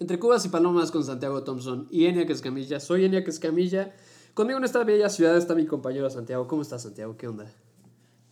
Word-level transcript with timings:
Entre 0.00 0.18
Cubas 0.18 0.46
y 0.46 0.48
Palomas 0.48 0.90
con 0.90 1.04
Santiago 1.04 1.44
Thompson 1.44 1.86
y 1.90 2.06
Enia 2.06 2.22
Escamilla. 2.22 2.80
Soy 2.80 3.04
Enia 3.04 3.18
Escamilla. 3.18 3.94
Conmigo 4.32 4.58
en 4.58 4.64
esta 4.64 4.82
bella 4.82 5.10
ciudad 5.10 5.36
está 5.36 5.54
mi 5.54 5.66
compañero 5.66 6.08
Santiago. 6.08 6.48
¿Cómo 6.48 6.62
estás, 6.62 6.84
Santiago? 6.84 7.18
¿Qué 7.18 7.28
onda? 7.28 7.52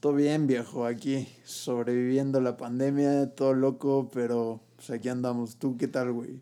Todo 0.01 0.15
bien, 0.15 0.47
viejo, 0.47 0.87
aquí 0.87 1.29
sobreviviendo 1.45 2.41
la 2.41 2.57
pandemia, 2.57 3.35
todo 3.35 3.53
loco, 3.53 4.09
pero 4.15 4.63
pues 4.77 4.89
aquí 4.89 5.11
andamos. 5.11 5.57
¿Tú 5.57 5.77
qué 5.77 5.89
tal, 5.89 6.11
güey? 6.13 6.41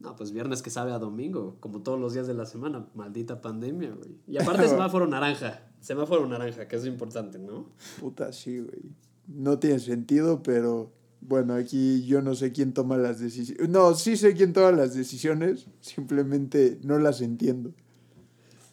No, 0.00 0.16
pues 0.16 0.32
viernes 0.32 0.62
que 0.62 0.70
sabe 0.70 0.90
a 0.90 0.98
domingo, 0.98 1.58
como 1.60 1.82
todos 1.82 2.00
los 2.00 2.14
días 2.14 2.26
de 2.26 2.34
la 2.34 2.44
semana. 2.44 2.88
Maldita 2.96 3.40
pandemia, 3.40 3.92
güey. 3.92 4.18
Y 4.26 4.36
aparte 4.36 4.66
semáforo 4.68 5.06
naranja. 5.06 5.62
Semáforo 5.80 6.26
naranja, 6.26 6.66
que 6.66 6.74
es 6.74 6.86
importante, 6.86 7.38
¿no? 7.38 7.68
Puta, 8.00 8.32
sí, 8.32 8.58
güey. 8.58 8.96
No 9.28 9.60
tiene 9.60 9.78
sentido, 9.78 10.42
pero 10.42 10.90
bueno, 11.20 11.54
aquí 11.54 12.04
yo 12.04 12.22
no 12.22 12.34
sé 12.34 12.52
quién 12.52 12.72
toma 12.72 12.96
las 12.96 13.18
decisiones. 13.18 13.68
No, 13.68 13.94
sí 13.94 14.16
sé 14.16 14.34
quién 14.34 14.52
toma 14.52 14.72
las 14.72 14.94
decisiones, 14.94 15.66
simplemente 15.80 16.78
no 16.82 16.98
las 16.98 17.20
entiendo. 17.20 17.72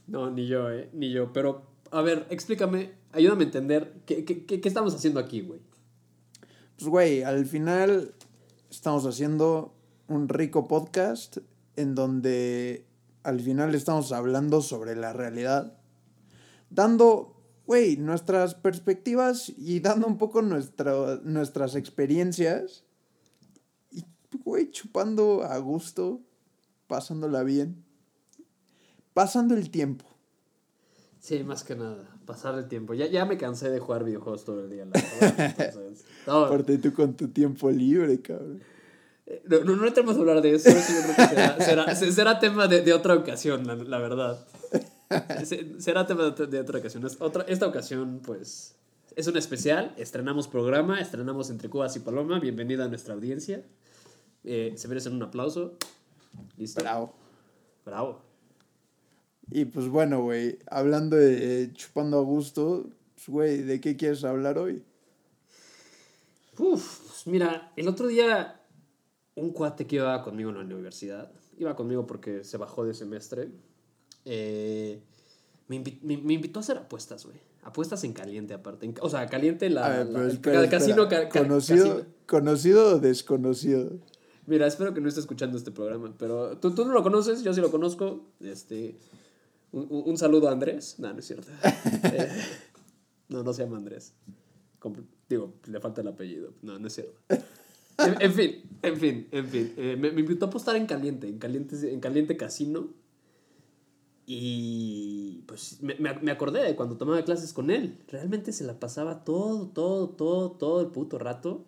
No, 0.07 0.29
ni 0.29 0.47
yo, 0.47 0.71
eh, 0.71 0.89
ni 0.93 1.11
yo. 1.11 1.33
Pero, 1.33 1.63
a 1.91 2.01
ver, 2.01 2.27
explícame, 2.29 2.91
ayúdame 3.11 3.43
a 3.43 3.45
entender, 3.45 3.93
¿qué, 4.05 4.25
qué, 4.25 4.45
qué 4.45 4.67
estamos 4.67 4.93
haciendo 4.93 5.19
aquí, 5.19 5.41
güey? 5.41 5.59
Pues, 6.77 6.87
güey, 6.89 7.23
al 7.23 7.45
final 7.45 8.13
estamos 8.69 9.05
haciendo 9.05 9.73
un 10.07 10.27
rico 10.27 10.67
podcast 10.67 11.37
en 11.75 11.95
donde 11.95 12.85
al 13.23 13.39
final 13.39 13.73
estamos 13.73 14.11
hablando 14.11 14.61
sobre 14.61 14.95
la 14.95 15.13
realidad, 15.13 15.77
dando 16.69 17.32
güey, 17.65 17.97
nuestras 17.97 18.55
perspectivas 18.55 19.51
y 19.57 19.79
dando 19.79 20.07
un 20.07 20.17
poco 20.17 20.41
nuestra, 20.41 21.19
nuestras 21.23 21.75
experiencias. 21.75 22.83
Y, 23.91 24.05
güey, 24.43 24.71
chupando 24.71 25.43
a 25.43 25.57
gusto, 25.57 26.21
pasándola 26.87 27.43
bien, 27.43 27.83
pasando 29.13 29.55
el 29.55 29.69
tiempo. 29.69 30.05
Sí, 31.19 31.41
más 31.43 31.63
que 31.63 31.75
nada, 31.75 32.09
pasar 32.25 32.57
el 32.57 32.67
tiempo. 32.67 32.93
Ya, 32.93 33.07
ya 33.07 33.23
me 33.25 33.37
cansé 33.37 33.69
de 33.69 33.79
jugar 33.79 34.03
videojuegos 34.03 34.43
todo 34.43 34.59
el 34.59 34.69
día, 34.69 34.85
la 34.85 34.91
verdad. 35.21 35.83
Aparte 36.27 36.77
tú 36.79 36.93
con 36.93 37.15
tu 37.15 37.29
tiempo 37.29 37.71
libre, 37.71 38.19
cabrón. 38.21 38.61
Eh, 39.25 39.41
no, 39.45 39.63
no, 39.63 39.77
no 39.77 39.87
entremos 39.87 40.17
a 40.17 40.19
hablar 40.19 40.41
de 40.41 40.55
eso, 40.55 40.69
será, 41.59 41.95
será, 41.95 42.39
tema 42.39 42.67
de, 42.67 42.81
de 42.81 42.91
otra 42.91 43.15
ocasión, 43.15 43.65
la, 43.65 43.75
la 43.75 43.99
verdad. 43.99 44.45
Será 45.79 46.05
tema 46.05 46.31
de 46.31 46.59
otra 46.59 46.79
ocasión. 46.79 47.05
Otra, 47.19 47.43
esta 47.43 47.67
ocasión, 47.67 48.21
pues, 48.23 48.75
es 49.15 49.27
un 49.27 49.37
especial. 49.37 49.93
Estrenamos 49.97 50.47
programa, 50.47 50.99
estrenamos 50.99 51.49
Entre 51.49 51.69
Cubas 51.69 51.95
y 51.95 51.99
Paloma. 51.99 52.39
Bienvenida 52.39 52.85
a 52.85 52.87
nuestra 52.87 53.13
audiencia. 53.13 53.63
Eh, 54.43 54.73
se 54.75 54.87
merecen 54.87 55.13
un 55.13 55.23
aplauso. 55.23 55.77
Listo. 56.57 56.81
Bravo. 56.81 57.13
Bravo. 57.85 58.21
Y 59.51 59.65
pues 59.65 59.87
bueno, 59.87 60.21
güey, 60.21 60.57
hablando 60.67 61.15
de 61.17 61.71
chupando 61.73 62.17
a 62.17 62.21
gusto, 62.21 62.89
pues, 63.15 63.27
güey, 63.27 63.61
¿de 63.61 63.81
qué 63.81 63.95
quieres 63.97 64.23
hablar 64.23 64.57
hoy? 64.57 64.83
Uf, 66.57 66.99
pues 67.07 67.27
mira, 67.27 67.71
el 67.75 67.87
otro 67.87 68.07
día 68.07 68.61
un 69.35 69.51
cuate 69.51 69.87
que 69.87 69.97
iba 69.97 70.21
conmigo 70.23 70.49
en 70.51 70.57
la 70.57 70.61
universidad, 70.61 71.31
iba 71.57 71.75
conmigo 71.75 72.05
porque 72.05 72.43
se 72.43 72.57
bajó 72.57 72.85
de 72.85 72.93
semestre, 72.93 73.49
eh, 74.25 75.01
me, 75.67 75.75
invitó 75.77 76.59
a 76.59 76.61
hacer 76.61 76.77
apuestas, 76.77 77.25
güey. 77.25 77.37
Apuestas 77.63 78.03
en 78.03 78.13
caliente, 78.13 78.53
aparte. 78.53 78.93
o 79.01 79.09
sea, 79.09 79.25
caliente 79.27 79.69
la. 79.69 80.01
el 80.01 80.69
casino. 80.69 81.07
conocido, 81.31 82.05
¿Conocido 82.25 82.95
o 82.95 82.99
desconocido? 82.99 83.99
Mira, 84.45 84.67
espero 84.67 84.93
que 84.93 84.99
no 84.99 85.07
esté 85.07 85.21
escuchando 85.21 85.57
este 85.57 85.71
programa, 85.71 86.13
pero 86.17 86.57
tú, 86.57 86.75
tú 86.75 86.83
no 86.83 86.91
lo 86.91 87.01
conoces, 87.01 87.43
yo 87.43 87.53
sí 87.53 87.61
lo 87.61 87.71
conozco. 87.71 88.25
Este, 88.41 88.97
un, 89.71 90.17
saludo 90.17 90.49
a 90.49 90.51
Andrés. 90.51 90.95
No, 90.99 91.13
no 91.13 91.19
es 91.19 91.25
cierto. 91.25 91.47
Eh, 92.03 92.29
no, 93.29 93.41
no 93.41 93.53
se 93.53 93.63
llama 93.63 93.77
Andrés. 93.77 94.13
digo, 95.29 95.53
le 95.65 95.79
falta 95.79 96.01
el 96.01 96.07
apellido. 96.09 96.53
No, 96.61 96.77
no 96.77 96.87
es 96.87 96.93
cierto. 96.93 97.13
En, 97.97 98.33
fin, 98.33 98.63
en 98.81 98.97
fin, 98.97 99.27
en 99.31 99.47
fin. 99.47 99.73
Eh, 99.77 99.95
me, 99.97 100.11
me, 100.11 100.19
invitó 100.19 100.45
a 100.45 100.47
apostar 100.49 100.75
en 100.75 100.85
caliente, 100.85 101.27
en 101.27 101.39
caliente, 101.39 101.93
en 101.93 101.99
caliente 101.99 102.35
casino. 102.35 102.89
Y 104.25 105.43
pues 105.47 105.81
me, 105.81 105.95
me, 105.95 106.31
acordé 106.31 106.63
de 106.63 106.75
cuando 106.75 106.97
tomaba 106.97 107.23
clases 107.23 107.51
con 107.51 107.69
él. 107.69 107.99
Realmente 108.07 108.53
se 108.53 108.63
la 108.63 108.79
pasaba 108.79 109.23
todo, 109.23 109.67
todo, 109.67 110.09
todo, 110.09 110.51
todo 110.51 110.81
el 110.81 110.87
puto 110.87 111.19
rato 111.19 111.65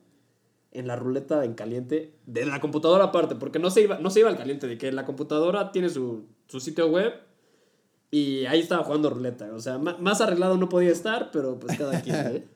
en 0.71 0.87
la 0.87 0.95
ruleta 0.95 1.43
en 1.45 1.53
caliente 1.53 2.13
de 2.25 2.45
la 2.45 2.59
computadora 2.59 3.05
aparte, 3.05 3.35
porque 3.35 3.59
no 3.59 3.69
se 3.69 3.81
iba, 3.81 3.97
no 3.99 4.09
se 4.09 4.19
iba 4.19 4.29
al 4.29 4.37
caliente, 4.37 4.67
de 4.67 4.77
que 4.77 4.91
la 4.91 5.05
computadora 5.05 5.71
tiene 5.71 5.89
su, 5.89 6.25
su 6.47 6.59
sitio 6.59 6.87
web 6.87 7.13
y 8.11 8.45
ahí 8.45 8.59
estaba 8.59 8.83
jugando 8.83 9.09
ruleta. 9.09 9.53
O 9.53 9.59
sea, 9.59 9.77
más, 9.77 10.21
arreglado 10.21 10.57
no 10.57 10.69
podía 10.69 10.91
estar, 10.91 11.31
pero 11.31 11.59
pues 11.59 11.77
cada 11.77 12.01
quien, 12.03 12.15
¿eh? 12.15 12.47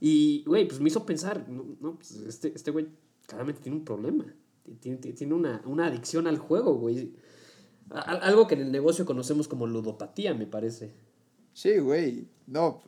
Y, 0.00 0.42
güey, 0.44 0.66
pues 0.66 0.80
me 0.80 0.88
hizo 0.88 1.06
pensar, 1.06 1.48
no, 1.48 1.94
pues 1.94 2.12
este, 2.12 2.52
este 2.54 2.70
güey 2.70 2.88
claramente 3.26 3.60
tiene 3.62 3.78
un 3.78 3.84
problema. 3.84 4.24
Tiene, 4.80 4.98
tiene 4.98 5.34
una, 5.34 5.62
una 5.64 5.86
adicción 5.86 6.26
al 6.26 6.38
juego, 6.38 6.74
güey. 6.74 7.12
Algo 7.94 8.46
que 8.46 8.54
en 8.54 8.62
el 8.62 8.72
negocio 8.72 9.04
conocemos 9.04 9.48
como 9.48 9.66
ludopatía, 9.66 10.34
me 10.34 10.46
parece. 10.46 10.92
Sí, 11.52 11.78
güey. 11.78 12.26
No, 12.46 12.82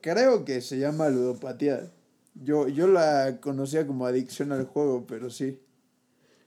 creo 0.00 0.44
que 0.44 0.60
se 0.60 0.78
llama 0.78 1.08
ludopatía. 1.08 1.90
Yo, 2.34 2.68
yo 2.68 2.86
la 2.86 3.40
conocía 3.40 3.86
como 3.86 4.06
adicción 4.06 4.52
al 4.52 4.64
juego, 4.64 5.06
pero 5.06 5.30
sí. 5.30 5.58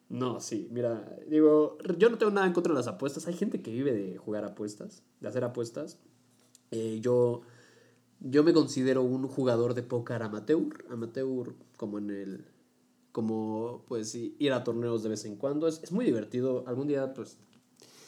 No, 0.09 0.39
sí, 0.39 0.67
mira, 0.71 1.17
digo, 1.27 1.77
yo 1.97 2.09
no 2.09 2.17
tengo 2.17 2.31
nada 2.31 2.45
en 2.45 2.53
contra 2.53 2.73
de 2.73 2.79
las 2.79 2.87
apuestas. 2.87 3.27
Hay 3.27 3.33
gente 3.33 3.61
que 3.61 3.71
vive 3.71 3.91
de 3.91 4.17
jugar 4.17 4.45
apuestas, 4.45 5.03
de 5.19 5.27
hacer 5.27 5.43
apuestas. 5.43 5.97
Eh, 6.71 6.99
yo, 7.01 7.41
yo 8.19 8.43
me 8.43 8.53
considero 8.53 9.01
un 9.01 9.27
jugador 9.27 9.73
de 9.73 9.83
póker 9.83 10.21
amateur, 10.21 10.85
amateur 10.89 11.53
como 11.77 11.97
en 11.97 12.11
el, 12.11 12.45
como 13.11 13.83
pues 13.87 14.15
ir 14.15 14.53
a 14.53 14.63
torneos 14.63 15.01
de 15.01 15.09
vez 15.09 15.25
en 15.25 15.37
cuando. 15.37 15.67
Es, 15.67 15.81
es 15.83 15.91
muy 15.91 16.05
divertido. 16.05 16.63
Algún 16.67 16.87
día 16.87 17.13
pues 17.13 17.39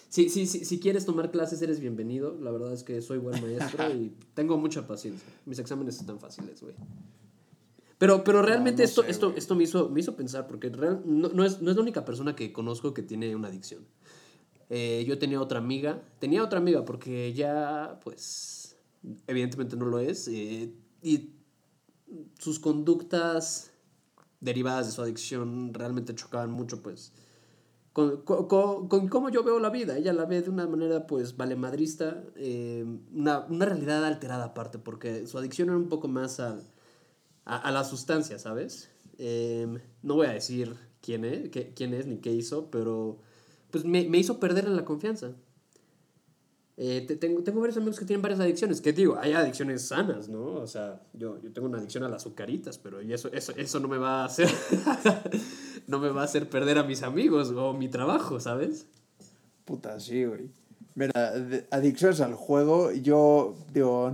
si, 0.10 0.30
si, 0.30 0.46
si, 0.46 0.66
si 0.66 0.80
quieres 0.80 1.06
tomar 1.06 1.32
clases, 1.32 1.62
eres 1.62 1.80
bienvenido. 1.80 2.38
La 2.42 2.52
verdad 2.52 2.74
es 2.74 2.84
que 2.84 3.02
soy 3.02 3.18
buen 3.18 3.42
maestro 3.42 3.90
y 3.94 4.14
tengo 4.34 4.58
mucha 4.58 4.88
paciencia. 4.88 5.28
Mis 5.46 5.60
exámenes 5.60 6.00
están 6.00 6.20
fáciles, 6.20 6.62
güey. 6.62 6.76
Pero, 7.98 8.24
pero 8.24 8.42
realmente 8.42 8.84
esto, 8.84 9.04
esto, 9.04 9.34
esto 9.36 9.56
me 9.56 9.64
hizo, 9.64 9.90
me 9.90 10.00
hizo 10.00 10.16
pensar, 10.16 10.48
porque 10.48 10.70
real, 10.70 11.02
no, 11.04 11.30
no, 11.30 11.44
es, 11.44 11.62
no 11.62 11.72
es 11.72 11.78
la 11.78 11.82
única 11.82 12.06
persona 12.06 12.36
que 12.36 12.54
conozco 12.54 12.94
que 12.94 13.02
tiene 13.02 13.36
una 13.36 13.48
adicción. 13.48 13.86
Eh, 14.70 15.04
yo 15.08 15.18
tenía 15.18 15.42
otra 15.42 15.60
amiga, 15.60 16.04
tenía 16.20 16.44
otra 16.44 16.60
amiga 16.60 16.86
porque 16.86 17.26
ella, 17.26 18.00
pues, 18.04 18.78
evidentemente 19.26 19.76
no 19.76 19.86
lo 19.86 20.00
es, 20.00 20.28
eh, 20.28 20.74
y 21.02 21.32
sus 22.38 22.60
conductas 22.60 23.72
derivadas 24.42 24.88
de 24.88 24.94
su 24.94 25.02
adicción 25.02 25.74
realmente 25.74 26.14
chocaban 26.14 26.52
mucho, 26.52 26.84
pues, 26.84 27.14
con, 27.98 28.48
con, 28.48 28.88
con, 28.88 29.08
cómo 29.08 29.30
yo 29.30 29.44
veo 29.44 29.58
la 29.60 29.72
vida. 29.72 29.98
Ella 29.98 30.14
la 30.14 30.26
ve 30.26 30.44
de 30.44 30.52
una 30.52 30.68
manera, 30.68 31.08
pues, 31.08 31.36
valemadrista, 31.36 32.24
eh, 32.36 32.86
una, 33.12 33.40
una, 33.50 33.66
realidad 33.66 34.06
alterada 34.06 34.46
aparte, 34.46 34.78
porque 34.78 35.26
su 35.26 35.40
adicción 35.40 35.70
era 35.70 35.78
un 35.80 35.90
poco 35.90 36.08
más 36.08 36.40
a, 36.40 36.60
a, 37.44 37.72
la 37.72 37.84
sustancia, 37.84 38.38
¿sabes? 38.38 38.92
Em, 39.18 39.80
no 40.04 40.14
voy 40.14 40.28
a 40.28 40.34
decir 40.34 40.76
quién 41.02 41.26
es, 41.26 41.50
quién 41.74 41.96
es 41.96 42.06
ni 42.06 42.18
qué 42.18 42.32
hizo, 42.32 42.70
pero 42.70 43.18
pues 43.72 43.84
me, 43.84 44.08
me 44.08 44.20
hizo 44.20 44.40
perder 44.40 44.68
la 44.68 44.86
confianza. 44.86 45.32
Eh, 46.80 47.08
tengo, 47.20 47.42
tengo 47.42 47.60
varios 47.60 47.78
amigos 47.78 47.98
que 47.98 48.06
tienen 48.06 48.22
varias 48.22 48.40
adicciones. 48.40 48.82
Que 48.82 48.94
digo, 48.94 49.18
hay 49.20 49.34
adicciones 49.34 49.88
sanas, 49.88 50.30
¿no? 50.30 50.46
O 50.54 50.68
sea, 50.68 51.02
yo, 51.14 51.42
yo 51.42 51.52
tengo 51.52 51.68
una 51.68 51.80
adicción 51.80 52.04
a 52.04 52.10
las 52.10 52.22
azucaritas, 52.22 52.78
pero 52.78 53.02
y 53.02 53.12
eso, 53.12 53.30
eso, 53.34 53.52
eso 53.58 53.80
no 53.80 53.88
me 53.88 53.98
va 53.98 54.22
a 54.22 54.26
hacer. 54.26 54.48
no 55.88 56.00
me 56.00 56.10
va 56.10 56.22
a 56.22 56.26
hacer 56.26 56.48
perder 56.48 56.78
a 56.78 56.84
mis 56.84 57.02
amigos 57.02 57.50
o 57.50 57.74
mi 57.74 57.90
trabajo, 57.90 58.40
¿sabes? 58.40 58.86
Puta, 59.66 60.00
sí, 60.00 60.24
güey. 60.26 60.52
Mira, 60.94 61.34
adicciones 61.72 62.22
al 62.22 62.36
juego, 62.36 62.92
yo, 62.92 63.56
digo, 63.74 64.14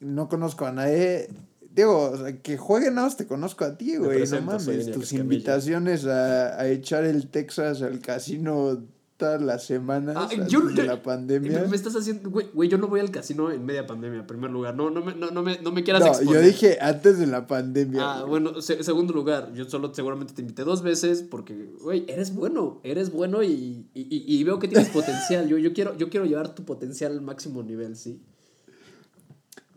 no 0.00 0.28
conozco 0.30 0.64
a 0.64 0.72
nadie. 0.72 1.28
Digo, 1.70 2.14
que 2.42 2.56
jueguen 2.56 2.94
nada 2.94 3.08
más 3.08 3.18
te 3.18 3.26
conozco 3.26 3.66
a 3.66 3.76
ti, 3.76 3.96
güey. 3.98 4.26
No 4.26 4.40
mames, 4.40 4.90
tus 4.92 5.12
invitaciones 5.12 6.06
a, 6.06 6.58
a 6.58 6.68
echar 6.68 7.04
el 7.04 7.28
Texas 7.28 7.82
al 7.82 8.00
casino 8.00 8.82
todas 9.16 9.40
las 9.40 9.64
semanas 9.64 10.16
ah, 10.18 10.28
de 10.28 10.84
la 10.84 11.02
pandemia. 11.02 11.66
Me, 11.68 11.76
estás 11.76 11.96
haciendo, 11.96 12.30
güey, 12.30 12.68
yo 12.68 12.76
no 12.76 12.86
voy 12.88 13.00
al 13.00 13.10
casino 13.10 13.50
en 13.50 13.64
media 13.64 13.86
pandemia, 13.86 14.20
en 14.20 14.26
primer 14.26 14.50
lugar. 14.50 14.74
No, 14.76 14.90
no, 14.90 15.02
me, 15.02 15.14
no, 15.14 15.30
no, 15.30 15.42
me, 15.42 15.58
no 15.60 15.72
me 15.72 15.82
quieras 15.82 16.22
no, 16.22 16.32
Yo 16.32 16.40
dije 16.40 16.78
antes 16.80 17.18
de 17.18 17.26
la 17.26 17.46
pandemia. 17.46 18.00
Ah, 18.02 18.24
bueno, 18.24 18.60
segundo 18.60 19.14
lugar, 19.14 19.52
yo 19.54 19.64
solo 19.64 19.94
seguramente 19.94 20.34
te 20.34 20.42
invité 20.42 20.64
dos 20.64 20.82
veces 20.82 21.22
porque, 21.22 21.72
güey, 21.80 22.04
eres 22.08 22.34
bueno, 22.34 22.80
eres 22.82 23.10
bueno 23.10 23.42
y, 23.42 23.86
y, 23.94 24.06
y, 24.26 24.44
veo 24.44 24.58
que 24.58 24.68
tienes 24.68 24.88
potencial. 24.90 25.48
Yo, 25.48 25.56
yo, 25.56 25.72
quiero, 25.72 25.96
yo 25.96 26.10
quiero 26.10 26.26
llevar 26.26 26.54
tu 26.54 26.64
potencial 26.64 27.12
al 27.12 27.22
máximo 27.22 27.62
nivel, 27.62 27.96
sí. 27.96 28.20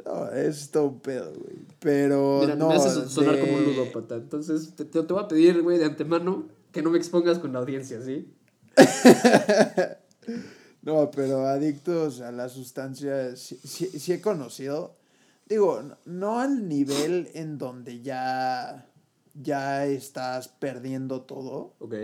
No, 0.06 0.30
es 0.32 0.72
todo 0.72 0.86
un 0.86 1.00
pedo, 1.00 1.32
güey. 1.34 1.58
Pero. 1.80 2.40
Mira, 2.42 2.56
no, 2.56 2.70
me 2.70 2.76
haces 2.76 3.10
sonar 3.10 3.40
como 3.40 3.58
un 3.58 3.66
ludópata. 3.66 4.16
Entonces, 4.16 4.74
te, 4.76 4.86
te, 4.86 5.02
te 5.04 5.14
voy 5.14 5.24
a 5.24 5.28
pedir, 5.28 5.62
güey, 5.62 5.78
de 5.78 5.86
antemano 5.86 6.46
que 6.72 6.82
no 6.82 6.90
me 6.90 6.98
expongas 6.98 7.40
con 7.40 7.54
la 7.54 7.60
audiencia, 7.60 8.02
¿sí? 8.02 8.28
no, 10.82 11.12
pero 11.12 11.48
adictos 11.48 12.22
a 12.22 12.32
la 12.32 12.50
sustancia 12.50 13.36
sí, 13.36 13.58
sí, 13.58 14.14
he 14.14 14.22
conocido. 14.22 14.98
Digo, 15.48 15.82
no 16.06 16.40
al 16.40 16.68
nivel 16.68 17.30
en 17.34 17.58
donde 17.58 18.02
ya, 18.02 18.88
ya 19.34 19.86
estás 19.86 20.48
perdiendo 20.48 21.22
todo. 21.22 21.76
Ok. 21.80 21.96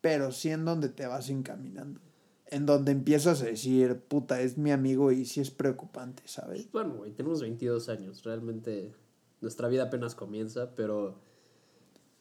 Pero 0.00 0.32
sí 0.32 0.50
en 0.50 0.64
donde 0.64 0.88
te 0.88 1.06
vas 1.06 1.30
encaminando. 1.30 2.00
En 2.46 2.66
donde 2.66 2.92
empiezas 2.92 3.40
a 3.42 3.46
decir, 3.46 4.00
puta, 4.08 4.40
es 4.40 4.58
mi 4.58 4.72
amigo 4.72 5.12
y 5.12 5.24
sí 5.24 5.40
es 5.40 5.50
preocupante, 5.50 6.24
¿sabes? 6.26 6.70
Bueno, 6.72 6.96
güey, 6.96 7.12
tenemos 7.12 7.40
22 7.40 7.88
años. 7.88 8.24
Realmente 8.24 8.92
nuestra 9.40 9.68
vida 9.68 9.84
apenas 9.84 10.14
comienza, 10.14 10.74
pero 10.74 11.20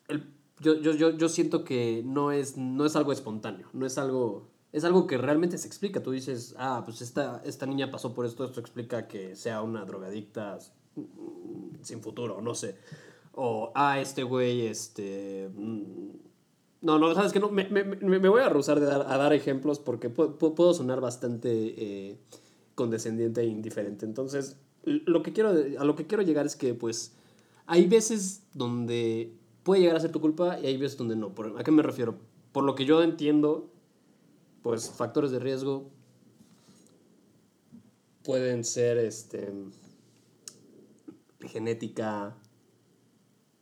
el 0.07 0.40
yo, 0.61 0.75
yo, 0.75 0.93
yo, 0.93 1.17
yo 1.17 1.27
siento 1.27 1.63
que 1.63 2.03
no 2.05 2.31
es, 2.31 2.55
no 2.55 2.85
es 2.85 2.95
algo 2.95 3.11
espontáneo, 3.11 3.67
no 3.73 3.85
es 3.85 3.97
algo, 3.97 4.47
es 4.71 4.83
algo 4.83 5.07
que 5.07 5.17
realmente 5.17 5.57
se 5.57 5.67
explica. 5.67 6.03
Tú 6.03 6.11
dices, 6.11 6.55
ah, 6.57 6.83
pues 6.85 7.01
esta, 7.01 7.41
esta 7.43 7.65
niña 7.65 7.89
pasó 7.89 8.13
por 8.13 8.25
esto, 8.25 8.45
esto 8.45 8.59
explica 8.59 9.07
que 9.07 9.35
sea 9.35 9.63
una 9.63 9.83
drogadicta 9.85 10.59
sin 11.81 12.01
futuro, 12.01 12.41
no 12.41 12.53
sé. 12.53 12.75
O, 13.33 13.71
ah, 13.75 13.99
este 13.99 14.23
güey, 14.23 14.67
este... 14.67 15.49
Mm, 15.55 16.11
no, 16.81 16.99
no, 16.99 17.13
sabes 17.13 17.31
que 17.31 17.39
no, 17.39 17.49
me, 17.49 17.65
me, 17.65 17.83
me, 17.83 18.29
voy 18.29 18.41
a 18.41 18.49
rehusar 18.49 18.79
de 18.79 18.87
dar, 18.87 19.01
a 19.01 19.17
dar 19.17 19.33
ejemplos 19.33 19.79
porque 19.79 20.09
puedo, 20.09 20.37
puedo 20.37 20.73
sonar 20.73 20.99
bastante 20.99 21.51
eh, 21.51 22.19
condescendiente 22.75 23.41
e 23.41 23.45
indiferente. 23.45 24.05
Entonces, 24.05 24.57
lo 24.83 25.21
que 25.21 25.31
quiero, 25.31 25.49
a 25.49 25.85
lo 25.85 25.95
que 25.95 26.07
quiero 26.07 26.23
llegar 26.23 26.45
es 26.45 26.55
que, 26.55 26.73
pues, 26.73 27.13
hay 27.67 27.87
veces 27.87 28.43
donde 28.53 29.40
puede 29.63 29.81
llegar 29.81 29.95
a 29.95 29.99
ser 29.99 30.11
tu 30.11 30.21
culpa 30.21 30.59
y 30.59 30.65
hay 30.67 30.77
veces 30.77 30.97
donde 30.97 31.15
no. 31.15 31.33
¿A 31.57 31.63
qué 31.63 31.71
me 31.71 31.83
refiero? 31.83 32.15
Por 32.51 32.63
lo 32.63 32.75
que 32.75 32.85
yo 32.85 33.01
entiendo, 33.01 33.69
pues 34.61 34.89
factores 34.89 35.31
de 35.31 35.39
riesgo 35.39 35.89
pueden 38.23 38.63
ser 38.63 38.97
este 38.97 39.51
genética 41.39 42.35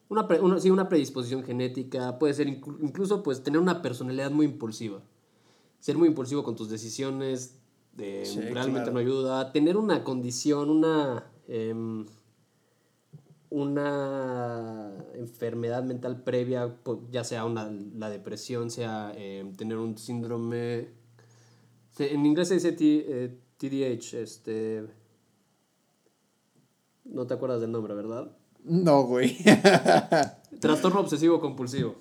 una, 0.09 0.27
sí, 0.59 0.69
una 0.69 0.89
predisposición 0.89 1.43
genética 1.43 2.19
puede 2.19 2.33
ser 2.33 2.47
incluso 2.49 3.23
pues 3.23 3.41
tener 3.41 3.61
una 3.61 3.81
personalidad 3.81 4.31
muy 4.31 4.45
impulsiva 4.47 5.01
ser 5.79 5.97
muy 5.97 6.09
impulsivo 6.09 6.43
con 6.43 6.57
tus 6.57 6.69
decisiones 6.69 7.57
de, 7.93 8.49
realmente 8.51 8.91
no 8.91 8.99
ayuda 8.99 9.53
tener 9.53 9.77
una 9.77 10.03
condición 10.03 10.69
una 10.69 11.31
em, 11.47 12.05
una 13.49 14.93
enfermedad 15.15 15.83
mental 15.83 16.23
previa, 16.23 16.77
ya 17.09 17.23
sea 17.23 17.45
una, 17.45 17.71
la 17.95 18.09
depresión, 18.09 18.69
sea 18.69 19.11
eh, 19.15 19.51
tener 19.57 19.77
un 19.77 19.97
síndrome, 19.97 20.89
en 21.97 22.25
inglés 22.25 22.49
se 22.49 22.55
dice 22.55 22.71
TDH, 22.71 24.13
eh, 24.13 24.21
este, 24.21 24.87
no 27.05 27.25
te 27.25 27.33
acuerdas 27.33 27.61
del 27.61 27.71
nombre, 27.71 27.93
¿verdad? 27.93 28.31
No, 28.63 29.03
güey. 29.03 29.37
Trastorno 30.59 30.99
obsesivo 30.99 31.39
compulsivo. 31.39 31.95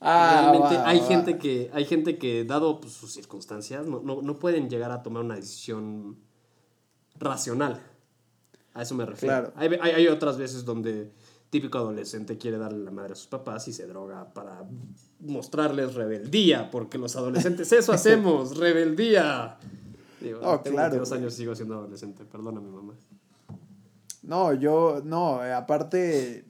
Ah, 0.00 0.50
Realmente 0.50 0.76
hay, 0.84 1.00
Gente 1.00 1.38
que, 1.38 1.70
hay 1.72 1.86
gente 1.86 2.18
que, 2.18 2.44
dado 2.44 2.80
pues, 2.80 2.92
sus 2.92 3.12
circunstancias, 3.12 3.86
no, 3.86 4.02
no 4.02 4.38
pueden 4.38 4.68
llegar 4.68 4.90
a 4.90 5.02
tomar 5.02 5.24
una 5.24 5.36
decisión 5.36 6.18
racional. 7.16 7.82
A 8.74 8.82
eso 8.82 8.94
me 8.94 9.06
refiero. 9.06 9.52
Hay, 9.54 9.68
hay, 9.80 10.08
otras 10.08 10.36
veces 10.36 10.64
donde 10.64 11.12
típico 11.48 11.78
adolescente 11.78 12.36
quiere 12.36 12.58
darle 12.58 12.84
la 12.84 12.90
madre 12.90 13.12
a 13.12 13.16
sus 13.16 13.28
papás 13.28 13.68
y 13.68 13.72
se 13.72 13.86
droga 13.86 14.32
para 14.34 14.64
mostrarles 15.20 15.94
rebeldía, 15.94 16.70
porque 16.70 16.98
los 16.98 17.14
adolescentes 17.14 17.72
eso 17.72 17.92
hacemos, 17.92 18.56
rebeldía. 18.58 19.56
Digo, 20.20 20.40
oh, 20.42 20.60
tengo 20.60 20.76
claro, 20.76 20.96
dos 20.96 21.12
años 21.12 21.34
sigo 21.34 21.54
siendo 21.54 21.76
adolescente, 21.76 22.24
perdóname 22.24 22.68
mamá. 22.68 22.94
No, 24.22 24.52
yo, 24.54 25.02
no, 25.04 25.40
aparte, 25.40 26.44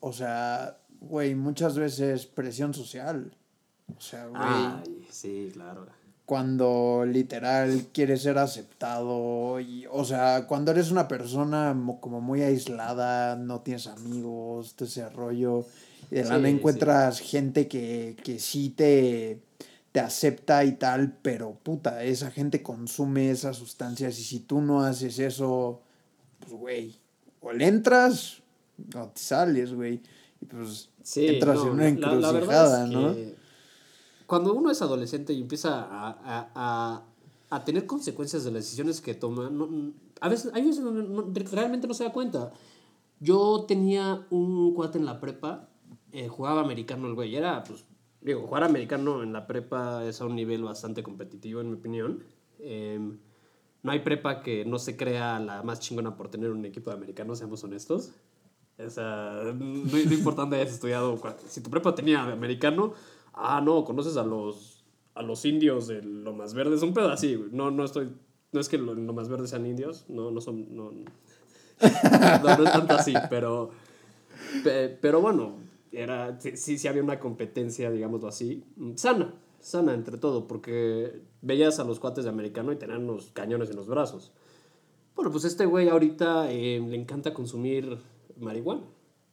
o 0.00 0.12
sea, 0.12 0.78
güey, 1.00 1.34
muchas 1.34 1.76
veces 1.76 2.26
presión 2.26 2.74
social. 2.74 3.36
O 3.96 4.00
sea, 4.00 4.26
güey. 4.26 4.42
Ay, 4.42 5.06
sí, 5.10 5.50
claro 5.52 5.86
cuando 6.26 7.04
literal 7.06 7.86
quieres 7.92 8.22
ser 8.22 8.36
aceptado 8.36 9.60
y 9.60 9.86
o 9.90 10.04
sea 10.04 10.46
cuando 10.48 10.72
eres 10.72 10.90
una 10.90 11.06
persona 11.06 11.74
como 12.00 12.20
muy 12.20 12.42
aislada 12.42 13.36
no 13.36 13.60
tienes 13.60 13.86
amigos 13.86 14.74
todo 14.74 14.88
ese 14.88 15.08
rollo 15.08 15.64
y 16.10 16.16
de 16.16 16.24
la 16.24 16.48
encuentras 16.48 17.20
gente 17.20 17.68
que, 17.68 18.16
que 18.24 18.40
sí 18.40 18.70
te 18.70 19.40
te 19.92 20.00
acepta 20.00 20.64
y 20.64 20.72
tal 20.72 21.16
pero 21.22 21.54
puta 21.62 22.02
esa 22.02 22.32
gente 22.32 22.60
consume 22.60 23.30
esas 23.30 23.56
sustancias 23.56 24.18
y 24.18 24.24
si 24.24 24.40
tú 24.40 24.60
no 24.60 24.82
haces 24.82 25.20
eso 25.20 25.80
pues 26.40 26.52
güey 26.52 26.96
o 27.40 27.52
le 27.52 27.68
entras 27.68 28.42
o 28.96 29.06
te 29.06 29.20
sales 29.20 29.72
güey 29.72 30.02
y 30.40 30.44
pues 30.44 30.88
entras 31.14 31.60
en 31.60 31.68
una 31.68 31.86
encrucijada 31.86 32.88
¿no? 32.88 33.14
Cuando 34.26 34.54
uno 34.54 34.70
es 34.70 34.82
adolescente 34.82 35.32
y 35.32 35.40
empieza 35.40 35.86
a, 35.88 37.04
tener 37.64 37.86
consecuencias 37.86 38.44
de 38.44 38.50
las 38.50 38.64
decisiones 38.64 39.00
que 39.00 39.14
toma, 39.14 39.50
a 40.20 40.28
veces, 40.28 40.52
hay 40.54 40.64
veces 40.64 40.82
donde 40.82 41.40
realmente 41.44 41.86
no 41.86 41.94
se 41.94 42.04
da 42.04 42.12
cuenta. 42.12 42.52
Yo 43.20 43.64
tenía 43.66 44.26
un 44.30 44.74
cuate 44.74 44.98
en 44.98 45.06
la 45.06 45.20
prepa, 45.20 45.68
eh, 46.12 46.28
jugaba 46.28 46.60
americano 46.60 47.06
el 47.06 47.14
güey, 47.14 47.34
era, 47.34 47.62
pues, 47.64 47.84
digo, 48.20 48.46
jugar 48.46 48.64
americano 48.64 49.22
en 49.22 49.32
la 49.32 49.46
prepa 49.46 50.04
es 50.04 50.20
a 50.20 50.26
un 50.26 50.34
nivel 50.34 50.64
bastante 50.64 51.02
competitivo, 51.02 51.60
en 51.60 51.70
mi 51.70 51.76
opinión. 51.76 52.24
Em, 52.58 53.18
no 53.82 53.92
hay 53.92 54.00
prepa 54.00 54.42
que 54.42 54.64
no 54.64 54.78
se 54.78 54.96
crea 54.96 55.38
la 55.38 55.62
más 55.62 55.80
chingona 55.80 56.16
por 56.16 56.28
tener 56.28 56.50
un 56.50 56.64
equipo 56.64 56.90
de 56.90 56.96
americanos, 56.96 57.38
seamos 57.38 57.62
honestos. 57.64 58.12
O 58.78 58.90
sea, 58.90 59.42
no, 59.54 59.54
no 59.54 60.12
importa 60.12 60.42
dónde 60.42 60.56
hayas 60.56 60.74
estudiado, 60.74 61.18
si 61.48 61.62
tu 61.62 61.70
prepa 61.70 61.94
tenía 61.94 62.22
americano, 62.24 62.92
ah, 63.36 63.60
no, 63.60 63.84
conoces 63.84 64.16
a 64.16 64.24
los, 64.24 64.84
a 65.14 65.22
los 65.22 65.44
indios 65.44 65.86
de 65.86 66.02
más 66.02 66.54
Verde, 66.54 66.74
es 66.74 66.82
un 66.82 66.92
pedo 66.92 67.10
así, 67.10 67.40
No, 67.52 67.70
no 67.70 67.84
estoy, 67.84 68.10
no 68.52 68.60
es 68.60 68.68
que 68.68 68.78
los 68.78 68.96
más 68.96 69.28
Verdes 69.28 69.50
sean 69.50 69.66
indios, 69.66 70.04
no, 70.08 70.30
no 70.30 70.40
son, 70.40 70.74
no, 70.74 70.90
no, 70.90 72.56
no 72.56 72.64
es 72.64 72.72
tanto 72.72 72.94
así, 72.94 73.14
pero, 73.30 73.70
pero 75.00 75.20
bueno, 75.20 75.56
era, 75.92 76.38
sí, 76.40 76.78
sí 76.78 76.88
había 76.88 77.02
una 77.02 77.20
competencia, 77.20 77.90
digámoslo 77.90 78.28
así, 78.28 78.64
sana, 78.96 79.34
sana 79.60 79.94
entre 79.94 80.18
todo, 80.18 80.46
porque 80.46 81.22
veías 81.42 81.78
a 81.78 81.84
los 81.84 82.00
cuates 82.00 82.24
de 82.24 82.30
americano 82.30 82.72
y 82.72 82.76
tenían 82.76 83.08
unos 83.08 83.30
cañones 83.32 83.70
en 83.70 83.76
los 83.76 83.86
brazos. 83.86 84.32
Bueno, 85.14 85.30
pues 85.30 85.44
este 85.44 85.64
güey 85.64 85.88
ahorita 85.88 86.50
eh, 86.52 86.78
le 86.78 86.94
encanta 86.94 87.32
consumir 87.32 87.98
marihuana. 88.38 88.82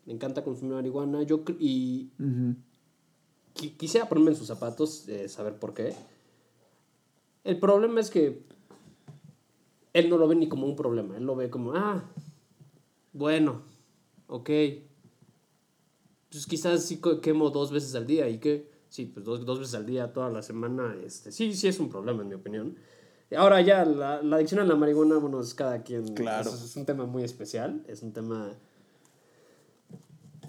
Le 0.05 0.13
encanta 0.13 0.41
consumir 0.41 0.75
marihuana. 0.75 1.23
Yo, 1.23 1.43
y, 1.59 2.09
quisiera 3.53 4.07
ponerme 4.07 4.31
en 4.31 4.37
sus 4.37 4.47
zapatos, 4.47 5.07
eh, 5.07 5.29
saber 5.29 5.57
por 5.57 5.73
qué. 5.73 5.93
El 7.43 7.59
problema 7.59 7.99
es 7.99 8.09
que 8.09 8.43
él 9.93 10.09
no 10.09 10.17
lo 10.17 10.27
ve 10.27 10.35
ni 10.35 10.47
como 10.47 10.65
un 10.65 10.75
problema, 10.75 11.17
él 11.17 11.23
lo 11.23 11.35
ve 11.35 11.49
como, 11.49 11.73
ah, 11.73 12.03
bueno, 13.13 13.61
ok. 14.27 14.49
Pues 16.29 16.47
quizás 16.47 16.83
sí 16.83 16.99
quemo 17.21 17.51
dos 17.51 17.71
veces 17.71 17.93
al 17.93 18.07
día 18.07 18.27
y 18.27 18.39
que, 18.39 18.71
sí, 18.89 19.05
pues 19.05 19.23
dos, 19.23 19.45
dos, 19.45 19.59
veces 19.59 19.75
al 19.75 19.85
día, 19.85 20.11
toda 20.11 20.29
la 20.29 20.41
semana, 20.41 20.95
este, 21.05 21.31
sí, 21.31 21.53
sí 21.53 21.67
es 21.67 21.79
un 21.79 21.89
problema 21.89 22.23
en 22.23 22.29
mi 22.29 22.35
opinión. 22.35 22.75
Ahora 23.35 23.61
ya, 23.61 23.85
la, 23.85 24.21
la 24.21 24.35
adicción 24.37 24.61
a 24.61 24.65
la 24.65 24.75
marihuana, 24.75 25.17
bueno, 25.17 25.39
es 25.41 25.53
cada 25.53 25.83
quien. 25.83 26.13
Claro. 26.15 26.49
es 26.49 26.75
un 26.75 26.85
tema 26.85 27.05
muy 27.05 27.23
especial, 27.23 27.83
es 27.87 28.01
un 28.01 28.13
tema... 28.13 28.53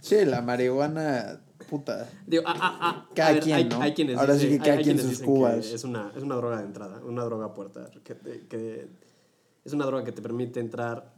Sí, 0.01 0.25
la 0.25 0.43
marihuana 0.43 1.44
puta. 1.69 2.09
Digo, 2.27 2.43
ah, 2.47 2.55
ah, 2.59 2.79
ah, 2.81 3.09
cada 3.15 3.41
quien, 3.41 3.69
¿no? 3.69 3.81
Hay, 3.81 3.95
quienes 3.95 4.19
Ahora 4.19 4.37
sí 4.37 4.49
que 4.49 4.59
cada 4.59 4.79
quien 4.79 4.99
sus 4.99 5.21
cubas. 5.21 5.67
Es 5.67 5.85
una, 5.85 6.13
es 6.17 6.23
una 6.23 6.37
droga 6.37 6.59
de 6.59 6.65
entrada, 6.65 7.01
una 7.05 7.25
droga 7.25 7.55
puerta. 7.55 7.91
Que, 8.03 8.15
que 8.49 8.89
es 9.65 9.73
una 9.73 9.87
droga 9.87 10.05
que 10.05 10.13
te 10.13 10.23
permite 10.23 10.61
entrar 10.61 11.15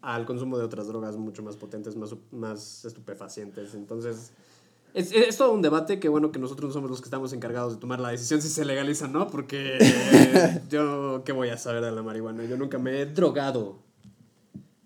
al 0.00 0.24
consumo 0.24 0.58
de 0.58 0.64
otras 0.64 0.86
drogas 0.86 1.16
mucho 1.16 1.42
más 1.42 1.56
potentes, 1.56 1.96
más, 1.96 2.14
más 2.30 2.84
estupefacientes. 2.84 3.74
Entonces, 3.74 4.32
es, 4.94 5.12
es, 5.12 5.36
todo 5.36 5.52
un 5.52 5.62
debate 5.62 6.00
que 6.00 6.08
bueno 6.08 6.32
que 6.32 6.38
nosotros 6.38 6.68
no 6.68 6.72
somos 6.72 6.90
los 6.90 7.00
que 7.00 7.06
estamos 7.06 7.32
encargados 7.32 7.74
de 7.74 7.80
tomar 7.80 8.00
la 8.00 8.10
decisión 8.10 8.40
si 8.40 8.48
se 8.48 8.64
legaliza 8.64 9.06
o 9.06 9.08
no, 9.08 9.28
porque 9.28 9.78
yo, 10.70 11.22
¿qué 11.24 11.32
voy 11.32 11.50
a 11.50 11.58
saber 11.58 11.84
de 11.84 11.92
la 11.92 12.02
marihuana? 12.02 12.44
Yo 12.44 12.56
nunca 12.56 12.78
me 12.78 13.00
he 13.00 13.06
drogado. 13.06 13.80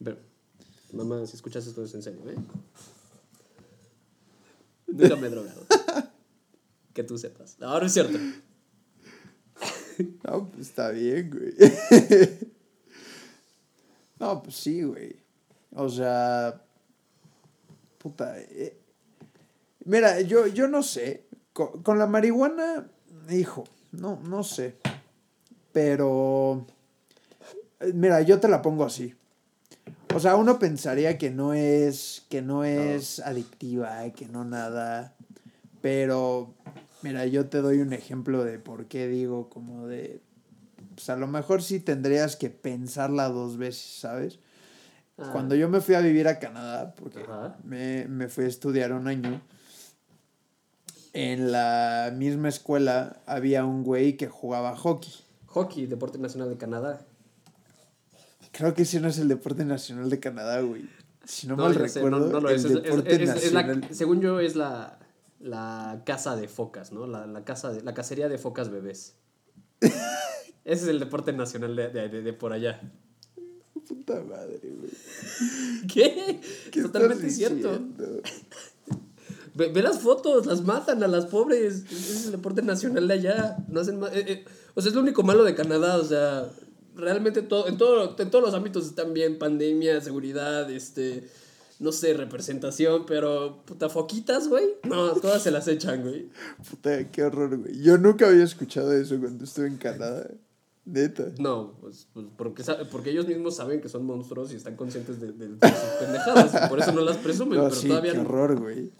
Pero, 0.02 0.16
mamá, 0.92 1.24
si 1.26 1.36
escuchas 1.36 1.66
esto 1.66 1.84
es 1.84 1.94
en 1.94 2.02
serio, 2.02 2.20
¿eh? 2.28 2.36
Nunca 4.92 5.16
me 5.16 5.26
he 5.26 5.30
drogado. 5.30 5.62
que 6.94 7.02
tú 7.04 7.18
sepas. 7.18 7.56
No, 7.58 7.78
no 7.80 7.86
es 7.86 7.92
cierto. 7.92 8.18
No, 10.24 10.48
pues 10.48 10.68
está 10.68 10.90
bien, 10.90 11.30
güey. 11.30 11.54
No, 14.18 14.42
pues 14.42 14.56
sí, 14.56 14.82
güey. 14.82 15.16
O 15.74 15.88
sea, 15.88 16.62
puta. 17.98 18.38
Eh, 18.38 18.78
Mira, 19.84 20.20
yo, 20.20 20.46
yo 20.46 20.68
no 20.68 20.82
sé. 20.82 21.24
Con, 21.52 21.82
con 21.82 21.98
la 21.98 22.06
marihuana, 22.06 22.88
hijo, 23.30 23.64
no, 23.90 24.18
no 24.24 24.42
sé. 24.44 24.76
Pero. 25.72 26.66
eh, 27.80 27.92
Mira, 27.94 28.22
yo 28.22 28.40
te 28.40 28.48
la 28.48 28.62
pongo 28.62 28.84
así. 28.84 29.14
O 30.14 30.20
sea, 30.20 30.36
uno 30.36 30.58
pensaría 30.58 31.18
que 31.18 31.30
no 31.30 31.54
es. 31.54 32.24
que 32.28 32.42
no 32.42 32.64
es 32.64 33.20
adictiva, 33.20 34.08
que 34.10 34.26
no 34.26 34.44
nada. 34.44 35.14
Pero. 35.80 36.54
Mira, 37.02 37.26
yo 37.26 37.46
te 37.46 37.58
doy 37.58 37.80
un 37.80 37.92
ejemplo 37.92 38.44
de 38.44 38.58
por 38.58 38.86
qué 38.86 39.08
digo 39.08 39.48
como 39.48 39.86
de. 39.86 40.20
Pues 40.94 41.08
a 41.10 41.16
lo 41.16 41.26
mejor 41.26 41.62
sí 41.62 41.80
tendrías 41.80 42.36
que 42.36 42.50
pensarla 42.50 43.28
dos 43.28 43.56
veces, 43.56 44.00
¿sabes? 44.00 44.38
Ah, 45.18 45.30
Cuando 45.32 45.54
yo 45.54 45.68
me 45.68 45.80
fui 45.80 45.94
a 45.94 46.00
vivir 46.00 46.28
a 46.28 46.38
Canadá, 46.38 46.94
porque 46.94 47.24
me, 47.64 48.06
me 48.08 48.28
fui 48.28 48.44
a 48.44 48.48
estudiar 48.48 48.92
un 48.92 49.08
año, 49.08 49.40
en 51.12 51.52
la 51.52 52.12
misma 52.14 52.48
escuela 52.48 53.20
había 53.26 53.64
un 53.64 53.84
güey 53.84 54.16
que 54.16 54.28
jugaba 54.28 54.76
hockey. 54.76 55.12
Hockey, 55.46 55.86
deporte 55.86 56.18
nacional 56.18 56.48
de 56.48 56.56
Canadá. 56.56 57.06
Creo 58.52 58.74
que 58.74 58.82
ese 58.82 59.00
no 59.00 59.08
es 59.08 59.18
el 59.18 59.28
deporte 59.28 59.64
nacional 59.64 60.08
de 60.10 60.20
Canadá, 60.20 60.60
güey. 60.60 60.88
Si 61.24 61.46
no, 61.46 61.56
mal 61.56 61.72
ya 61.76 61.88
sé, 61.88 62.00
recuerdo, 62.00 62.18
no, 62.20 62.26
no 62.32 62.40
lo 62.40 62.48
el 62.50 62.56
es. 62.56 63.52
La- 63.52 63.80
según 63.92 64.20
yo, 64.20 64.40
es 64.40 64.56
la, 64.56 64.98
la 65.40 66.02
casa 66.04 66.36
de 66.36 66.48
focas, 66.48 66.92
¿no? 66.92 67.06
La, 67.06 67.26
la, 67.26 67.44
casa 67.44 67.72
de, 67.72 67.82
la 67.82 67.94
cacería 67.94 68.28
de 68.28 68.38
focas 68.38 68.70
bebés. 68.70 69.14
Ese 69.80 70.82
es 70.84 70.88
el 70.88 71.00
deporte 71.00 71.32
nacional 71.32 71.74
de, 71.76 71.88
de- 71.90 72.08
de- 72.08 72.22
de 72.22 72.32
por 72.32 72.52
allá. 72.52 72.80
Puta 73.88 74.22
madre, 74.22 74.60
güey. 74.62 74.90
¿Qué? 75.92 76.40
¿Qué 76.70 76.82
Totalmente 76.82 77.30
cierto. 77.30 77.78
Ve, 79.54 79.68
ve 79.70 79.82
las 79.82 79.98
fotos, 79.98 80.46
las 80.46 80.62
matan 80.62 81.02
a 81.02 81.08
las 81.08 81.26
pobres. 81.26 81.84
Ese 81.84 81.94
es 82.14 82.24
el 82.26 82.32
deporte 82.32 82.62
nacional 82.62 83.06
de 83.06 83.14
allá. 83.14 83.56
No 83.68 83.80
hacen 83.80 84.00
ma- 84.00 84.08
eh, 84.08 84.24
eh, 84.26 84.44
o 84.74 84.80
sea, 84.80 84.88
es 84.88 84.94
lo 84.94 85.02
único 85.02 85.22
malo 85.24 85.44
de 85.44 85.54
Canadá. 85.54 85.98
O 85.98 86.04
sea, 86.04 86.48
realmente 86.94 87.42
todo, 87.42 87.68
en, 87.68 87.76
todo, 87.76 88.16
en 88.18 88.30
todos 88.30 88.44
los 88.44 88.54
ámbitos 88.54 88.86
están 88.86 89.12
bien. 89.14 89.38
Pandemia, 89.38 90.00
seguridad, 90.00 90.70
este... 90.70 91.28
No 91.80 91.90
sé, 91.90 92.14
representación, 92.14 93.06
pero... 93.06 93.62
Puta, 93.64 93.88
foquitas, 93.88 94.46
güey. 94.46 94.66
No, 94.84 95.14
todas 95.14 95.42
se 95.42 95.50
las 95.50 95.66
echan, 95.66 96.02
güey. 96.02 96.28
Puta, 96.70 97.10
qué 97.10 97.24
horror, 97.24 97.58
güey. 97.58 97.80
Yo 97.82 97.98
nunca 97.98 98.28
había 98.28 98.44
escuchado 98.44 98.92
eso 98.92 99.18
cuando 99.18 99.42
estuve 99.42 99.66
en 99.66 99.78
Canadá. 99.78 100.28
Neta. 100.84 101.26
No, 101.38 101.76
pues, 101.80 102.06
pues, 102.12 102.26
porque, 102.36 102.62
porque 102.90 103.10
ellos 103.10 103.26
mismos 103.26 103.56
saben 103.56 103.80
que 103.80 103.88
son 103.88 104.04
monstruos 104.04 104.52
y 104.52 104.56
están 104.56 104.76
conscientes 104.76 105.20
de, 105.20 105.32
de- 105.32 105.48
de 105.48 105.68
sus 105.68 105.88
pendejadas. 106.00 106.68
por 106.68 106.78
eso 106.78 106.92
no 106.92 107.00
las 107.00 107.16
presumen, 107.16 107.58
No, 107.58 107.64
pero 107.64 107.74
sí, 107.76 107.88
todavía 107.88 108.12
qué 108.12 108.18
horror, 108.18 108.60
güey. 108.60 108.90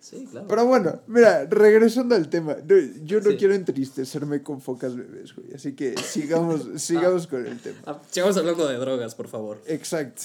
Sí, 0.00 0.26
claro. 0.30 0.46
Pero 0.48 0.64
bueno, 0.66 1.00
mira, 1.08 1.44
regresando 1.46 2.14
al 2.14 2.28
tema. 2.28 2.56
yo 3.02 3.20
no 3.20 3.30
Sí. 3.30 3.36
quiero 3.36 3.54
entristecerme 3.54 4.42
con 4.42 4.60
focas 4.60 4.94
bebés, 4.96 5.34
güey. 5.34 5.52
Así 5.54 5.74
que 5.74 5.96
sigamos, 5.98 6.66
sigamos 6.80 7.26
con 7.26 7.44
el 7.46 7.58
tema. 7.60 7.78
Ah, 7.86 8.00
sigamos 8.10 8.36
hablando 8.36 8.66
de 8.68 8.76
drogas, 8.76 9.14
por 9.14 9.28
favor. 9.28 9.60
Exacto. 9.66 10.22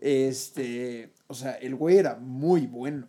Este, 0.00 1.12
o 1.28 1.34
sea, 1.34 1.52
el 1.52 1.74
güey 1.76 1.96
era 1.98 2.16
muy 2.16 2.66
bueno. 2.66 3.06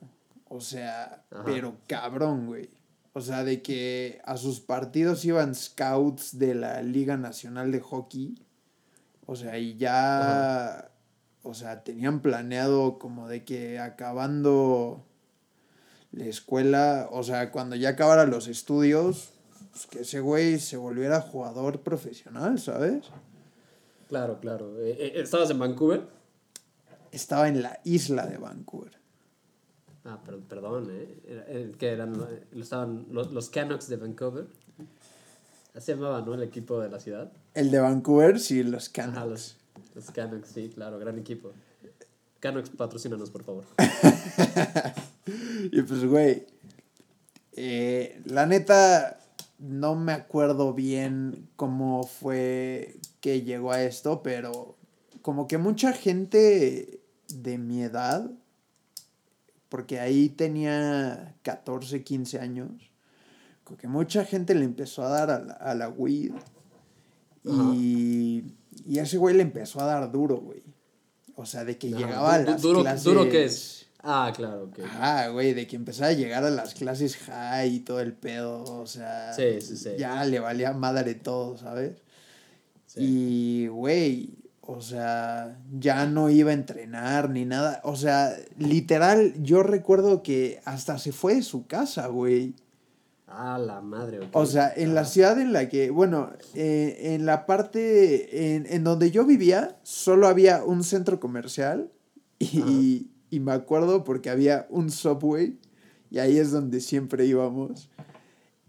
O 0.47 0.61
sea, 0.61 1.25
Ajá. 1.31 1.43
pero 1.45 1.75
cabrón, 1.87 2.45
güey. 2.45 2.69
O 3.13 3.21
sea, 3.21 3.43
de 3.43 3.61
que 3.61 4.21
a 4.25 4.37
sus 4.37 4.59
partidos 4.59 5.25
iban 5.25 5.55
scouts 5.55 6.37
de 6.39 6.55
la 6.55 6.81
Liga 6.83 7.17
Nacional 7.17 7.71
de 7.71 7.79
Hockey. 7.79 8.35
O 9.25 9.35
sea, 9.35 9.57
y 9.57 9.77
ya, 9.77 10.91
o 11.43 11.53
sea, 11.53 11.83
tenían 11.83 12.21
planeado 12.21 12.99
como 12.99 13.27
de 13.27 13.43
que 13.43 13.79
acabando 13.79 15.05
la 16.13 16.25
escuela, 16.25 17.09
o 17.11 17.23
sea, 17.23 17.51
cuando 17.51 17.75
ya 17.75 17.89
acabara 17.89 18.25
los 18.25 18.47
estudios, 18.47 19.31
pues 19.71 19.87
que 19.87 20.01
ese 20.01 20.19
güey 20.19 20.59
se 20.59 20.77
volviera 20.77 21.21
jugador 21.21 21.81
profesional, 21.81 22.59
¿sabes? 22.59 23.05
Claro, 24.07 24.39
claro. 24.39 24.79
Eh, 24.79 24.95
eh, 24.99 25.11
¿Estabas 25.15 25.49
en 25.49 25.59
Vancouver? 25.59 26.07
Estaba 27.11 27.47
en 27.47 27.63
la 27.63 27.79
isla 27.83 28.27
de 28.27 28.37
Vancouver. 28.37 28.93
Ah, 30.05 30.19
pero, 30.23 30.39
perdón, 30.41 30.89
¿eh? 30.91 31.17
Eh, 31.25 31.71
¿Qué 31.79 31.89
eran? 31.89 32.13
Eh, 32.15 32.43
Estaban 32.59 33.07
los, 33.09 33.31
los 33.31 33.49
Canucks 33.49 33.87
de 33.87 33.95
Vancouver. 33.97 34.45
Así 35.73 35.87
se 35.87 35.95
llamaba, 35.95 36.21
¿no? 36.21 36.35
El 36.35 36.43
equipo 36.43 36.79
de 36.79 36.89
la 36.89 36.99
ciudad. 36.99 37.31
El 37.55 37.71
de 37.71 37.79
Vancouver, 37.79 38.39
sí, 38.39 38.61
los 38.63 38.89
Canucks. 38.89 39.17
Ajá, 39.17 39.25
los, 39.25 39.57
los 39.95 40.11
Canucks, 40.11 40.49
sí, 40.49 40.69
claro, 40.69 40.99
gran 40.99 41.17
equipo. 41.17 41.53
Canucks, 42.39 42.69
patrocínanos, 42.69 43.31
por 43.31 43.43
favor. 43.43 43.63
Y 45.71 45.81
pues, 45.83 46.05
güey, 46.05 46.45
eh, 47.53 48.21
la 48.25 48.45
neta, 48.45 49.19
no 49.59 49.95
me 49.95 50.11
acuerdo 50.13 50.73
bien 50.73 51.47
cómo 51.55 52.03
fue 52.03 52.97
que 53.21 53.41
llegó 53.41 53.71
a 53.71 53.81
esto, 53.83 54.21
pero 54.23 54.75
como 55.21 55.47
que 55.47 55.57
mucha 55.57 55.93
gente 55.93 56.99
de 57.29 57.57
mi 57.57 57.83
edad, 57.83 58.29
porque 59.69 59.99
ahí 59.99 60.29
tenía 60.29 61.35
14, 61.43 62.03
15 62.03 62.39
años, 62.39 62.69
como 63.63 63.77
que 63.77 63.87
mucha 63.87 64.25
gente 64.25 64.53
le 64.55 64.65
empezó 64.65 65.03
a 65.03 65.09
dar 65.09 65.31
a 65.31 65.39
la, 65.39 65.53
a 65.53 65.73
la 65.75 65.89
weed. 65.89 66.33
Y, 67.45 68.43
y 68.85 68.99
ese 68.99 69.17
güey 69.17 69.35
le 69.35 69.43
empezó 69.43 69.81
a 69.81 69.85
dar 69.85 70.11
duro, 70.11 70.37
güey. 70.37 70.63
O 71.35 71.45
sea, 71.45 71.65
de 71.65 71.77
que 71.77 71.89
llegaba 71.89 72.35
a 72.35 72.39
du- 72.39 72.51
las 72.51 72.61
duro, 72.61 72.81
clases... 72.81 73.03
¿Duro 73.03 73.29
qué 73.29 73.45
es? 73.45 73.82
Ah, 74.03 74.33
claro, 74.35 74.63
ok. 74.65 74.79
Ajá, 74.83 75.29
güey, 75.29 75.53
de 75.53 75.65
que 75.65 75.77
empezaba 75.77 76.09
a 76.09 76.13
llegar 76.13 76.43
a 76.43 76.49
las 76.49 76.73
clases 76.73 77.15
high 77.17 77.75
y 77.75 77.79
todo 77.79 78.01
el 78.01 78.11
pedo, 78.13 78.63
o 78.63 78.85
sea, 78.85 79.33
Sí, 79.33 79.61
sí, 79.61 79.77
sí. 79.77 79.91
ya 79.97 80.23
le 80.25 80.39
valía 80.41 80.73
madre 80.73 81.15
todo, 81.15 81.57
¿sabes? 81.57 81.93
Sí. 82.85 82.99
Y, 83.01 83.67
güey, 83.67 84.31
o 84.59 84.81
sea, 84.81 85.57
ya 85.79 86.05
no 86.05 86.29
iba 86.29 86.51
a 86.51 86.53
entrenar 86.53 87.29
ni 87.29 87.45
nada, 87.45 87.79
o 87.85 87.95
sea, 87.95 88.35
literal, 88.57 89.33
yo 89.41 89.63
recuerdo 89.63 90.21
que 90.21 90.59
hasta 90.65 90.97
se 90.97 91.13
fue 91.13 91.35
de 91.35 91.41
su 91.43 91.65
casa, 91.65 92.07
güey. 92.07 92.55
Ah, 93.27 93.57
la 93.57 93.79
madre, 93.81 94.19
ok. 94.19 94.27
O 94.33 94.45
sea, 94.45 94.71
en 94.75 94.93
la 94.95 95.01
Ah, 95.01 95.05
ciudad 95.05 95.39
en 95.39 95.53
la 95.53 95.69
que, 95.69 95.89
bueno, 95.91 96.29
eh, 96.55 97.13
en 97.15 97.25
la 97.25 97.45
parte, 97.45 98.53
en, 98.55 98.67
en 98.69 98.83
donde 98.83 99.11
yo 99.11 99.25
vivía, 99.25 99.77
solo 99.83 100.27
había 100.27 100.63
un 100.65 100.83
centro 100.83 101.19
comercial 101.21 101.89
y, 102.37 103.07
y 103.33 103.39
me 103.39 103.51
acuerdo 103.51 104.03
porque 104.03 104.29
había 104.29 104.67
un 104.69 104.91
subway 104.91 105.57
y 106.11 106.19
ahí 106.19 106.37
es 106.37 106.51
donde 106.51 106.81
siempre 106.81 107.25
íbamos. 107.25 107.89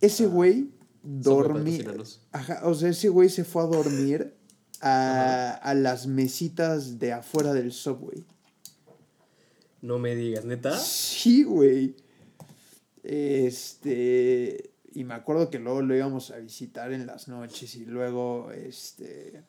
Ese 0.01 0.27
güey 0.27 0.71
dormía, 1.03 1.85
ajá, 2.33 2.63
o 2.65 2.73
sea, 2.73 2.89
ese 2.89 3.11
güey 3.11 3.29
se 3.29 3.45
fue 3.45 3.61
a 3.63 3.67
dormir 3.67 4.33
a, 4.81 5.51
a 5.51 5.75
las 5.75 6.07
mesitas 6.07 6.99
de 6.99 7.13
afuera 7.13 7.53
del 7.53 7.73
subway. 7.73 8.25
No 9.83 9.99
me 9.99 10.17
digas, 10.17 10.47
¿neta? 10.47 10.79
Sí, 10.79 11.43
güey. 11.43 11.95
Este. 13.03 14.71
Y 14.95 15.05
me 15.05 15.13
acuerdo 15.13 15.51
que 15.51 15.59
luego 15.59 15.83
lo 15.83 15.95
íbamos 15.95 16.31
a 16.31 16.39
visitar 16.39 16.91
en 16.91 17.05
las 17.05 17.29
noches 17.29 17.75
y 17.75 17.85
luego, 17.85 18.51
este. 18.51 19.43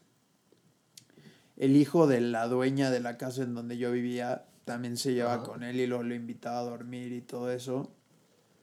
El 1.55 1.77
hijo 1.77 2.05
de 2.05 2.19
la 2.19 2.49
dueña 2.49 2.91
de 2.91 2.99
la 2.99 3.17
casa 3.17 3.43
en 3.43 3.53
donde 3.53 3.77
yo 3.77 3.93
vivía 3.93 4.43
también 4.65 4.97
se 4.97 5.13
llevaba 5.13 5.35
Ajá. 5.35 5.43
con 5.43 5.63
él 5.63 5.79
y 5.79 5.87
luego 5.87 6.03
lo 6.03 6.13
invitaba 6.15 6.59
a 6.59 6.63
dormir 6.63 7.11
y 7.13 7.21
todo 7.21 7.51
eso. 7.51 7.89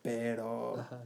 Pero 0.02 0.78
Ajá. 0.80 1.02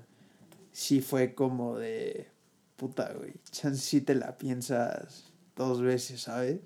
sí 0.72 1.00
fue 1.00 1.34
como 1.34 1.76
de. 1.78 2.28
Puta, 2.76 3.12
güey. 3.14 3.32
Chance 3.50 3.80
sí 3.80 4.00
te 4.00 4.14
la 4.14 4.36
piensas 4.36 5.32
dos 5.54 5.80
veces, 5.80 6.22
¿sabes? 6.22 6.60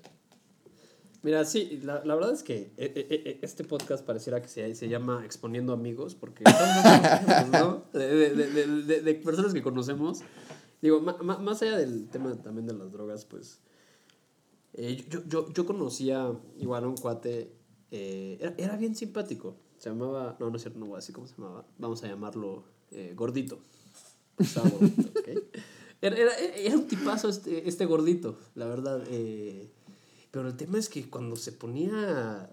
Mira, 1.23 1.45
sí, 1.45 1.79
la, 1.83 2.03
la 2.03 2.15
verdad 2.15 2.33
es 2.33 2.41
que 2.41 2.57
eh, 2.77 2.93
eh, 2.95 3.07
eh, 3.25 3.39
este 3.43 3.63
podcast 3.63 4.03
pareciera 4.03 4.41
que 4.41 4.47
se, 4.47 4.73
se 4.73 4.89
llama 4.89 5.21
Exponiendo 5.23 5.71
Amigos, 5.71 6.15
porque 6.15 6.43
¿no? 7.51 7.83
De, 7.93 8.07
de- 8.33 8.47
de- 8.47 8.67
de- 8.83 9.01
de 9.01 9.13
personas 9.15 9.53
que 9.53 9.61
conocemos. 9.61 10.21
Digo, 10.81 10.99
más 10.99 11.61
allá 11.61 11.77
del 11.77 12.09
tema 12.09 12.35
también 12.41 12.65
de 12.65 12.73
las 12.73 12.91
drogas, 12.91 13.25
pues. 13.25 13.59
eh, 14.73 15.05
yo, 15.09 15.23
yo, 15.27 15.47
yo 15.53 15.65
conocía 15.67 16.33
igual 16.57 16.85
a 16.85 16.87
un 16.87 16.97
cuate. 16.97 17.53
Eh, 17.91 18.37
era, 18.41 18.53
era 18.57 18.77
bien 18.77 18.95
simpático. 18.95 19.55
Se 19.77 19.89
llamaba. 19.89 20.35
No, 20.39 20.49
no 20.49 20.55
es 20.55 20.61
cierto, 20.63 20.79
no 20.79 20.85
voy 20.87 20.95
a 20.95 20.97
decir 20.99 21.13
cómo 21.15 21.27
se 21.27 21.35
llamaba. 21.35 21.65
Vamos 21.77 22.03
a 22.03 22.07
llamarlo 22.07 22.63
eh, 22.91 23.13
Gordito. 23.15 23.59
Estaba 24.37 24.69
gordito, 24.69 25.09
¿ok? 25.19 25.27
Era, 26.03 26.15
era, 26.17 26.35
era 26.35 26.75
un 26.77 26.87
tipazo 26.87 27.29
este, 27.29 27.69
este 27.69 27.85
gordito, 27.85 28.35
la 28.55 28.65
verdad. 28.65 29.03
eh, 29.09 29.69
pero 30.31 30.47
el 30.47 30.57
tema 30.57 30.79
es 30.79 30.89
que 30.89 31.07
cuando 31.07 31.35
se 31.35 31.51
ponía 31.51 32.49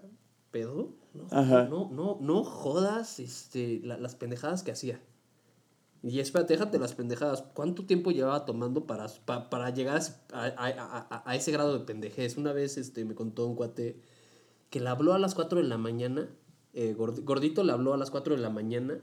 pedo, 0.51 0.89
no, 1.15 1.27
no, 1.67 1.89
no, 1.89 2.17
no 2.21 2.43
jodas 2.43 3.19
este, 3.19 3.81
la- 3.83 3.97
las 3.97 4.13
pendejadas 4.13 4.61
que 4.61 4.69
hacía. 4.71 5.01
Y 6.03 6.19
espérate, 6.19 6.53
déjate 6.53 6.77
las 6.77 6.93
pendejadas. 6.93 7.41
¿Cuánto 7.55 7.85
tiempo 7.87 8.11
llevaba 8.11 8.45
tomando 8.45 8.85
para, 8.85 9.07
pa- 9.25 9.49
para 9.49 9.71
llegar 9.71 9.95
a, 9.95 9.99
ese- 9.99 10.13
a, 10.31 10.43
a- 10.45 11.07
a- 11.09 11.23
a 11.25 11.35
ese 11.35 11.51
grado 11.51 11.73
de 11.79 11.85
pendejez? 11.85 12.37
Una 12.37 12.53
vez 12.53 12.77
este, 12.77 13.03
me 13.03 13.15
contó 13.15 13.47
un 13.47 13.55
cuate 13.55 13.99
que 14.69 14.79
le 14.79 14.89
habló 14.89 15.13
a 15.13 15.19
las 15.19 15.35
4 15.35 15.59
de 15.61 15.67
la 15.67 15.77
mañana. 15.77 16.29
eh, 16.73 16.95
Gordi- 16.97 17.23
Gordito 17.23 17.63
le 17.63 17.71
habló 17.71 17.93
a 17.93 17.97
las 17.97 18.11
4 18.11 18.35
de 18.35 18.41
la 18.41 18.49
mañana 18.51 18.99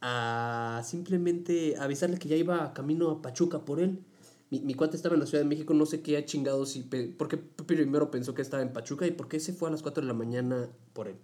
a 0.00 0.80
simplemente 0.84 1.76
avisarle 1.76 2.18
que 2.18 2.28
ya 2.28 2.36
iba 2.36 2.72
camino 2.72 3.10
a 3.10 3.20
Pachuca 3.22 3.64
por 3.64 3.80
él. 3.80 4.02
Mi, 4.50 4.60
mi 4.60 4.74
cuate 4.74 4.96
estaba 4.96 5.14
en 5.14 5.20
la 5.20 5.26
Ciudad 5.26 5.44
de 5.44 5.48
México, 5.48 5.74
no 5.74 5.84
sé 5.86 6.00
qué 6.02 6.24
chingados, 6.24 6.74
y 6.76 6.82
pe- 6.82 7.08
por 7.08 7.28
qué 7.28 7.36
primero 7.36 8.10
pensó 8.10 8.34
que 8.34 8.42
estaba 8.42 8.62
en 8.62 8.72
Pachuca 8.72 9.06
y 9.06 9.10
por 9.12 9.28
qué 9.28 9.38
se 9.40 9.52
fue 9.52 9.68
a 9.68 9.72
las 9.72 9.82
4 9.82 10.00
de 10.00 10.08
la 10.08 10.14
mañana 10.14 10.68
por 10.94 11.06
él. 11.08 11.16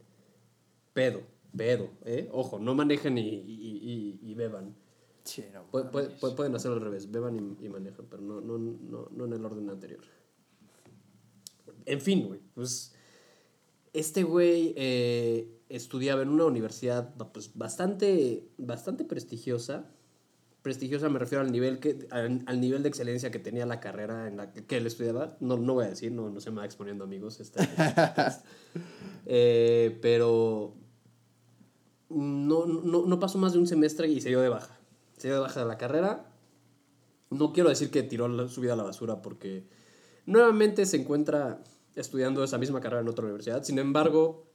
Pedo, 0.92 1.22
pedo, 1.56 1.88
¿eh? 2.04 2.28
Ojo, 2.32 2.58
no 2.58 2.74
manejen 2.74 3.16
y, 3.18 3.22
y, 3.22 3.32
y- 3.32 4.30
y 4.30 4.34
beban. 4.34 4.76
Sí, 5.24 5.42
no 5.52 5.64
Pu- 5.72 6.36
pueden 6.36 6.54
hacerlo 6.54 6.76
al 6.76 6.82
revés, 6.82 7.10
beban 7.10 7.56
y, 7.60 7.64
y 7.66 7.68
manejan, 7.68 8.06
pero 8.08 8.22
no, 8.22 8.40
no, 8.42 8.58
no, 8.58 9.08
no 9.10 9.24
en 9.24 9.32
el 9.32 9.44
orden 9.44 9.68
anterior. 9.70 10.00
En 11.86 12.00
fin, 12.00 12.26
güey, 12.28 12.40
pues 12.54 12.94
este 13.98 14.22
güey 14.22 14.74
eh, 14.76 15.48
estudiaba 15.68 16.22
en 16.22 16.28
una 16.28 16.44
universidad 16.44 17.14
pues, 17.32 17.50
bastante, 17.54 18.48
bastante 18.58 19.04
prestigiosa. 19.04 19.90
Prestigiosa 20.62 21.08
me 21.08 21.18
refiero 21.20 21.42
al 21.44 21.52
nivel, 21.52 21.78
que, 21.78 22.08
al, 22.10 22.42
al 22.46 22.60
nivel 22.60 22.82
de 22.82 22.88
excelencia 22.88 23.30
que 23.30 23.38
tenía 23.38 23.66
la 23.66 23.78
carrera 23.78 24.26
en 24.26 24.36
la 24.36 24.52
que, 24.52 24.64
que 24.64 24.76
él 24.78 24.86
estudiaba. 24.86 25.36
No, 25.40 25.56
no 25.56 25.74
voy 25.74 25.84
a 25.84 25.88
decir, 25.90 26.10
no, 26.12 26.28
no 26.28 26.40
se 26.40 26.50
me 26.50 26.58
va 26.58 26.64
exponiendo 26.64 27.04
amigos. 27.04 27.40
Este, 27.40 27.62
este 27.62 27.74
podcast. 27.84 28.44
Eh, 29.28 29.98
pero 30.02 30.76
no, 32.08 32.66
no, 32.66 33.06
no 33.06 33.18
pasó 33.18 33.38
más 33.38 33.52
de 33.54 33.58
un 33.58 33.66
semestre 33.66 34.06
y 34.08 34.20
se 34.20 34.28
dio 34.28 34.40
de 34.40 34.48
baja. 34.48 34.78
Se 35.16 35.28
dio 35.28 35.34
de 35.36 35.40
baja 35.40 35.60
de 35.60 35.66
la 35.66 35.78
carrera. 35.78 36.30
No 37.30 37.52
quiero 37.52 37.68
decir 37.68 37.90
que 37.90 38.02
tiró 38.04 38.28
la- 38.28 38.48
su 38.48 38.60
vida 38.60 38.74
a 38.74 38.76
la 38.76 38.84
basura 38.84 39.22
porque 39.22 39.64
nuevamente 40.26 40.86
se 40.86 40.98
encuentra 40.98 41.62
estudiando 41.96 42.44
esa 42.44 42.58
misma 42.58 42.80
carrera 42.80 43.02
en 43.02 43.08
otra 43.08 43.24
universidad. 43.24 43.64
Sin 43.64 43.78
embargo, 43.78 44.46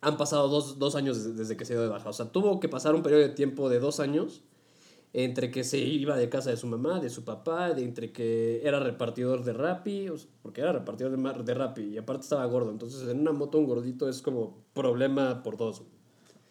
han 0.00 0.16
pasado 0.16 0.48
dos, 0.48 0.78
dos 0.78 0.94
años 0.94 1.36
desde, 1.36 1.56
que 1.56 1.64
se 1.64 1.72
dio 1.74 1.82
de 1.82 1.88
baja. 1.88 2.08
O 2.08 2.12
sea, 2.12 2.30
tuvo 2.30 2.60
que 2.60 2.68
pasar 2.68 2.94
un 2.94 3.02
periodo 3.02 3.22
de 3.22 3.30
tiempo 3.30 3.68
de 3.68 3.80
dos 3.80 3.98
años 3.98 4.44
entre 5.12 5.50
que 5.50 5.64
se 5.64 5.78
iba 5.78 6.16
de 6.16 6.28
casa 6.28 6.50
de 6.50 6.58
su 6.58 6.66
mamá, 6.66 7.00
de 7.00 7.08
su 7.08 7.24
papá, 7.24 7.72
de 7.72 7.82
entre 7.82 8.12
que 8.12 8.60
era 8.62 8.78
repartidor 8.80 9.44
de 9.44 9.54
Rappi, 9.54 10.08
porque 10.42 10.60
era 10.60 10.72
repartidor 10.72 11.16
de, 11.16 11.42
de 11.42 11.54
Rappi 11.54 11.82
y 11.82 11.98
aparte 11.98 12.24
estaba 12.24 12.44
gordo. 12.44 12.70
Entonces, 12.70 13.08
en 13.08 13.20
una 13.20 13.32
moto 13.32 13.58
un 13.58 13.66
gordito 13.66 14.08
es 14.08 14.20
como 14.20 14.62
problema 14.74 15.42
por 15.42 15.56
dos. 15.56 15.82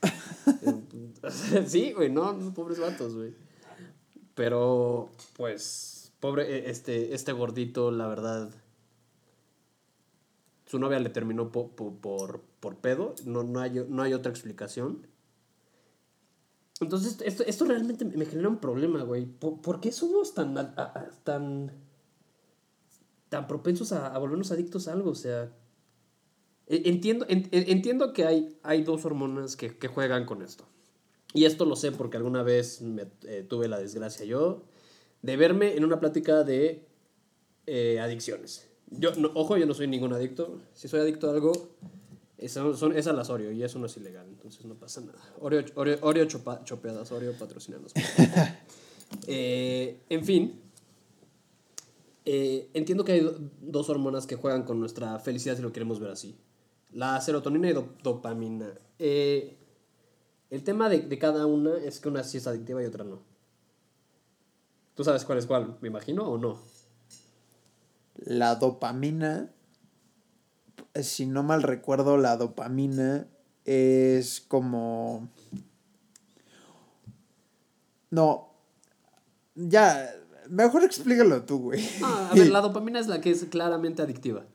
sí, 1.68 1.94
güey, 1.94 2.10
no, 2.10 2.54
pobres 2.56 2.80
vatos, 2.80 3.16
güey. 3.16 3.34
Pero, 4.34 5.10
pues, 5.38 6.12
pobre, 6.20 6.58
eh, 6.58 6.70
este, 6.70 7.14
este 7.14 7.32
gordito, 7.32 7.92
la 7.92 8.08
verdad, 8.08 8.50
su 10.66 10.80
novia 10.80 11.00
le 11.00 11.10
terminó 11.10 11.52
po- 11.52 11.70
po- 11.76 11.96
por, 11.96 12.42
por 12.60 12.78
pedo, 12.78 13.16
no, 13.26 13.44
no, 13.44 13.60
hay, 13.60 13.86
no 13.88 14.02
hay 14.04 14.14
otra 14.14 14.32
explicación. 14.32 15.08
Entonces, 16.82 17.18
esto, 17.24 17.44
esto 17.46 17.66
realmente 17.66 18.04
me 18.04 18.26
genera 18.26 18.50
un 18.50 18.58
problema, 18.60 19.04
güey. 19.04 19.26
¿Por, 19.26 19.62
por 19.62 19.80
qué 19.80 19.92
somos 19.92 20.34
tan, 20.34 20.76
tan, 21.24 21.72
tan 23.30 23.48
propensos 23.48 23.92
a, 23.92 24.08
a 24.14 24.18
volvernos 24.18 24.52
adictos 24.52 24.88
a 24.88 24.94
algo? 24.94 25.12
O 25.12 25.16
sea, 25.16 25.54
e- 26.68 26.82
entiendo, 26.86 27.26
en- 27.30 27.48
en- 27.52 27.70
entiendo 27.70 28.12
que 28.12 28.26
hay, 28.26 28.58
hay 28.64 28.84
dos 28.84 29.06
hormonas 29.06 29.56
que, 29.56 29.78
que 29.78 29.88
juegan 29.88 30.26
con 30.26 30.42
esto. 30.42 30.66
Y 31.34 31.46
esto 31.46 31.66
lo 31.66 31.76
sé 31.76 31.92
porque 31.92 32.18
alguna 32.18 32.44
vez 32.44 32.82
me, 32.82 33.08
eh, 33.24 33.46
tuve 33.48 33.68
la 33.68 33.80
desgracia 33.80 34.26
yo 34.26 34.64
de 35.22 35.38
verme 35.38 35.76
en 35.76 35.84
una 35.86 36.00
plática 36.00 36.44
de 36.44 36.88
eh, 37.68 38.00
adicciones. 38.00 38.70
Yo, 38.92 39.14
no- 39.16 39.32
ojo, 39.34 39.58
yo 39.58 39.66
no 39.66 39.74
soy 39.74 39.88
ningún 39.88 40.14
adicto. 40.14 40.60
Si 40.74 40.88
soy 40.88 41.00
adicto 41.02 41.30
a 41.30 41.34
algo, 41.34 41.52
es, 42.38 42.52
son, 42.54 42.96
es 42.98 43.08
al 43.08 43.20
Oreo 43.32 43.52
y 43.52 43.64
eso 43.64 43.80
no 43.80 43.86
es 43.88 43.98
ilegal, 43.98 44.28
entonces 44.28 44.66
no 44.66 44.76
pasa 44.76 45.02
nada. 45.02 45.20
Oreo, 45.40 45.64
Oreo, 45.76 45.98
Oreo 46.02 46.26
chopa- 46.26 46.64
chopeadas, 46.64 47.12
Oreo 47.12 47.34
patrocinanos. 47.34 47.92
Eh, 49.28 50.02
en 50.10 50.26
fin, 50.26 50.60
eh, 52.26 52.70
entiendo 52.74 53.06
que 53.06 53.12
hay 53.14 53.20
do- 53.22 53.38
dos 53.62 53.88
hormonas 53.90 54.26
que 54.26 54.36
juegan 54.36 54.64
con 54.64 54.80
nuestra 54.80 55.20
felicidad 55.20 55.56
si 55.56 55.62
lo 55.62 55.72
queremos 55.72 56.00
ver 56.00 56.10
así. 56.12 56.36
La 56.92 57.22
serotonina 57.22 57.70
y 57.70 57.74
do- 57.74 57.94
dopamina. 58.04 58.74
Eh, 58.98 59.58
el 60.50 60.64
tema 60.64 60.90
de, 60.90 61.02
de 61.02 61.20
cada 61.20 61.46
una 61.46 61.78
es 61.78 62.00
que 62.00 62.10
una 62.10 62.24
sí 62.24 62.38
es 62.40 62.48
adictiva 62.48 62.82
y 62.82 62.88
otra 62.88 63.04
no. 63.04 63.20
¿Tú 64.96 65.04
sabes 65.04 65.24
cuál 65.24 65.38
es 65.38 65.46
cuál, 65.46 65.78
me 65.82 65.88
imagino, 65.88 66.28
o 66.28 66.38
no? 66.38 66.60
La 68.26 68.56
dopamina, 68.56 69.50
si 71.02 71.26
no 71.26 71.42
mal 71.44 71.64
recuerdo, 71.64 72.18
la 72.18 72.38
dopamina 72.38 73.28
es 73.66 74.42
como... 74.42 75.30
No, 78.10 78.50
ya, 79.56 80.14
mejor 80.50 80.84
explícalo 80.84 81.44
tú, 81.44 81.60
güey. 81.60 81.88
Ah, 82.04 82.30
a 82.32 82.36
ver, 82.36 82.50
la 82.50 82.62
dopamina 82.62 83.00
es 83.00 83.08
la 83.08 83.22
que 83.22 83.32
es 83.32 83.46
claramente 83.46 84.02
adictiva. 84.02 84.46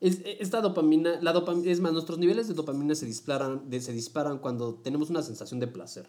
Es, 0.00 0.20
esta 0.24 0.60
dopamina, 0.60 1.20
la 1.22 1.32
dopamina, 1.32 1.70
es 1.70 1.80
más, 1.80 1.92
nuestros 1.92 2.18
niveles 2.18 2.48
de 2.48 2.54
dopamina 2.54 2.94
se 2.94 3.06
disparan, 3.06 3.70
de- 3.70 3.80
se 3.80 3.92
disparan 3.92 4.38
cuando 4.38 4.74
tenemos 4.74 5.10
una 5.10 5.22
sensación 5.22 5.60
de 5.60 5.66
placer. 5.68 6.08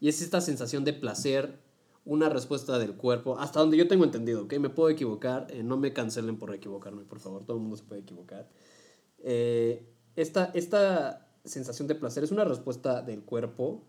Y 0.00 0.08
es 0.08 0.22
esta 0.22 0.40
sensación 0.40 0.84
de 0.84 0.92
placer 0.92 1.58
una 2.08 2.30
respuesta 2.30 2.78
del 2.78 2.94
cuerpo, 2.94 3.38
hasta 3.38 3.60
donde 3.60 3.76
yo 3.76 3.86
tengo 3.86 4.02
entendido, 4.02 4.44
¿ok? 4.44 4.54
Me 4.54 4.70
puedo 4.70 4.88
equivocar, 4.88 5.46
eh, 5.50 5.62
no 5.62 5.76
me 5.76 5.92
cancelen 5.92 6.38
por 6.38 6.54
equivocarme, 6.54 7.02
por 7.04 7.20
favor, 7.20 7.44
todo 7.44 7.58
el 7.58 7.62
mundo 7.62 7.76
se 7.76 7.84
puede 7.84 8.00
equivocar. 8.00 8.48
Eh, 9.18 9.86
esta, 10.16 10.46
esta 10.54 11.28
sensación 11.44 11.86
de 11.86 11.94
placer 11.94 12.24
es 12.24 12.30
una 12.30 12.44
respuesta 12.44 13.02
del 13.02 13.22
cuerpo 13.24 13.84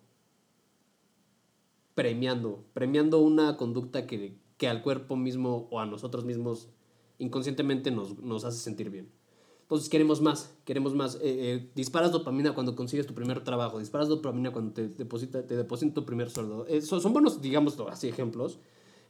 premiando, 1.96 2.66
premiando 2.74 3.22
una 3.22 3.56
conducta 3.56 4.06
que, 4.06 4.38
que 4.58 4.68
al 4.68 4.82
cuerpo 4.82 5.16
mismo 5.16 5.70
o 5.72 5.80
a 5.80 5.86
nosotros 5.86 6.26
mismos 6.26 6.68
inconscientemente 7.20 7.90
nos, 7.90 8.20
nos 8.20 8.44
hace 8.44 8.58
sentir 8.58 8.90
bien. 8.90 9.10
Entonces 9.70 9.88
queremos 9.88 10.20
más, 10.20 10.52
queremos 10.66 10.96
más. 10.96 11.16
Eh, 11.18 11.20
eh, 11.24 11.72
disparas 11.76 12.12
dopamina 12.12 12.56
cuando 12.56 12.76
consigues 12.76 13.06
tu 13.06 13.14
primer 13.14 13.44
trabajo, 13.44 13.78
disparas 13.78 14.08
dopamina 14.08 14.52
cuando 14.52 14.74
te 14.74 14.88
deposita, 14.88 15.46
te 15.46 15.56
depositan 15.56 15.94
tu 15.94 16.06
primer 16.06 16.32
sueldo. 16.32 16.66
Eh, 16.68 16.82
son, 16.82 17.02
son 17.02 17.14
buenos, 17.14 17.40
digamos, 17.40 17.80
así 17.92 18.08
ejemplos, 18.08 18.60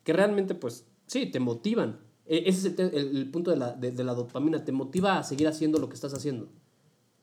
que 0.04 0.12
realmente, 0.12 0.56
pues, 0.56 0.86
sí, 1.08 1.28
te 1.28 1.40
motivan. 1.40 2.02
Eh, 2.26 2.44
ese 2.48 2.68
es 2.70 2.80
el, 2.80 2.94
el- 2.94 3.18
el 3.18 3.32
punto 3.32 3.52
de 3.52 3.58
la, 3.58 3.72
de, 3.72 3.92
de 3.92 4.04
la 4.04 4.14
dopamina, 4.14 4.66
te 4.66 4.74
motiva 4.74 5.18
a 5.18 5.24
seguir 5.24 5.48
haciendo 5.48 5.80
lo 5.80 5.88
que 5.88 5.96
estás 5.96 6.14
haciendo. 6.14 6.50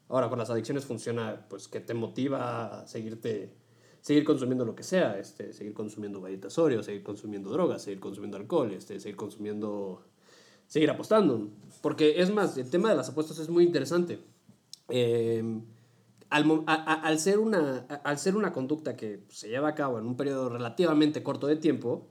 Ahora, 0.09 0.31
con 0.31 0.39
las 0.39 0.49
adicciones 0.51 0.87
funciona, 0.87 1.47
pues, 1.51 1.69
que 1.69 1.81
te 1.81 1.93
motiva 1.93 2.81
a 2.83 2.87
seguirte, 2.87 3.53
seguir 4.01 4.25
consumiendo 4.25 4.65
lo 4.65 4.75
que 4.75 4.83
sea, 4.83 5.19
este, 5.19 5.53
seguir 5.53 5.75
consumiendo 5.75 6.23
galletas 6.23 6.57
Oreo, 6.59 6.83
seguir 6.83 7.03
consumiendo 7.03 7.51
drogas, 7.51 7.83
seguir 7.83 8.01
consumiendo 8.01 8.39
alcohol, 8.39 8.73
este, 8.73 8.99
seguir 8.99 9.17
consumiendo, 9.17 10.05
seguir 10.67 10.91
apostando. 10.91 11.49
Porque, 11.83 12.21
es 12.21 12.31
más, 12.33 12.57
el 12.57 12.69
tema 12.71 12.91
de 12.91 12.97
las 12.97 13.09
apuestas 13.09 13.39
es 13.39 13.49
muy 13.49 13.65
interesante. 13.65 14.19
Eh, 14.89 15.43
al, 16.31 16.65
a- 16.67 16.75
a- 16.75 17.01
al 17.07 17.19
ser 17.19 17.39
una, 17.39 17.87
a- 17.89 17.95
al 17.97 18.19
ser 18.19 18.37
una 18.37 18.53
conducta 18.53 18.97
que 18.97 19.25
se 19.29 19.49
lleva 19.49 19.69
a 19.69 19.75
cabo 19.75 19.99
en 19.99 20.07
un 20.07 20.17
periodo 20.17 20.49
relativamente 20.49 21.23
corto 21.23 21.47
de 21.47 21.57
tiempo, 21.57 22.09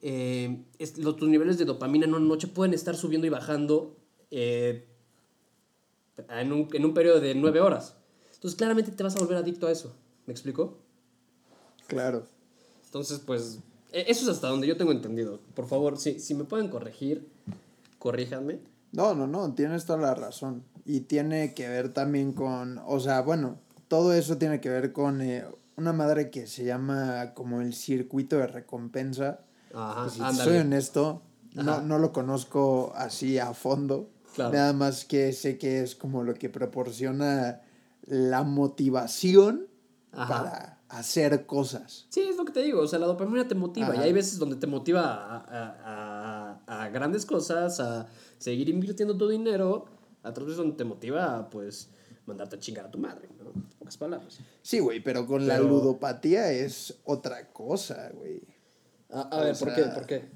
eh, 0.00 0.64
es- 0.78 0.96
los, 0.98 1.16
tus 1.16 1.28
niveles 1.28 1.58
de 1.58 1.64
dopamina 1.64 2.06
en 2.06 2.14
una 2.14 2.24
noche 2.26 2.46
pueden 2.48 2.72
estar 2.72 2.96
subiendo 2.96 3.26
y 3.26 3.30
bajando 3.30 3.96
eh, 4.30 4.86
en, 6.30 6.52
un, 6.52 6.68
en 6.72 6.84
un 6.84 6.94
periodo 6.94 7.20
de 7.20 7.34
nueve 7.34 7.60
horas. 7.60 7.96
Entonces, 8.34 8.56
claramente 8.56 8.92
te 8.92 9.02
vas 9.02 9.16
a 9.16 9.18
volver 9.18 9.36
adicto 9.36 9.66
a 9.66 9.72
eso. 9.72 9.94
¿Me 10.26 10.32
explico? 10.32 10.78
Claro. 11.86 12.24
Entonces, 12.86 13.18
pues, 13.18 13.58
eso 13.92 14.24
es 14.24 14.28
hasta 14.28 14.48
donde 14.48 14.66
yo 14.66 14.76
tengo 14.76 14.92
entendido. 14.92 15.40
Por 15.54 15.66
favor, 15.66 15.98
si, 15.98 16.20
si 16.20 16.34
me 16.34 16.44
pueden 16.44 16.68
corregir, 16.68 17.28
corríjanme. 17.98 18.60
No, 18.92 19.14
no, 19.14 19.26
no, 19.26 19.54
tienes 19.54 19.84
toda 19.84 19.98
la 19.98 20.14
razón. 20.14 20.62
Y 20.84 21.00
tiene 21.00 21.54
que 21.54 21.68
ver 21.68 21.92
también 21.92 22.32
con, 22.32 22.80
o 22.86 23.00
sea, 23.00 23.20
bueno, 23.20 23.58
todo 23.88 24.14
eso 24.14 24.38
tiene 24.38 24.60
que 24.60 24.70
ver 24.70 24.92
con 24.92 25.20
eh, 25.20 25.44
una 25.76 25.92
madre 25.92 26.30
que 26.30 26.46
se 26.46 26.64
llama 26.64 27.32
como 27.34 27.60
el 27.60 27.74
circuito 27.74 28.36
de 28.36 28.46
recompensa. 28.46 29.40
Ajá, 29.74 30.04
que 30.04 30.10
si 30.10 30.36
soy 30.36 30.58
honesto, 30.58 31.22
no, 31.54 31.82
no 31.82 31.98
lo 31.98 32.12
conozco 32.12 32.92
así 32.96 33.38
a 33.38 33.52
fondo. 33.52 34.10
Claro. 34.34 34.52
Nada 34.52 34.72
más 34.72 35.04
que 35.04 35.32
sé 35.32 35.58
que 35.58 35.82
es 35.82 35.94
como 35.94 36.22
lo 36.22 36.34
que 36.34 36.48
proporciona 36.48 37.62
la 38.06 38.44
motivación 38.44 39.66
Ajá. 40.12 40.28
para 40.28 40.77
hacer 40.88 41.46
cosas. 41.46 42.06
Sí, 42.08 42.20
es 42.20 42.36
lo 42.36 42.44
que 42.44 42.52
te 42.52 42.62
digo. 42.62 42.80
O 42.80 42.88
sea, 42.88 42.98
la 42.98 43.06
dopamina 43.06 43.46
te 43.46 43.54
motiva. 43.54 43.94
Y 43.96 43.98
hay 44.00 44.12
veces 44.12 44.38
donde 44.38 44.56
te 44.56 44.66
motiva 44.66 45.02
a, 45.02 45.36
a- 45.38 46.62
a- 46.66 46.84
a 46.84 46.88
grandes 46.90 47.26
cosas, 47.26 47.78
a 47.80 48.06
seguir 48.38 48.68
invirtiendo 48.68 49.16
tu 49.16 49.28
dinero. 49.28 49.86
A 50.22 50.30
otras 50.30 50.46
veces 50.46 50.58
donde 50.58 50.76
te 50.76 50.84
motiva 50.84 51.38
a, 51.38 51.50
pues, 51.50 51.90
mandarte 52.26 52.56
a 52.56 52.58
chingar 52.58 52.86
a 52.86 52.90
tu 52.90 52.98
madre, 52.98 53.28
¿no? 53.38 53.52
Pocas 53.78 53.96
palabras. 53.96 54.38
Sí, 54.62 54.78
güey, 54.80 55.00
pero 55.02 55.26
con 55.26 55.46
la 55.46 55.58
ludopatía 55.60 56.50
es 56.52 56.98
otra 57.04 57.52
cosa, 57.52 58.10
güey. 58.14 58.42
A, 59.10 59.40
ver, 59.42 59.56
¿por 59.58 59.74
qué? 59.74 59.82
¿Por 59.84 60.06
qué? 60.06 60.28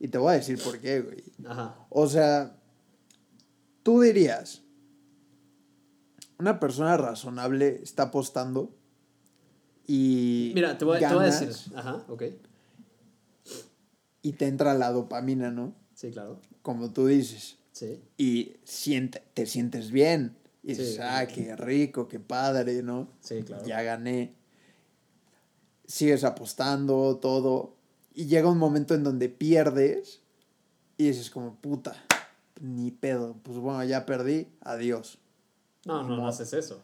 Y 0.00 0.08
te 0.08 0.18
voy 0.18 0.32
a 0.32 0.36
decir 0.36 0.60
por 0.62 0.78
qué, 0.80 1.00
güey. 1.00 1.22
Ajá. 1.46 1.86
O 1.88 2.06
sea, 2.06 2.56
tú 3.82 4.00
dirías, 4.02 4.62
una 6.38 6.58
persona 6.60 6.96
razonable 6.96 7.80
está 7.82 8.04
apostando 8.04 8.74
y. 9.86 10.52
Mira, 10.54 10.76
te 10.78 10.84
voy, 10.84 10.98
te 10.98 11.06
voy 11.06 11.14
a 11.14 11.18
ganas 11.18 11.40
decir. 11.40 11.72
Ajá, 11.76 12.04
ok. 12.08 12.22
Y 14.22 14.32
te 14.32 14.46
entra 14.46 14.74
la 14.74 14.90
dopamina, 14.90 15.50
¿no? 15.50 15.74
Sí, 15.94 16.10
claro. 16.10 16.40
Como 16.62 16.90
tú 16.92 17.06
dices. 17.06 17.56
Sí. 17.72 18.00
Y 18.16 18.56
siente, 18.64 19.22
te 19.34 19.46
sientes 19.46 19.90
bien. 19.90 20.36
Y 20.62 20.68
dices, 20.68 20.94
Sí. 20.94 21.00
ah, 21.02 21.26
qué 21.26 21.54
rico, 21.56 22.08
qué 22.08 22.20
padre, 22.20 22.82
¿no? 22.82 23.08
Sí, 23.20 23.42
claro. 23.42 23.66
Ya 23.66 23.82
gané. 23.82 24.32
Sigues 25.86 26.24
apostando, 26.24 27.18
todo. 27.20 27.74
Y 28.14 28.26
llega 28.26 28.48
un 28.48 28.58
momento 28.58 28.94
en 28.94 29.04
donde 29.04 29.28
pierdes. 29.28 30.20
Y 30.96 31.08
dices, 31.08 31.28
como, 31.30 31.56
puta, 31.56 31.94
ni 32.60 32.90
pedo. 32.92 33.36
Pues 33.42 33.58
bueno, 33.58 33.84
ya 33.84 34.06
perdí, 34.06 34.46
adiós. 34.60 35.18
No, 35.84 36.02
no, 36.02 36.10
no 36.10 36.16
No. 36.18 36.28
haces 36.28 36.52
eso. 36.54 36.80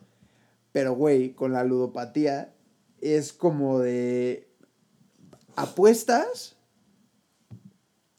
Pero, 0.72 0.94
güey, 0.94 1.32
con 1.32 1.52
la 1.52 1.64
ludopatía 1.64 2.52
es 3.00 3.32
como 3.32 3.78
de 3.80 4.48
apuestas 5.56 6.56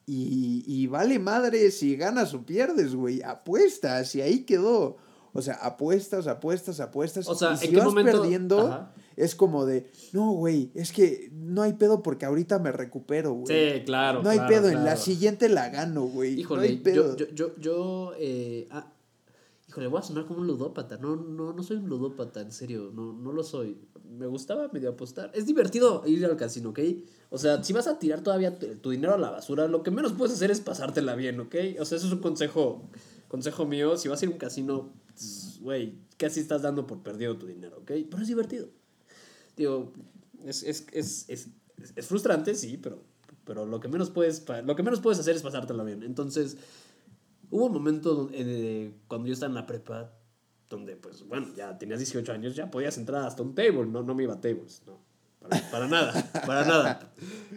y, 0.06 0.64
y 0.68 0.88
vale 0.88 1.20
madre 1.20 1.72
si 1.72 1.96
ganas 1.96 2.34
o 2.34 2.46
pierdes, 2.46 2.96
güey. 2.96 3.22
Apuestas 3.22 4.14
y 4.16 4.22
ahí 4.22 4.46
quedó. 4.46 4.98
O 5.34 5.42
sea, 5.42 5.54
apuestas, 5.56 6.28
apuestas, 6.28 6.80
apuestas. 6.80 7.28
O 7.28 7.36
sea, 7.36 7.54
y 7.54 7.58
si 7.58 7.66
¿en 7.68 7.72
qué 7.72 7.78
vas 7.78 7.86
momento? 7.86 8.12
perdiendo, 8.12 8.68
Ajá. 8.68 8.94
es 9.16 9.34
como 9.34 9.66
de, 9.66 9.90
no, 10.12 10.32
güey, 10.34 10.72
es 10.76 10.92
que 10.92 11.30
no 11.32 11.62
hay 11.62 11.74
pedo 11.74 12.04
porque 12.04 12.26
ahorita 12.26 12.60
me 12.60 12.72
recupero, 12.72 13.34
güey. 13.34 13.76
Sí, 13.76 13.84
claro. 13.86 14.22
no 14.24 14.30
hay 14.30 14.40
claro, 14.40 14.54
pedo, 14.54 14.70
en 14.70 14.84
la 14.84 14.98
siguiente 14.98 15.48
la 15.48 15.70
gano, 15.70 16.04
güey. 16.04 16.40
Híjole, 16.40 16.62
no 16.62 16.68
hay 16.68 16.78
pedo. 16.80 17.16
yo, 17.16 17.28
yo, 17.28 17.34
yo, 17.34 17.56
yo, 17.60 18.14
eh, 18.20 18.68
ah, 18.72 18.92
híjole, 19.70 19.88
voy 19.88 20.00
a 20.00 20.04
sonar 20.04 20.26
como 20.26 20.42
un 20.42 20.48
ludópata. 20.48 20.98
No, 20.98 21.16
no, 21.16 21.54
no 21.54 21.64
soy 21.64 21.78
un 21.78 21.88
ludópata, 21.88 22.42
en 22.42 22.52
serio, 22.52 22.92
no, 22.94 23.14
no 23.14 23.32
lo 23.32 23.44
soy. 23.46 23.78
Me 24.12 24.28
gustaba 24.28 24.68
medio 24.74 24.90
apostar. 24.90 25.32
Es 25.34 25.46
divertido 25.46 26.04
ir 26.06 26.26
al 26.26 26.36
casino, 26.36 26.70
¿ok? 26.70 26.80
O 27.30 27.38
sea, 27.38 27.64
si 27.64 27.72
vas 27.72 27.88
a 27.88 27.98
tirar 27.98 28.22
todavía 28.22 28.60
tu, 28.60 28.90
dinero 28.90 29.14
a 29.14 29.18
la 29.18 29.30
basura, 29.30 29.68
lo 29.68 29.84
que 29.84 29.92
menos 29.92 30.14
puedes 30.14 30.36
hacer 30.36 30.52
es 30.52 30.60
pasártela 30.60 31.16
bien, 31.16 31.40
¿ok? 31.40 31.56
O 31.80 31.86
sea, 31.86 31.98
eso 31.98 32.08
es 32.08 32.14
un 32.14 32.20
consejo, 32.20 32.90
consejo 33.30 33.66
mío. 33.66 33.98
Si 33.98 34.10
vas 34.10 34.22
a 34.22 34.26
ir 34.26 34.32
a 34.32 34.34
un 34.34 34.38
casino, 34.38 34.92
tss, 35.16 35.60
güey, 35.62 35.96
casi 36.18 36.42
estás 36.42 36.62
dando 36.62 36.86
por 36.86 37.02
perdido 37.02 37.38
tu 37.38 37.48
dinero, 37.48 37.78
¿ok? 37.78 37.92
Pero 38.10 38.22
es 38.22 38.28
divertido. 38.28 38.68
Digo, 39.56 39.94
es, 40.46 40.64
es, 40.64 40.88
es, 40.92 41.30
es, 41.30 41.48
es 41.96 42.06
frustrante, 42.06 42.54
sí, 42.54 42.78
pero, 42.78 43.04
pero 43.46 43.66
lo, 43.66 43.80
que 43.80 43.88
menos 43.88 44.10
puedes, 44.10 44.46
lo 44.66 44.76
que 44.76 44.84
menos 44.84 45.00
puedes 45.00 45.20
hacer 45.20 45.36
es 45.36 45.42
pasártela 45.42 45.84
bien. 45.84 46.04
Entonces, 46.04 46.58
hubo 47.50 47.68
un 47.68 47.74
momento 47.74 48.30
cuando 49.08 49.28
yo 49.28 49.34
estaba 49.34 49.50
en 49.50 49.56
la 49.56 49.66
prepa, 49.66 50.12
donde, 50.72 50.96
pues, 50.96 51.24
bueno, 51.28 51.54
ya 51.56 51.78
tenías 51.78 52.00
18 52.00 52.32
años, 52.34 52.56
ya 52.56 52.72
podías 52.72 52.98
entrar 52.98 53.26
hasta 53.28 53.44
un 53.44 53.54
table, 53.54 53.86
no, 53.86 54.02
no 54.02 54.16
me 54.16 54.24
iba 54.24 54.34
a 54.34 54.42
tables, 54.42 54.82
no. 54.88 55.00
Para, 55.40 55.72
para 55.72 55.88
nada, 55.88 56.32
para 56.46 56.66
nada. 56.66 57.14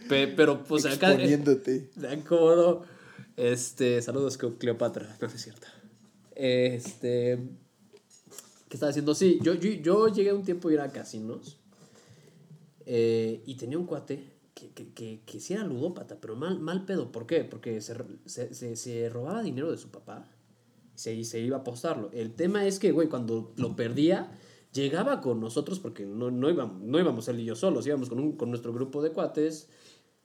Pe- 0.08 0.28
pero, 0.28 0.62
pues, 0.64 0.84
acá... 0.84 1.12
Exponiéndote. 1.12 1.90
Tan 2.00 2.20
cómodo. 2.22 2.84
Este, 3.36 4.00
saludos, 4.02 4.38
Cleo- 4.38 4.58
Cleopatra. 4.58 5.16
No, 5.20 5.26
es 5.28 5.40
cierto. 5.42 5.66
Este. 6.34 7.38
¿Qué 8.68 8.76
estaba 8.76 8.90
haciendo? 8.90 9.14
Sí, 9.14 9.38
yo, 9.42 9.54
yo, 9.54 9.70
yo 9.70 10.08
llegué 10.08 10.32
un 10.32 10.44
tiempo 10.44 10.68
a 10.68 10.72
ir 10.72 10.80
a 10.80 10.88
casinos. 10.90 11.58
eh, 12.86 13.42
y 13.46 13.54
tenía 13.56 13.78
un 13.78 13.86
cuate 13.86 14.32
que, 14.54 14.70
que, 14.70 14.92
que, 14.92 15.20
que 15.24 15.40
sí 15.40 15.52
era 15.54 15.64
ludópata, 15.64 16.16
pero 16.20 16.36
mal, 16.36 16.58
mal 16.60 16.84
pedo. 16.84 17.12
¿Por 17.12 17.26
qué? 17.26 17.44
Porque 17.44 17.80
se, 17.80 17.94
se, 18.26 18.54
se, 18.54 18.76
se 18.76 19.08
robaba 19.08 19.42
dinero 19.42 19.70
de 19.70 19.78
su 19.78 19.90
papá 19.90 20.28
se, 20.94 21.22
se 21.24 21.40
iba 21.40 21.58
a 21.58 21.60
apostarlo. 21.60 22.10
El 22.12 22.34
tema 22.34 22.66
es 22.66 22.78
que, 22.78 22.92
güey, 22.92 23.08
cuando 23.08 23.52
lo 23.56 23.76
perdía, 23.76 24.30
llegaba 24.72 25.20
con 25.20 25.40
nosotros, 25.40 25.78
porque 25.80 26.04
no, 26.04 26.30
no, 26.30 26.50
íbamos, 26.50 26.82
no 26.82 26.98
íbamos 26.98 27.28
él 27.28 27.40
y 27.40 27.44
yo 27.44 27.54
solos, 27.56 27.86
íbamos 27.86 28.08
con, 28.08 28.18
un, 28.18 28.36
con 28.36 28.50
nuestro 28.50 28.72
grupo 28.72 29.02
de 29.02 29.10
cuates 29.10 29.68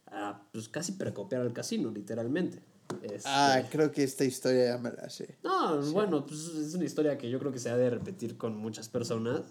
a 0.08 0.44
pues, 0.52 0.68
casi 0.70 0.94
precopiar 0.94 1.42
al 1.42 1.54
casino, 1.54 1.92
literalmente. 1.92 2.64
Este, 3.04 3.22
Ah, 3.26 3.62
creo 3.70 3.92
que 3.92 4.04
esta 4.04 4.26
historia 4.26 4.66
ya 4.66 4.78
me 4.80 4.92
la 4.92 5.10
sé. 5.10 5.38
no, 5.44 5.82
bueno, 5.92 6.26
pues 6.26 6.40
es 6.48 6.74
una 6.74 6.86
historia 6.86 7.18
que 7.18 7.30
yo 7.30 7.38
creo 7.40 7.52
que 7.52 7.60
se 7.60 7.70
ha 7.70 7.78
de 7.78 7.90
repetir 7.90 8.38
con 8.38 8.58
muchas 8.58 8.90
personas. 8.90 9.44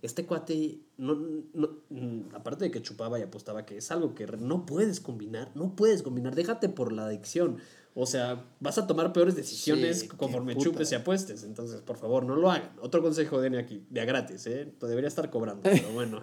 Este 0.00 0.26
cuate, 0.26 0.80
no, 0.98 1.14
no, 1.54 1.78
mm, 1.88 2.34
aparte 2.34 2.66
de 2.66 2.70
que 2.70 2.82
chupaba 2.82 3.18
y 3.18 3.22
apostaba, 3.22 3.64
que 3.64 3.78
es 3.78 3.90
algo 3.90 4.14
que 4.14 4.26
no 4.26 4.66
puedes 4.66 5.00
combinar, 5.00 5.50
no 5.54 5.74
puedes 5.74 6.02
combinar, 6.02 6.34
déjate 6.34 6.68
por 6.68 6.92
la 6.92 7.06
adicción. 7.06 7.56
O 7.96 8.06
sea, 8.06 8.44
vas 8.58 8.76
a 8.78 8.86
tomar 8.88 9.12
peores 9.12 9.36
decisiones 9.36 10.00
Sí, 10.00 10.08
conforme 10.08 10.56
chupes 10.56 10.90
y 10.90 10.96
apuestes. 10.96 11.44
Entonces, 11.44 11.80
por 11.80 11.96
favor, 11.96 12.24
no 12.24 12.34
lo 12.34 12.50
hagan. 12.50 12.72
Otro 12.80 13.00
consejo 13.02 13.40
de 13.40 13.56
aquí, 13.58 13.86
de 13.88 14.00
a 14.00 14.04
gratis, 14.04 14.46
¿eh? 14.46 14.74
Lo 14.80 14.88
debería 14.88 15.06
estar 15.08 15.30
cobrando, 15.30 15.62
pero 15.62 15.88
bueno. 15.92 16.22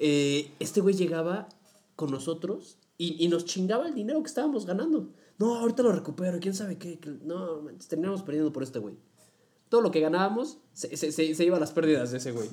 Eh, 0.00 0.50
este 0.58 0.80
güey 0.80 0.96
llegaba 0.96 1.48
con 1.94 2.10
nosotros 2.10 2.78
y, 2.98 3.24
y 3.24 3.28
nos 3.28 3.44
chingaba 3.44 3.86
el 3.86 3.94
dinero 3.94 4.20
que 4.22 4.28
estábamos 4.28 4.66
ganando. 4.66 5.10
No, 5.38 5.56
ahorita 5.56 5.82
lo 5.84 5.92
recupero, 5.92 6.40
quién 6.40 6.54
sabe 6.54 6.78
qué. 6.78 6.98
No, 7.22 7.60
terminamos 7.88 8.22
perdiendo 8.22 8.52
por 8.52 8.64
este 8.64 8.80
güey. 8.80 8.96
Todo 9.68 9.80
lo 9.82 9.90
que 9.92 10.00
ganábamos 10.00 10.58
se, 10.72 10.96
se, 10.96 11.12
se, 11.12 11.34
se 11.34 11.44
iba 11.44 11.56
a 11.56 11.60
las 11.60 11.70
pérdidas 11.72 12.10
de 12.10 12.18
ese 12.18 12.32
güey. 12.32 12.48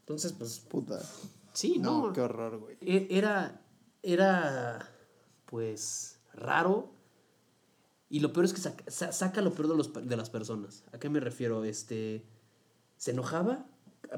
Entonces, 0.00 0.32
pues, 0.32 0.58
Puta. 0.60 1.00
sí, 1.52 1.78
No, 1.78 2.08
no. 2.08 2.12
qué 2.12 2.20
horror, 2.20 2.58
güey. 2.58 2.76
E- 2.80 3.06
Era, 3.10 3.60
era, 4.02 4.88
pues, 5.46 6.18
raro. 6.34 6.92
Y 8.08 8.20
lo 8.20 8.32
peor 8.32 8.44
es 8.46 8.52
que 8.52 8.60
saca, 8.60 8.84
sa- 8.90 9.12
saca 9.12 9.40
lo 9.40 9.52
peor 9.52 9.68
de, 9.68 9.76
los, 9.76 9.92
de 9.92 10.16
las 10.16 10.30
personas. 10.30 10.84
¿A 10.92 10.98
qué 10.98 11.08
me 11.08 11.20
refiero? 11.20 11.62
Este, 11.64 12.24
se 12.96 13.12
enojaba 13.12 13.66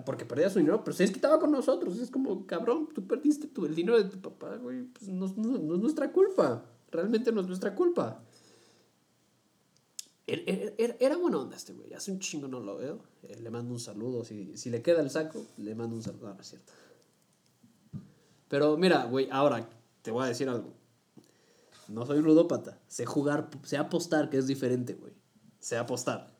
porque 0.06 0.24
perdía 0.24 0.48
su 0.48 0.58
dinero, 0.60 0.82
pero 0.84 0.96
se 0.96 1.02
desquitaba 1.02 1.38
con 1.38 1.52
nosotros. 1.52 1.98
Es 1.98 2.10
como, 2.10 2.46
cabrón, 2.46 2.88
tú 2.94 3.06
perdiste 3.06 3.48
tu, 3.48 3.66
el 3.66 3.74
dinero 3.74 4.02
de 4.02 4.08
tu 4.08 4.20
papá, 4.20 4.56
güey. 4.56 4.84
Pues 4.84 5.08
no, 5.08 5.26
es 5.26 5.36
nuestra 5.36 6.10
culpa. 6.12 6.64
Realmente 6.90 7.32
no 7.32 7.42
es 7.42 7.46
nuestra 7.46 7.74
culpa. 7.74 8.22
Era, 10.26 10.42
era, 10.78 10.96
era 11.00 11.16
buena 11.16 11.38
onda 11.38 11.56
este 11.56 11.72
güey. 11.74 11.92
Hace 11.92 12.12
un 12.12 12.20
chingo 12.20 12.48
no 12.48 12.60
lo 12.60 12.76
veo. 12.78 13.00
Eh, 13.24 13.38
le 13.40 13.50
mando 13.50 13.74
un 13.74 13.80
saludo. 13.80 14.24
Si, 14.24 14.56
si 14.56 14.70
le 14.70 14.80
queda 14.80 15.00
el 15.02 15.10
saco, 15.10 15.44
le 15.58 15.74
mando 15.74 15.96
un 15.96 16.02
saludo. 16.02 16.28
No, 16.28 16.34
no 16.34 16.40
es 16.40 16.46
cierto. 16.48 16.72
Pero 18.48 18.76
mira, 18.76 19.04
güey, 19.04 19.28
ahora 19.30 19.68
te 20.02 20.10
voy 20.10 20.24
a 20.24 20.28
decir 20.28 20.48
algo. 20.48 20.72
No 21.88 22.06
soy 22.06 22.20
ludópata. 22.22 22.78
Sé 22.88 23.06
jugar, 23.06 23.48
sé 23.64 23.76
apostar, 23.76 24.30
que 24.30 24.38
es 24.38 24.46
diferente, 24.46 24.94
güey. 24.94 25.12
Sé 25.60 25.76
apostar. 25.76 26.32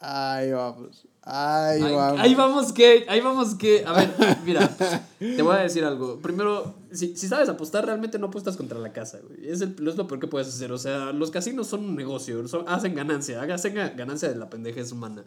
Ahí 0.00 0.52
vamos. 0.52 1.06
Ahí 1.22 1.82
Ahí, 1.82 1.92
vamos. 1.94 2.20
ahí 2.20 2.34
vamos 2.36 2.72
que, 2.72 3.04
ahí 3.08 3.20
vamos 3.20 3.54
que, 3.56 3.84
a 3.84 3.92
ver, 3.92 4.14
mira, 4.44 4.68
te 5.18 5.42
voy 5.42 5.56
a 5.56 5.58
decir 5.58 5.84
algo. 5.84 6.20
Primero, 6.20 6.74
si, 6.92 7.16
si 7.16 7.26
sabes 7.26 7.48
apostar, 7.48 7.84
realmente 7.84 8.18
no 8.18 8.28
apuestas 8.28 8.56
contra 8.56 8.78
la 8.78 8.92
casa, 8.92 9.18
güey. 9.26 9.48
Es, 9.48 9.60
el- 9.60 9.74
es 9.88 9.96
lo 9.96 10.06
peor 10.06 10.20
que 10.20 10.28
puedes 10.28 10.48
hacer. 10.48 10.70
O 10.72 10.78
sea, 10.78 11.12
los 11.12 11.30
casinos 11.32 11.66
son 11.66 11.84
un 11.84 11.96
negocio, 11.96 12.46
son- 12.46 12.68
hacen 12.68 12.94
ganancia, 12.94 13.42
hacen 13.42 13.74
ga- 13.74 13.94
ganancia 13.96 14.28
de 14.28 14.36
la 14.36 14.48
pendejez 14.48 14.92
humana. 14.92 15.24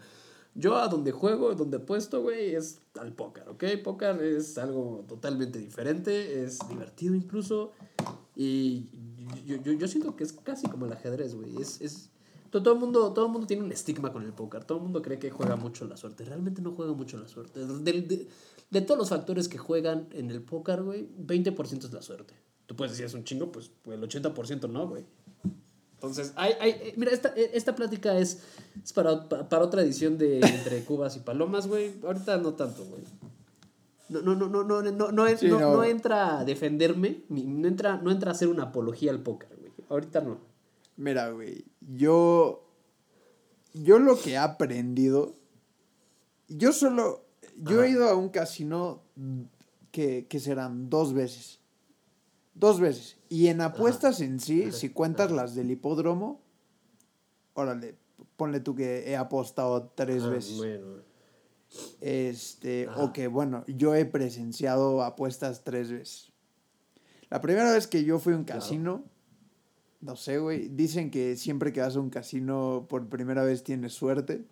Yo 0.55 0.75
a 0.77 0.87
donde 0.87 1.11
juego, 1.11 1.53
donde 1.53 1.77
apuesto, 1.77 2.21
güey, 2.21 2.55
es 2.55 2.79
al 2.99 3.13
póker, 3.13 3.47
¿ok? 3.49 3.63
Póker 3.83 4.21
es 4.23 4.57
algo 4.57 5.03
totalmente 5.07 5.59
diferente, 5.59 6.43
es 6.43 6.59
divertido 6.69 7.13
incluso. 7.15 7.73
Y 8.43 9.45
yo, 9.45 9.57
yo, 9.57 9.73
yo 9.73 9.87
siento 9.87 10.15
que 10.15 10.23
es 10.23 10.33
casi 10.33 10.67
como 10.67 10.85
el 10.85 10.93
ajedrez, 10.93 11.35
güey. 11.35 11.57
Es, 11.61 11.79
es, 11.81 12.09
todo, 12.49 12.73
el 12.73 12.79
mundo, 12.79 13.13
todo 13.13 13.27
mundo 13.29 13.45
tiene 13.45 13.63
un 13.63 13.71
estigma 13.71 14.11
con 14.11 14.23
el 14.23 14.33
póker. 14.33 14.63
Todo 14.63 14.77
el 14.79 14.83
mundo 14.85 15.01
cree 15.01 15.19
que 15.19 15.29
juega 15.29 15.55
mucho 15.55 15.85
la 15.85 15.95
suerte. 15.97 16.25
Realmente 16.25 16.61
no 16.61 16.71
juega 16.71 16.93
mucho 16.93 17.17
la 17.17 17.27
suerte. 17.27 17.65
De, 17.65 18.01
de- 18.01 18.27
de 18.71 18.79
todos 18.81 18.97
los 18.97 19.09
factores 19.09 19.49
que 19.49 19.57
juegan 19.57 20.07
en 20.13 20.31
el 20.31 20.41
póker, 20.41 20.81
güey, 20.81 21.05
20% 21.27 21.83
es 21.85 21.91
la 21.91 22.01
suerte. 22.01 22.33
Tú 22.67 22.75
puedes 22.77 22.93
decir 22.93 23.05
es 23.05 23.13
un 23.13 23.25
chingo, 23.25 23.51
pues 23.51 23.69
el 23.85 24.01
80% 24.01 24.69
no, 24.69 24.87
güey. 24.87 25.03
Entonces, 25.95 26.31
hay, 26.37 26.53
hay, 26.59 26.69
eh, 26.71 26.93
mira, 26.97 27.11
esta, 27.11 27.33
eh, 27.35 27.51
esta 27.53 27.75
plática 27.75 28.17
es, 28.17 28.39
es 28.83 28.93
para, 28.93 29.27
pa- 29.27 29.47
para 29.49 29.65
otra 29.65 29.81
edición 29.83 30.17
de 30.17 30.39
Entre 30.39 30.83
Cubas 30.85 31.15
y 31.17 31.19
Palomas, 31.19 31.67
güey. 31.67 31.93
Ahorita 32.01 32.37
no 32.37 32.53
tanto, 32.53 32.85
güey. 32.85 33.03
No, 34.11 34.21
no, 34.21 34.35
no, 34.35 34.47
no, 34.49 34.63
no, 34.63 34.81
no, 34.91 35.11
no, 35.11 35.37
Sí, 35.37 35.47
no, 35.47 35.59
no. 35.59 35.73
no 35.77 35.83
entra 35.83 36.39
a 36.39 36.45
defenderme, 36.45 37.23
no 37.29 37.67
entra, 37.67 37.97
no 37.97 38.11
entra 38.11 38.31
a 38.31 38.33
hacer 38.33 38.49
una 38.49 38.63
apología 38.63 39.11
al 39.11 39.23
póker, 39.23 39.49
güey. 39.57 39.71
Ahorita 39.89 40.21
no. 40.21 40.37
Mira, 40.97 41.31
güey, 41.31 41.65
yo. 41.95 42.67
Yo 43.73 43.99
lo 43.99 44.19
que 44.19 44.31
he 44.31 44.37
aprendido. 44.37 45.35
Yo 46.49 46.73
solo. 46.73 47.25
Yo 47.55 47.77
Ajá. 47.79 47.85
he 47.87 47.91
ido 47.91 48.09
a 48.09 48.15
un 48.15 48.29
casino 48.29 49.01
que, 49.91 50.27
que 50.27 50.39
serán 50.39 50.89
dos 50.89 51.13
veces. 51.13 51.59
Dos 52.53 52.79
veces. 52.81 53.17
Y 53.29 53.47
en 53.47 53.61
apuestas 53.61 54.19
en 54.19 54.39
sí, 54.41 54.63
Ajá. 54.63 54.71
si 54.73 54.89
cuentas 54.89 55.31
las 55.31 55.55
del 55.55 55.71
hipódromo, 55.71 56.41
órale, 57.53 57.95
ponle 58.35 58.59
tú 58.59 58.75
que 58.75 59.09
he 59.09 59.15
apostado 59.15 59.91
tres 59.95 60.23
Ah, 60.23 60.29
veces. 60.29 60.57
Bueno, 60.57 60.87
Este, 62.01 62.87
Ajá. 62.87 63.01
o 63.03 63.13
que 63.13 63.27
bueno, 63.27 63.63
yo 63.67 63.95
he 63.95 64.05
presenciado 64.05 65.03
apuestas 65.03 65.63
tres 65.63 65.89
veces. 65.91 66.31
La 67.29 67.39
primera 67.41 67.71
vez 67.71 67.87
que 67.87 68.03
yo 68.03 68.19
fui 68.19 68.33
a 68.33 68.37
un 68.37 68.43
Claro. 68.43 68.59
casino, 68.59 69.03
no 70.01 70.15
sé, 70.15 70.39
güey, 70.39 70.67
dicen 70.67 71.11
que 71.11 71.35
siempre 71.37 71.71
que 71.71 71.79
vas 71.81 71.95
a 71.95 71.99
un 71.99 72.09
casino 72.09 72.87
por 72.89 73.07
primera 73.07 73.43
vez 73.43 73.63
tienes 73.63 73.93
suerte. 73.93 74.43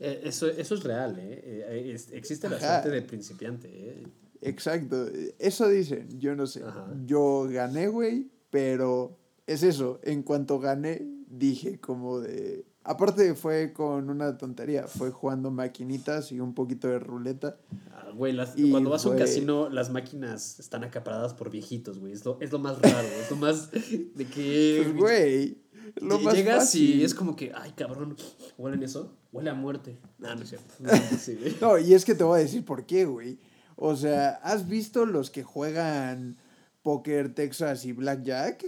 Eh, 0.00 0.22
eso, 0.24 0.46
eso 0.48 0.74
es 0.74 0.82
real, 0.84 1.18
¿eh? 1.18 1.40
Eh, 1.44 1.92
es- 1.94 2.10
existe 2.12 2.48
la 2.48 2.56
Ajá. 2.56 2.80
suerte 2.80 2.90
de 2.90 3.02
principiante, 3.02 3.68
¿eh? 3.70 4.02
Exacto, 4.40 5.06
eso 5.38 5.68
dicen, 5.68 6.08
yo 6.18 6.34
no 6.34 6.46
sé. 6.46 6.62
Ajá. 6.64 6.92
Yo 7.06 7.46
gané, 7.50 7.88
güey, 7.88 8.28
pero 8.50 9.16
es 9.46 9.62
eso, 9.62 10.00
en 10.02 10.22
cuanto 10.22 10.58
gané, 10.58 11.02
dije 11.28 11.78
como 11.78 12.18
de... 12.20 12.64
Aparte 12.84 13.34
fue 13.34 13.72
con 13.72 14.10
una 14.10 14.36
tontería, 14.36 14.88
fue 14.88 15.10
jugando 15.10 15.50
maquinitas 15.52 16.32
y 16.32 16.40
un 16.40 16.52
poquito 16.54 16.88
de 16.88 16.98
ruleta. 16.98 17.56
Ah, 17.92 18.10
Güey, 18.14 18.32
las- 18.32 18.58
Y 18.58 18.70
cuando 18.70 18.90
vas 18.90 19.06
a 19.06 19.10
un 19.10 19.16
casino, 19.16 19.70
las 19.70 19.90
máquinas 19.90 20.58
están 20.60 20.82
acaparadas 20.84 21.32
por 21.32 21.48
viejitos, 21.50 21.98
güey. 22.00 22.12
Es 22.12 22.24
lo, 22.24 22.38
es 22.40 22.50
lo 22.52 22.58
más 22.58 22.80
raro, 22.82 23.06
es 23.08 23.30
lo 23.30 23.36
más 23.36 23.70
de 23.70 24.26
que... 24.32 24.82
Pues, 24.84 24.96
güey, 24.96 25.62
lo 26.00 26.18
más 26.18 26.34
Llegas 26.34 26.56
fácil. 26.64 26.96
y 27.00 27.04
es 27.04 27.14
como 27.14 27.36
que, 27.36 27.52
ay, 27.54 27.72
cabrón, 27.76 28.16
¿huelen 28.58 28.82
eso? 28.82 29.16
Huele 29.32 29.50
a 29.50 29.54
muerte. 29.54 29.98
Ah, 30.22 30.34
no 30.34 30.42
es 30.42 30.48
cierto. 30.50 30.74
No, 30.80 30.90
sí. 31.18 31.38
No, 31.60 31.78
y 31.78 31.94
es 31.94 32.04
que 32.04 32.14
te 32.14 32.24
voy 32.24 32.40
a 32.40 32.42
decir 32.42 32.64
por 32.64 32.84
qué, 32.84 33.04
güey. 33.06 33.38
O 33.76 33.96
sea, 33.96 34.40
¿has 34.42 34.68
visto 34.68 35.06
los 35.06 35.30
que 35.30 35.42
juegan 35.42 36.36
Poker 36.82 37.34
Texas 37.34 37.84
y 37.86 37.92
Blackjack? 37.92 38.66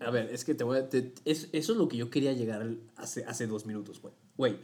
A 0.00 0.10
ver, 0.10 0.30
es 0.32 0.44
que 0.44 0.54
te 0.54 0.64
voy 0.64 0.78
a... 0.78 0.88
te- 0.88 1.14
es- 1.24 1.48
eso 1.52 1.72
es 1.72 1.78
lo 1.78 1.88
que 1.88 1.96
yo 1.96 2.10
quería 2.10 2.32
llegar 2.32 2.66
hace, 2.96 3.24
hace 3.24 3.46
dos 3.46 3.66
minutos, 3.66 4.00
güey. 4.00 4.14
Güey, 4.36 4.56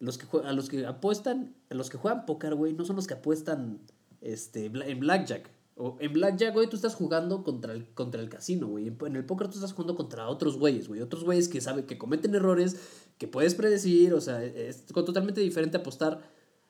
los 0.00 0.18
que 0.18 0.26
a 0.44 0.52
los 0.52 0.68
que 0.68 0.86
apuestan, 0.86 1.54
a 1.70 1.74
los 1.74 1.90
que 1.90 1.98
juegan 1.98 2.24
póker, 2.26 2.54
güey, 2.54 2.72
no 2.72 2.84
son 2.84 2.96
los 2.96 3.06
que 3.06 3.14
apuestan 3.14 3.80
este, 4.20 4.66
en 4.66 5.00
blackjack. 5.00 5.50
O 5.76 5.96
en 6.00 6.12
blackjack, 6.12 6.52
güey, 6.54 6.68
tú 6.68 6.74
estás 6.76 6.94
jugando 6.96 7.44
contra 7.44 7.72
el, 7.72 7.88
contra 7.94 8.20
el 8.20 8.28
casino, 8.28 8.66
güey. 8.66 8.88
En, 8.88 9.16
el 9.16 9.24
póker 9.24 9.48
tú 9.48 9.54
estás 9.54 9.72
jugando 9.72 9.94
contra 9.94 10.28
otros 10.28 10.58
güeyes, 10.58 10.88
güey. 10.88 11.00
Otros 11.00 11.22
güeyes 11.24 11.48
que 11.48 11.60
saben 11.60 11.86
que 11.86 11.98
cometen 11.98 12.34
errores, 12.34 12.76
que 13.16 13.28
puedes 13.28 13.54
predecir, 13.54 14.12
o 14.14 14.20
sea, 14.20 14.44
es 14.44 14.84
totalmente 14.86 15.40
diferente 15.40 15.76
apostar 15.76 16.20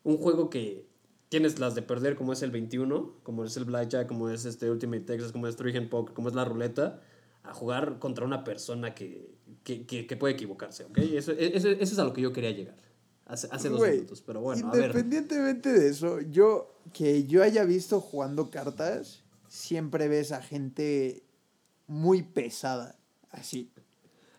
un 0.04 0.18
juego 0.18 0.50
que 0.50 0.86
tienes 1.30 1.58
las 1.58 1.74
de 1.74 1.82
perder, 1.82 2.16
como 2.16 2.32
es 2.32 2.42
el 2.42 2.50
21, 2.50 3.14
como 3.22 3.44
es 3.44 3.56
el 3.56 3.64
blackjack, 3.64 4.06
como 4.08 4.30
es 4.30 4.44
este 4.44 4.70
Ultimate 4.70 5.02
Texas, 5.02 5.32
como 5.32 5.46
es 5.46 5.56
Hand 5.60 5.88
Poker, 5.88 6.14
como 6.14 6.28
es 6.28 6.34
la 6.34 6.44
ruleta, 6.44 7.00
a 7.48 7.54
jugar 7.54 7.98
contra 7.98 8.24
una 8.24 8.44
persona 8.44 8.94
que, 8.94 9.34
que, 9.64 9.86
que, 9.86 10.06
que 10.06 10.16
puede 10.16 10.34
equivocarse, 10.34 10.84
¿ok? 10.84 10.98
Eso, 10.98 11.32
eso, 11.32 11.68
eso 11.68 11.82
es 11.82 11.98
a 11.98 12.04
lo 12.04 12.12
que 12.12 12.20
yo 12.20 12.32
quería 12.32 12.50
llegar 12.50 12.76
hace, 13.28 13.48
hace 13.50 13.68
dos 13.68 13.80
minutos, 13.88 14.22
pero 14.22 14.40
bueno, 14.40 14.68
a 14.68 14.72
ver. 14.72 14.84
Independientemente 14.86 15.72
de 15.72 15.88
eso, 15.88 16.20
yo 16.20 16.74
que 16.92 17.26
yo 17.26 17.42
haya 17.42 17.64
visto 17.64 18.00
jugando 18.00 18.50
cartas, 18.50 19.22
siempre 19.46 20.08
ves 20.08 20.32
a 20.32 20.42
gente 20.42 21.22
muy 21.86 22.22
pesada, 22.22 22.96
así. 23.30 23.70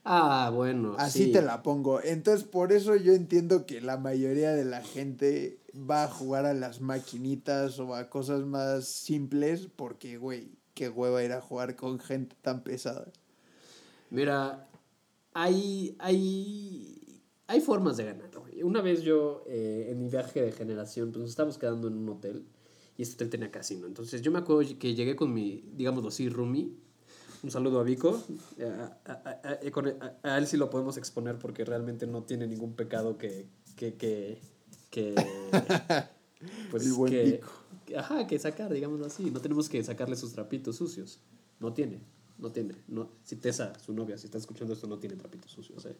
Ah, 0.03 0.51
bueno, 0.53 0.95
Así 0.97 1.25
sí. 1.25 1.31
te 1.31 1.41
la 1.41 1.61
pongo. 1.61 2.01
Entonces, 2.01 2.47
por 2.47 2.71
eso 2.71 2.95
yo 2.95 3.13
entiendo 3.13 3.65
que 3.67 3.79
la 3.79 3.97
mayoría 3.97 4.53
de 4.53 4.65
la 4.65 4.81
gente 4.81 5.59
va 5.75 6.05
a 6.05 6.07
jugar 6.07 6.45
a 6.45 6.53
las 6.53 6.81
maquinitas 6.81 7.77
o 7.79 7.93
a 7.93 8.09
cosas 8.09 8.41
más 8.45 8.85
simples 8.85 9.67
porque, 9.75 10.17
güey, 10.17 10.57
qué 10.79 10.87
hueva 10.87 11.21
ir 11.21 11.33
a 11.33 11.41
jugar 11.41 11.75
con 11.75 11.99
gente 11.99 12.37
tan 12.41 12.63
pesada. 12.63 13.11
Mira, 14.11 14.69
hay, 15.33 15.97
hay, 15.99 17.21
hay 17.47 17.59
formas 17.59 17.97
de 17.97 18.05
ganar. 18.05 18.29
Una 18.63 18.81
vez 18.81 19.01
yo, 19.01 19.43
eh, 19.47 19.87
en 19.91 19.99
mi 19.99 20.07
viaje 20.07 20.41
de 20.41 20.53
generación, 20.53 21.09
pues 21.11 21.19
nos 21.19 21.29
estábamos 21.31 21.57
quedando 21.57 21.89
en 21.89 21.97
un 21.97 22.07
hotel 22.07 22.45
y 22.97 23.01
este 23.01 23.15
hotel 23.15 23.29
tenía 23.29 23.51
casino. 23.51 23.87
Entonces 23.87 24.21
yo 24.21 24.31
me 24.31 24.39
acuerdo 24.39 24.77
que 24.79 24.95
llegué 24.95 25.17
con 25.17 25.33
mi, 25.33 25.65
digámoslo 25.75 26.07
así, 26.07 26.29
roomie. 26.29 26.71
Un 27.43 27.51
saludo 27.51 27.81
a 27.81 27.83
Vico. 27.83 28.21
Eh, 28.57 28.89
A, 29.05 29.49
a- 30.23 30.37
él 30.37 30.47
sí 30.47 30.55
lo 30.55 30.69
podemos 30.69 30.95
exponer 30.95 31.37
porque 31.39 31.65
realmente 31.65 32.07
no 32.07 32.23
tiene 32.23 32.47
ningún 32.47 32.73
pecado 32.73 33.17
que... 33.17 33.47
que, 33.75 33.95
que, 33.95 34.39
que 34.89 35.13
pues 36.71 36.85
El 36.85 36.93
buen 36.93 37.11
que, 37.11 37.23
Vico. 37.33 37.47
Ajá, 37.97 38.28
que 38.28 38.38
sacar, 38.39 38.71
digámoslo 38.73 39.06
así. 39.06 39.30
No 39.32 39.39
tenemos 39.41 39.69
que 39.69 39.84
sacarle 39.84 40.15
sus 40.15 40.34
trapitos 40.34 40.75
sucios. 40.78 41.19
No 41.60 41.73
tiene, 41.73 41.99
no 42.38 42.52
tiene. 42.52 42.75
No, 42.88 43.10
si 43.23 43.36
Tessa, 43.36 43.73
su 43.80 43.93
novia, 43.93 44.17
si 44.17 44.25
está 44.28 44.38
escuchando 44.38 44.73
esto, 44.73 44.88
no 44.88 44.97
tiene 44.99 45.15
trapitos 45.15 45.52
sucios. 45.52 45.86
eh. 45.86 45.95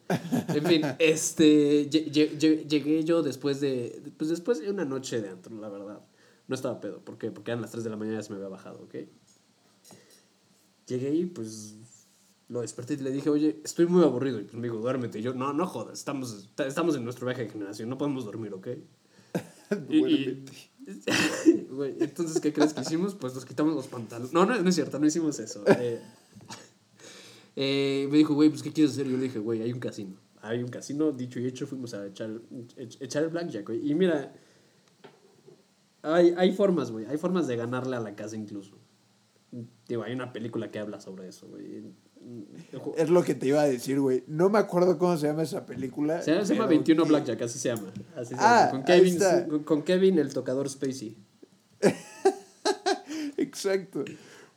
En 0.48 0.64
fin, 0.64 0.82
este, 0.98 1.90
lle- 1.90 2.10
lle- 2.10 2.38
lle- 2.38 2.66
llegué 2.66 3.04
yo 3.04 3.22
después 3.22 3.60
de, 3.60 4.02
pues 4.16 4.30
después 4.30 4.60
de 4.60 4.70
una 4.70 4.84
noche 4.84 5.20
de 5.20 5.28
antro, 5.28 5.54
la 5.60 5.68
verdad. 5.68 6.00
No 6.48 6.54
estaba 6.54 6.80
pedo, 6.80 6.98
¿por 7.04 7.16
qué? 7.18 7.30
Porque 7.30 7.52
eran 7.52 7.60
las 7.62 7.70
3 7.70 7.84
de 7.84 7.90
la 7.90 7.96
mañana 7.96 8.18
y 8.20 8.22
se 8.24 8.30
me 8.30 8.36
había 8.36 8.48
bajado, 8.48 8.80
¿ok? 8.82 8.94
Llegué 10.86 11.14
y 11.14 11.26
pues 11.26 11.74
lo 12.48 12.62
desperté 12.62 12.94
y 12.94 12.96
le 12.96 13.12
dije, 13.12 13.30
oye, 13.30 13.60
estoy 13.64 13.86
muy 13.86 14.02
aburrido. 14.02 14.40
Y 14.40 14.44
pues 14.44 14.54
me 14.54 14.62
dijo, 14.62 14.78
duérmete. 14.78 15.20
Y 15.20 15.22
yo, 15.22 15.32
no, 15.34 15.52
no 15.52 15.66
jodas, 15.66 15.98
estamos, 15.98 16.48
estamos 16.66 16.96
en 16.96 17.04
nuestro 17.04 17.26
viaje 17.26 17.44
de 17.44 17.50
generación, 17.50 17.88
no 17.88 17.96
podemos 17.98 18.24
dormir, 18.24 18.52
¿ok? 18.54 18.68
Y- 19.88 19.98
y-. 19.98 20.44
Entonces, 22.00 22.40
¿qué 22.40 22.52
crees 22.52 22.74
que 22.74 22.80
hicimos? 22.82 23.14
Pues 23.14 23.34
nos 23.34 23.44
quitamos 23.44 23.74
los 23.74 23.86
pantalones. 23.86 24.32
No, 24.32 24.44
no, 24.46 24.60
no 24.60 24.68
es 24.68 24.74
cierto, 24.74 24.98
no 24.98 25.06
hicimos 25.06 25.38
eso. 25.38 25.62
Eh, 25.66 26.00
eh, 27.56 28.08
me 28.10 28.18
dijo, 28.18 28.34
güey, 28.34 28.48
pues, 28.48 28.62
¿qué 28.62 28.72
quieres 28.72 28.92
hacer? 28.92 29.06
Yo 29.06 29.16
le 29.16 29.24
dije, 29.24 29.38
güey, 29.38 29.62
hay 29.62 29.72
un 29.72 29.80
casino. 29.80 30.16
Hay 30.42 30.62
un 30.62 30.68
casino, 30.70 31.12
dicho 31.12 31.38
y 31.40 31.46
hecho, 31.46 31.66
fuimos 31.66 31.92
a 31.94 32.06
echar, 32.06 32.30
ech- 32.30 32.96
echar 33.00 33.22
el 33.24 33.28
blackjack, 33.30 33.66
güey. 33.66 33.90
Y 33.90 33.94
mira, 33.94 34.32
hay, 36.02 36.32
hay 36.36 36.52
formas, 36.52 36.90
güey, 36.90 37.04
hay 37.06 37.18
formas 37.18 37.46
de 37.46 37.56
ganarle 37.56 37.96
a 37.96 38.00
la 38.00 38.14
casa 38.16 38.36
incluso. 38.36 38.78
Digo, 39.88 40.02
hay 40.04 40.12
una 40.14 40.32
película 40.32 40.70
que 40.70 40.78
habla 40.78 41.00
sobre 41.00 41.28
eso, 41.28 41.48
güey. 41.48 41.82
Es 42.96 43.10
lo 43.10 43.22
que 43.24 43.34
te 43.34 43.46
iba 43.48 43.60
a 43.62 43.66
decir, 43.66 43.98
güey. 44.00 44.22
No 44.26 44.48
me 44.50 44.58
acuerdo 44.58 44.98
cómo 44.98 45.16
se 45.16 45.26
llama 45.26 45.42
esa 45.42 45.66
película. 45.66 46.22
Se 46.22 46.32
llama, 46.32 46.44
se 46.46 46.54
llama 46.54 46.66
pero 46.68 46.78
21 46.78 47.02
que- 47.02 47.08
Blackjack, 47.08 47.42
así 47.42 47.58
se 47.58 47.68
llama. 47.68 47.92
Así 48.16 48.28
se 48.34 48.40
Ah, 48.40 48.66
llama. 48.66 48.70
Con 48.70 48.82
Kevin, 48.84 49.18
con- 49.64 49.82
Kevin, 49.82 50.18
el 50.18 50.32
tocador 50.32 50.68
Spacey. 50.68 51.16
Exacto. 53.36 54.04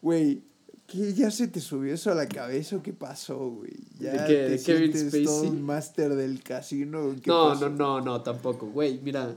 Güey, 0.01 0.43
¿qué 0.87 1.13
ya 1.13 1.31
se 1.31 1.47
te 1.47 1.59
subió 1.61 1.93
eso 1.93 2.11
a 2.11 2.15
la 2.15 2.27
cabeza 2.27 2.75
o 2.77 2.83
qué 2.83 2.93
pasó, 2.93 3.49
güey? 3.49 3.71
¿Ya 3.99 4.11
¿De 4.11 4.27
qué? 4.27 4.33
¿De 4.49 4.61
Kevin 4.61 4.93
sientes 4.93 5.23
todo 5.23 5.33
Spacey? 5.39 5.49
un 5.49 5.61
máster 5.61 6.15
del 6.15 6.43
casino? 6.43 7.15
qué 7.21 7.29
No, 7.29 7.49
pasó? 7.49 7.69
no, 7.69 7.75
no, 7.75 8.01
no, 8.01 8.21
tampoco. 8.21 8.67
Güey, 8.67 8.99
mira, 9.01 9.33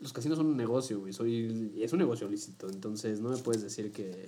los 0.00 0.12
casinos 0.12 0.38
son 0.38 0.46
un 0.46 0.56
negocio, 0.56 1.00
güey. 1.00 1.12
Soy, 1.12 1.72
es 1.82 1.92
un 1.92 1.98
negocio 1.98 2.28
lícito, 2.28 2.68
entonces 2.68 3.20
no 3.20 3.30
me 3.30 3.36
puedes 3.38 3.62
decir 3.62 3.90
que, 3.92 4.24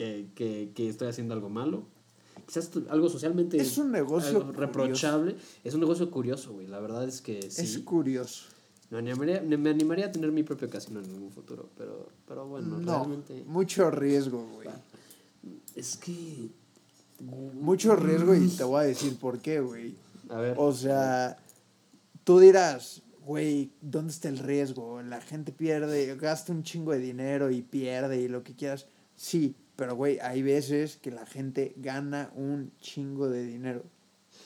que, 0.00 0.28
que, 0.34 0.72
que 0.74 0.88
estoy 0.88 1.08
haciendo 1.08 1.34
algo 1.34 1.50
malo. 1.50 1.82
Quizás 2.46 2.70
algo 2.88 3.10
socialmente 3.10 3.58
Es 3.58 3.76
un 3.76 3.92
negocio 3.92 4.50
reprochable. 4.52 5.36
Es 5.62 5.74
un 5.74 5.80
negocio 5.80 6.10
curioso, 6.10 6.54
güey. 6.54 6.66
La 6.66 6.80
verdad 6.80 7.06
es 7.06 7.20
que 7.20 7.42
sí. 7.50 7.62
Es 7.62 7.78
curioso. 7.80 8.46
Me 8.88 8.98
animaría, 8.98 9.42
me 9.42 9.68
animaría 9.68 10.06
a 10.06 10.12
tener 10.12 10.32
mi 10.32 10.42
propio 10.42 10.70
casino 10.70 11.00
en 11.00 11.10
algún 11.10 11.30
futuro, 11.30 11.68
pero, 11.76 12.08
pero 12.26 12.46
bueno, 12.46 12.78
no, 12.78 13.04
realmente... 13.04 13.44
mucho 13.46 13.90
riesgo, 13.90 14.48
güey. 14.54 14.68
Es 15.76 15.96
que... 15.96 16.48
Mucho 17.60 17.94
riesgo 17.94 18.34
y 18.34 18.48
te 18.48 18.64
voy 18.64 18.80
a 18.80 18.86
decir 18.86 19.16
por 19.16 19.38
qué, 19.40 19.60
güey. 19.60 19.94
A 20.30 20.40
ver. 20.40 20.54
O 20.58 20.72
sea, 20.72 21.36
tú 22.24 22.40
dirás, 22.40 23.02
güey, 23.26 23.70
¿dónde 23.82 24.12
está 24.12 24.30
el 24.30 24.38
riesgo? 24.38 25.02
La 25.02 25.20
gente 25.20 25.52
pierde, 25.52 26.16
gasta 26.16 26.52
un 26.52 26.62
chingo 26.62 26.92
de 26.92 26.98
dinero 27.00 27.50
y 27.50 27.60
pierde 27.60 28.22
y 28.22 28.28
lo 28.28 28.42
que 28.42 28.54
quieras. 28.54 28.86
Sí, 29.14 29.54
pero 29.80 29.96
güey, 29.96 30.18
hay 30.20 30.42
veces 30.42 30.98
que 30.98 31.10
la 31.10 31.24
gente 31.24 31.72
gana 31.78 32.30
un 32.36 32.70
chingo 32.80 33.30
de 33.30 33.46
dinero. 33.46 33.82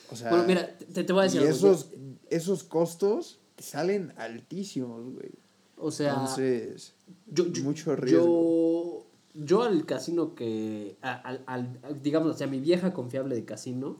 O 0.09 0.15
sea, 0.15 0.29
bueno, 0.29 0.45
mira, 0.47 0.77
te, 0.77 1.03
te 1.03 1.11
voy 1.11 1.19
a 1.19 1.23
decir 1.25 1.41
y 1.41 1.43
algo. 1.43 1.55
esos, 1.57 1.89
esos 2.29 2.63
costos 2.63 3.41
te 3.57 3.63
salen 3.63 4.13
altísimos, 4.15 5.03
güey. 5.13 5.31
O 5.77 5.91
sea... 5.91 6.11
Entonces, 6.13 6.93
yo, 7.27 7.47
yo- 7.47 7.63
mucho 7.65 7.97
riesgo. 7.97 9.05
Yo, 9.33 9.43
yo 9.45 9.63
al 9.63 9.85
casino 9.85 10.35
que, 10.35 10.95
al, 11.01 11.43
al- 11.47 11.79
al- 11.83 12.01
digamos, 12.01 12.33
o 12.33 12.37
sea, 12.37 12.47
mi 12.47 12.61
vieja 12.61 12.93
confiable 12.93 13.35
de 13.35 13.43
casino, 13.43 13.97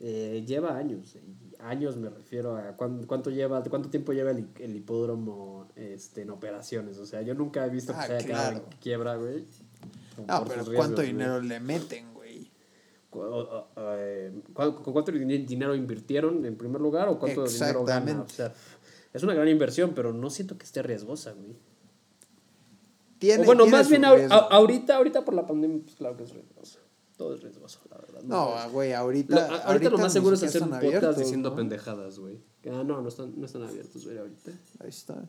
eh, 0.00 0.44
lleva 0.46 0.76
años. 0.76 1.16
Años 1.60 1.96
me 1.96 2.08
refiero 2.10 2.56
a 2.56 2.76
cuán- 2.76 3.04
cuánto 3.06 3.30
lleva, 3.30 3.62
cuánto 3.64 3.88
tiempo 3.90 4.12
lleva 4.12 4.30
el, 4.32 4.46
el 4.60 4.76
hipódromo 4.76 5.66
este, 5.76 6.22
en 6.22 6.30
operaciones. 6.30 6.98
O 6.98 7.06
sea, 7.06 7.22
yo 7.22 7.34
nunca 7.34 7.64
he 7.66 7.70
visto 7.70 7.92
que 7.94 7.98
Ah, 7.98 8.06
se 8.06 8.12
haya 8.16 8.26
quedado 8.26 8.56
en 8.58 8.78
quiebra, 8.80 9.16
güey. 9.16 9.46
Ah, 10.28 10.44
pero 10.46 10.64
sus 10.64 10.74
¿cuánto 10.74 11.02
riesgos, 11.02 11.04
güey. 11.04 11.06
dinero 11.12 11.40
le 11.42 11.60
meten, 11.60 12.14
güey? 12.14 12.50
Cu- 13.10 13.22
eh, 13.76 14.32
¿cu- 14.52 14.82
¿Con 14.82 14.92
cuánto 14.92 15.12
din- 15.12 15.46
dinero 15.46 15.74
invirtieron 15.74 16.44
en 16.44 16.56
primer 16.56 16.80
lugar 16.80 17.08
o 17.08 17.18
cuánto 17.18 17.44
dinero 17.44 17.84
gana? 17.84 18.10
Exactamente. 18.22 18.32
O 18.32 18.36
sea, 18.36 18.54
es 19.12 19.22
una 19.22 19.34
gran 19.34 19.48
inversión, 19.48 19.92
pero 19.94 20.12
no 20.12 20.28
siento 20.30 20.58
que 20.58 20.64
esté 20.64 20.82
riesgosa, 20.82 21.32
güey. 21.32 21.56
Tiene, 23.18 23.42
o 23.42 23.46
bueno, 23.46 23.64
tiene 23.64 23.78
más 23.78 23.88
bien 23.88 24.02
riesgo. 24.04 24.34
ahorita, 24.34 24.96
ahorita 24.96 25.24
por 25.24 25.34
la 25.34 25.46
pandemia, 25.46 25.80
pues 25.82 25.96
claro 25.96 26.16
que 26.16 26.24
es 26.24 26.30
riesgoso. 26.32 26.78
Todo 27.16 27.34
es 27.34 27.42
riesgoso, 27.42 27.80
la 27.90 27.96
verdad. 27.98 28.20
No, 28.22 28.50
puedes- 28.52 28.72
güey, 28.72 28.92
ahorita. 28.92 29.34
Lo- 29.34 29.40
a- 29.54 29.58
ahorita, 29.64 29.90
lo 29.90 29.98
más 29.98 30.12
seguro 30.12 30.34
es 30.36 30.42
hacer 30.44 30.60
podcast 30.60 30.84
abiertos, 30.84 31.18
diciendo 31.18 31.50
¿no? 31.50 31.56
pendejadas, 31.56 32.18
güey. 32.20 32.38
Ah, 32.70 32.84
no, 32.84 33.00
no 33.02 33.08
están, 33.08 33.32
no 33.40 33.44
están 33.46 33.62
abiertos, 33.64 34.04
güey, 34.04 34.18
ahorita. 34.18 34.52
Ahí 34.80 34.88
está. 34.90 35.28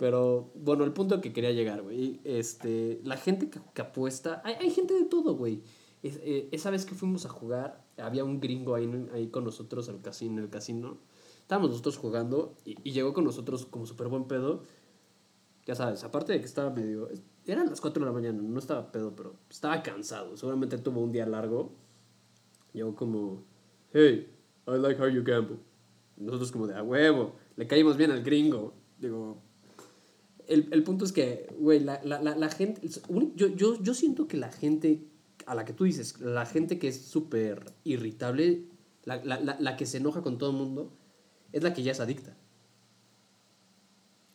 Pero 0.00 0.50
bueno, 0.54 0.84
el 0.84 0.94
punto 0.94 1.20
que 1.20 1.30
quería 1.30 1.52
llegar, 1.52 1.82
güey, 1.82 2.22
este, 2.24 3.02
la 3.04 3.18
gente 3.18 3.50
que, 3.50 3.60
que 3.74 3.82
apuesta, 3.82 4.40
hay, 4.46 4.54
hay 4.54 4.70
gente 4.70 4.94
de 4.94 5.04
todo, 5.04 5.36
güey. 5.36 5.62
Es- 6.02 6.18
eh, 6.22 6.48
esa 6.52 6.70
vez 6.70 6.86
que 6.86 6.94
fuimos 6.94 7.26
a 7.26 7.28
jugar, 7.28 7.84
había 7.98 8.24
un 8.24 8.40
gringo 8.40 8.74
ahí, 8.74 8.90
ahí 9.12 9.26
con 9.28 9.44
nosotros 9.44 9.90
al 9.90 10.00
casino, 10.00 10.38
en 10.38 10.44
el 10.44 10.48
casino. 10.48 10.96
Estábamos 11.42 11.68
nosotros 11.68 11.98
jugando 11.98 12.56
y, 12.64 12.76
y 12.82 12.92
llegó 12.92 13.12
con 13.12 13.24
nosotros 13.24 13.66
como 13.66 13.84
súper 13.84 14.08
buen 14.08 14.24
pedo. 14.24 14.62
Ya 15.66 15.74
sabes, 15.74 16.02
aparte 16.02 16.32
de 16.32 16.40
que 16.40 16.46
estaba 16.46 16.70
medio... 16.70 17.10
Eran 17.44 17.68
las 17.68 17.82
4 17.82 18.00
de 18.02 18.06
la 18.06 18.14
mañana, 18.14 18.40
no 18.40 18.58
estaba 18.58 18.90
pedo, 18.92 19.14
pero 19.14 19.34
estaba 19.50 19.82
cansado. 19.82 20.34
Seguramente 20.38 20.78
tuvo 20.78 21.00
un 21.00 21.12
día 21.12 21.26
largo. 21.26 21.72
Llegó 22.72 22.94
como, 22.94 23.42
hey, 23.92 24.32
I 24.66 24.78
like 24.78 24.98
how 24.98 25.08
you 25.08 25.22
gamble. 25.22 25.58
Nosotros 26.16 26.52
como 26.52 26.66
de, 26.66 26.74
a 26.74 26.82
huevo, 26.82 27.34
le 27.56 27.66
caímos 27.66 27.98
bien 27.98 28.12
al 28.12 28.22
gringo. 28.22 28.72
Digo, 28.98 29.42
el, 30.50 30.68
el 30.72 30.82
punto 30.82 31.04
es 31.04 31.12
que, 31.12 31.46
güey, 31.58 31.80
la, 31.80 32.00
la, 32.04 32.20
la, 32.20 32.36
la 32.36 32.48
gente, 32.50 32.80
yo, 33.36 33.46
yo, 33.48 33.82
yo 33.82 33.94
siento 33.94 34.28
que 34.28 34.36
la 34.36 34.50
gente, 34.52 35.02
a 35.46 35.54
la 35.54 35.64
que 35.64 35.72
tú 35.72 35.84
dices, 35.84 36.20
la 36.20 36.44
gente 36.44 36.78
que 36.78 36.88
es 36.88 37.00
súper 37.00 37.72
irritable, 37.84 38.64
la, 39.04 39.16
la, 39.24 39.40
la, 39.40 39.56
la 39.58 39.76
que 39.76 39.86
se 39.86 39.96
enoja 39.98 40.22
con 40.22 40.36
todo 40.38 40.50
el 40.50 40.56
mundo, 40.56 40.92
es 41.52 41.62
la 41.62 41.72
que 41.72 41.82
ya 41.82 41.92
es 41.92 42.00
adicta. 42.00 42.36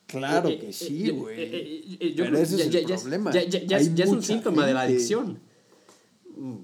Claro 0.08 0.50
Eh, 0.50 0.60
que 0.60 0.70
eh, 0.70 0.74
sí, 0.74 1.08
eh, 1.08 1.12
güey. 1.12 1.36
eh, 1.40 2.14
yo 2.16 2.24
Pero 2.24 2.30
creo- 2.32 2.44
ese 2.44 2.56
es 2.62 2.70
ya- 2.70 2.80
el 2.80 2.86
ya- 2.86 2.98
problema. 2.98 3.32
Ya, 3.32 3.78
es 3.78 4.10
un 4.10 4.22
síntoma 4.24 4.66
de 4.66 4.74
la 4.74 4.82
adicción. 4.82 5.40
Mm, 6.36 6.56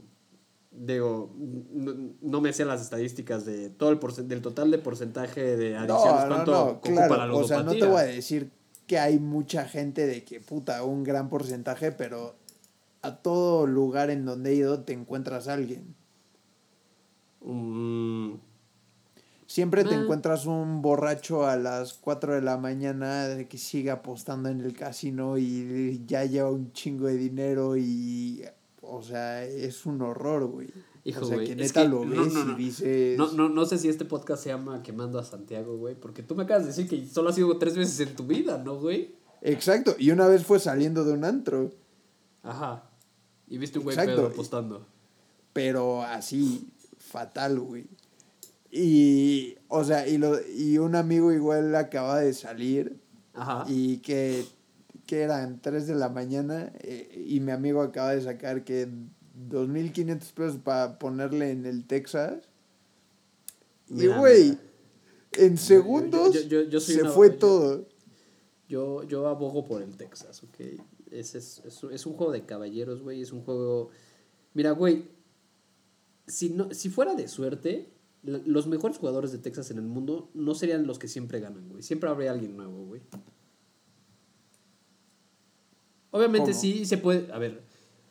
Digo, 0.74 1.36
no, 1.38 1.94
no 2.22 2.42
me 2.42 2.54
sé 2.54 2.64
las 2.66 2.82
estadísticas 2.82 3.46
de 3.46 3.70
todo 3.70 3.90
el 3.92 4.00
del 4.28 4.42
total 4.42 4.72
de 4.72 4.78
porcentaje 4.80 5.58
de 5.58 5.76
adicciones. 5.76 6.14
No, 6.14 6.22
no, 6.22 6.28
¿Cuánto 6.30 6.66
ocupa 6.70 7.18
la. 7.18 7.34
O 7.34 7.44
sea, 7.44 7.58
no 7.62 7.72
te 7.74 7.80
ludopatía? 7.80 7.88
voy 7.88 8.00
a 8.02 8.16
decir 8.16 8.52
que 8.91 8.99
hay 8.99 9.19
mucha 9.19 9.63
gente 9.69 10.06
de 10.06 10.25
que, 10.25 10.41
puta, 10.41 10.84
un 10.84 11.06
gran 11.06 11.30
porcentaje, 11.30 11.93
pero 11.93 12.36
a 13.01 13.15
todo 13.15 13.65
lugar 13.65 14.10
en 14.10 14.25
donde 14.25 14.51
he 14.51 14.56
ido 14.56 14.82
te 14.82 14.91
encuentras 14.91 15.47
a 15.47 15.54
alguien. 15.54 15.95
Mm, 17.39 18.34
Siempre 19.47 19.86
te 19.86 19.95
Ah. 19.95 20.01
encuentras 20.01 20.45
un 20.45 20.82
borracho 20.82 21.45
a 21.47 21.56
las 21.56 21.93
4 21.93 22.36
de 22.36 22.41
la 22.41 22.58
mañana 22.58 23.27
que 23.49 23.58
sigue 23.58 23.91
apostando 23.91 24.49
en 24.49 24.60
el 24.60 24.73
casino 24.73 25.38
y 25.38 26.04
ya 26.06 26.25
lleva 26.25 26.51
un 26.51 26.73
chingo 26.73 27.08
de 27.08 27.15
dinero 27.15 27.77
y... 27.77 28.43
O 28.82 29.01
sea, 29.04 29.45
es 29.45 29.86
un 29.86 30.01
horror, 30.01 30.47
güey. 30.47 30.67
Hijo, 31.04 31.26
o 31.26 31.28
sea, 31.28 31.44
que 31.44 31.56
neta 31.56 31.84
lo 31.86 32.06
no, 32.06 32.24
ves 32.24 32.34
no, 32.34 32.46
no. 32.46 32.54
y 32.54 32.64
dices... 32.64 33.18
no, 33.18 33.32
no, 33.32 33.50
no 33.50 33.66
sé 33.66 33.80
si 33.80 33.90
este 33.90 34.06
podcast 34.06 34.44
se 34.44 34.50
llama 34.50 34.84
Quemando 34.84 35.18
a 35.18 35.24
Santiago, 35.24 35.76
güey. 35.78 35.96
Porque 35.96 36.22
tú 36.22 36.36
me 36.36 36.44
acabas 36.44 36.64
de 36.64 36.68
decir 36.68 36.88
que 36.88 37.08
solo 37.08 37.30
has 37.30 37.38
ido 37.38 37.58
tres 37.58 37.76
veces 37.76 38.00
en 38.08 38.16
tu 38.16 38.26
vida, 38.28 38.60
¿no, 38.64 38.80
güey? 38.80 39.16
Exacto, 39.42 39.96
y 39.98 40.12
una 40.12 40.28
vez 40.28 40.46
fue 40.46 40.60
saliendo 40.60 41.04
de 41.04 41.14
un 41.14 41.26
antro, 41.26 41.72
Ajá. 42.44 42.84
Y 43.48 43.58
viste 43.58 43.80
un 43.80 43.86
güey 43.86 43.96
pedo 43.96 44.28
apostando. 44.28 44.86
pero 45.54 46.04
así, 46.04 46.70
fatal, 46.98 47.60
güey. 47.60 47.86
Y, 48.72 49.56
o 49.68 49.84
sea, 49.84 50.08
y, 50.08 50.18
lo, 50.18 50.38
y 50.48 50.78
un 50.78 50.96
amigo 50.96 51.32
igual 51.34 51.76
acaba 51.76 52.20
de 52.20 52.34
salir 52.34 53.02
Ajá. 53.34 53.66
y 53.68 53.98
que, 53.98 54.46
que 55.06 55.22
eran 55.22 55.60
3 55.60 55.88
de 55.88 55.96
la 55.96 56.08
mañana 56.08 56.72
eh, 56.80 57.26
y 57.28 57.42
mi 57.42 57.52
amigo 57.52 57.82
acaba 57.82 58.12
de 58.12 58.22
sacar 58.22 58.64
que 58.64 58.88
2.500 59.49 60.34
pesos 60.34 60.58
para 60.63 60.97
ponerle 60.99 61.51
en 61.51 61.65
el 61.65 61.86
Texas. 61.86 62.36
Y, 63.89 64.08
güey, 64.08 64.58
en 65.34 65.58
segundos 65.58 66.34
yo- 66.34 66.62
yo- 66.63 66.69
yo 66.69 66.80
soy 66.80 66.95
se 66.95 67.01
una- 67.01 67.12
fue 67.12 67.30
todo. 67.30 67.88
Yo, 68.69 69.04
yo 69.04 69.27
abogo 69.27 69.65
por 69.65 69.82
el 69.82 69.97
Texas, 69.97 70.43
¿ok? 70.43 70.60
Es, 71.12 71.36
es, 71.36 71.62
es, 71.65 71.84
es 71.91 72.06
un 72.06 72.13
juego 72.13 72.32
de 72.32 72.45
caballeros, 72.45 73.01
güey. 73.01 73.21
Es 73.21 73.34
un 73.34 73.41
juego... 73.43 73.89
Mira, 74.54 74.71
güey. 74.71 75.06
Si, 76.27 76.49
no, 76.51 76.73
si 76.73 76.89
fuera 76.89 77.13
de 77.15 77.27
suerte, 77.27 77.89
los 78.23 78.67
mejores 78.67 78.97
jugadores 78.97 79.34
de 79.34 79.39
Texas 79.39 79.71
en 79.71 79.77
el 79.77 79.84
mundo 79.84 80.30
no 80.34 80.56
serían 80.56 80.88
los 80.88 80.99
que 80.99 81.10
siempre 81.10 81.41
ganan, 81.41 81.67
güey. 81.67 81.84
Siempre 81.84 82.10
habría 82.10 82.32
alguien 82.32 82.56
nuevo, 82.56 82.86
güey. 82.86 83.01
Obviamente 86.12 86.51
¿Cómo? 86.51 86.62
sí 86.62 86.86
se 86.86 86.97
puede... 86.97 87.32
A 87.34 87.38
ver, 87.39 87.62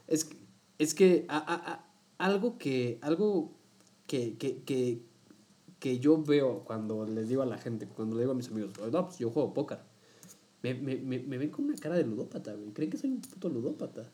es, 0.08 0.24
que- 0.24 0.36
es 0.80 0.94
que 0.94 1.24
a- 1.28 1.38
a- 1.38 1.72
a- 1.72 1.86
algo 2.18 2.58
que... 2.58 2.98
Algo 3.02 3.52
que, 4.06 4.36
que, 4.36 4.62
que, 4.64 5.02
que 5.78 5.98
yo 6.00 6.20
veo 6.22 6.64
cuando 6.64 7.06
les 7.06 7.28
digo 7.28 7.42
a 7.42 7.46
la 7.46 7.56
gente, 7.58 7.86
cuando 7.86 8.16
le 8.16 8.22
digo 8.22 8.32
a 8.32 8.34
mis 8.34 8.48
amigos, 8.48 8.72
no, 8.92 9.06
pues 9.06 9.18
yo 9.18 9.30
juego 9.30 9.54
póker. 9.54 9.78
Me, 10.62 10.74
me, 10.74 10.96
me, 10.96 11.20
me 11.20 11.38
ven 11.38 11.50
con 11.50 11.64
una 11.66 11.76
cara 11.76 11.94
de 11.96 12.04
ludópata, 12.04 12.52
güey. 12.54 12.72
Creen 12.72 12.90
que 12.90 12.98
soy 12.98 13.10
un 13.10 13.20
puto 13.20 13.48
ludópata. 13.48 14.10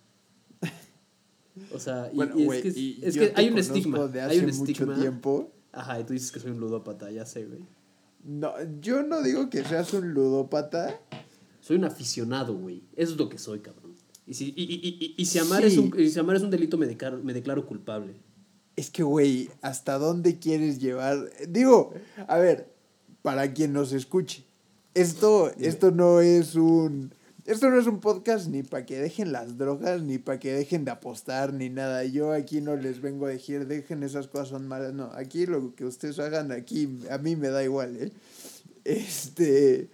O 1.75 1.79
sea, 1.79 2.11
y, 2.13 2.17
Bueno, 2.17 2.39
y 2.39 2.45
güey, 2.45 2.59
es 2.69 2.75
que, 2.75 2.81
y 2.81 3.01
es 3.03 3.15
yo 3.15 3.23
que 3.23 3.29
te 3.29 3.41
hay 3.41 3.49
un 3.49 3.59
estigma. 3.59 4.07
de 4.07 4.21
hay 4.21 4.39
un 4.41 4.47
mucho 4.57 4.65
estigma. 4.73 4.95
tiempo. 5.01 5.51
Ajá, 5.73 5.99
y 6.01 6.05
tú 6.05 6.13
dices 6.13 6.31
que 6.31 6.39
soy 6.41 6.51
un 6.53 6.61
ludópata, 6.61 7.11
ya 7.11 7.25
sé, 7.27 7.47
güey. 7.47 7.61
No, 8.25 8.53
yo 8.81 9.03
no 9.03 9.23
digo 9.23 9.49
que 9.51 9.65
seas 9.65 9.93
un 9.95 10.13
ludópata. 10.13 11.01
Soy 11.61 11.77
un 11.77 11.85
aficionado, 11.85 12.55
güey. 12.57 12.83
Eso 12.95 13.13
es 13.13 13.19
lo 13.19 13.29
que 13.29 13.39
soy, 13.39 13.61
cabrón. 13.61 13.86
Y 14.27 14.35
si, 14.35 14.53
y, 14.57 14.63
y, 14.63 14.97
y, 15.01 15.15
y 15.17 15.27
si, 15.27 15.39
amar, 15.39 15.63
Sí. 15.63 15.69
es 15.69 15.79
un, 15.79 15.95
y 15.99 16.09
si 16.11 16.19
amar 16.19 16.37
es 16.37 16.43
un 16.43 16.51
delito, 16.51 16.77
me 16.79 16.87
declaro, 16.87 17.23
me 17.23 17.33
declaro 17.33 17.67
culpable. 17.67 18.15
Es 18.75 18.91
que, 18.91 19.03
güey, 19.03 19.49
¿hasta 19.63 19.99
dónde 19.99 20.39
quieres 20.39 20.81
llevar? 20.81 21.31
Digo, 21.49 21.95
a 22.27 22.37
ver, 22.39 22.73
para 23.23 23.53
quien 23.55 23.73
nos 23.73 23.93
escuche, 23.93 24.45
esto, 24.95 25.51
esto 25.59 25.91
no 25.91 26.21
es 26.21 26.55
un. 26.57 27.15
Esto 27.47 27.71
no 27.71 27.79
es 27.79 27.87
un 27.87 28.01
podcast 28.01 28.49
ni 28.49 28.65
para 28.65 28.85
que 28.85 28.99
dejen 28.99 29.31
las 29.31 29.57
drogas, 29.57 30.03
ni 30.03 30.19
para 30.19 30.41
que 30.41 30.53
dejen 30.53 30.85
de 30.85 30.91
apostar, 30.91 31.53
ni 31.53 31.69
nada. 31.71 32.05
Yo 32.05 32.33
aquí 32.33 32.61
no 32.61 32.75
les 32.75 33.01
vengo 33.01 33.27
a 33.27 33.29
decir, 33.31 33.69
dejen 33.69 34.03
esas 34.03 34.27
cosas 34.27 34.49
son 34.49 34.67
malas. 34.67 34.93
No, 34.95 35.11
aquí 35.15 35.47
lo 35.47 35.73
que 35.77 35.85
ustedes 35.85 36.19
hagan, 36.19 36.51
aquí 36.51 36.99
a 37.09 37.19
mí 37.19 37.37
me 37.37 37.51
da 37.51 37.63
igual, 37.63 37.97
¿eh? 37.97 38.11
Este. 38.85 39.89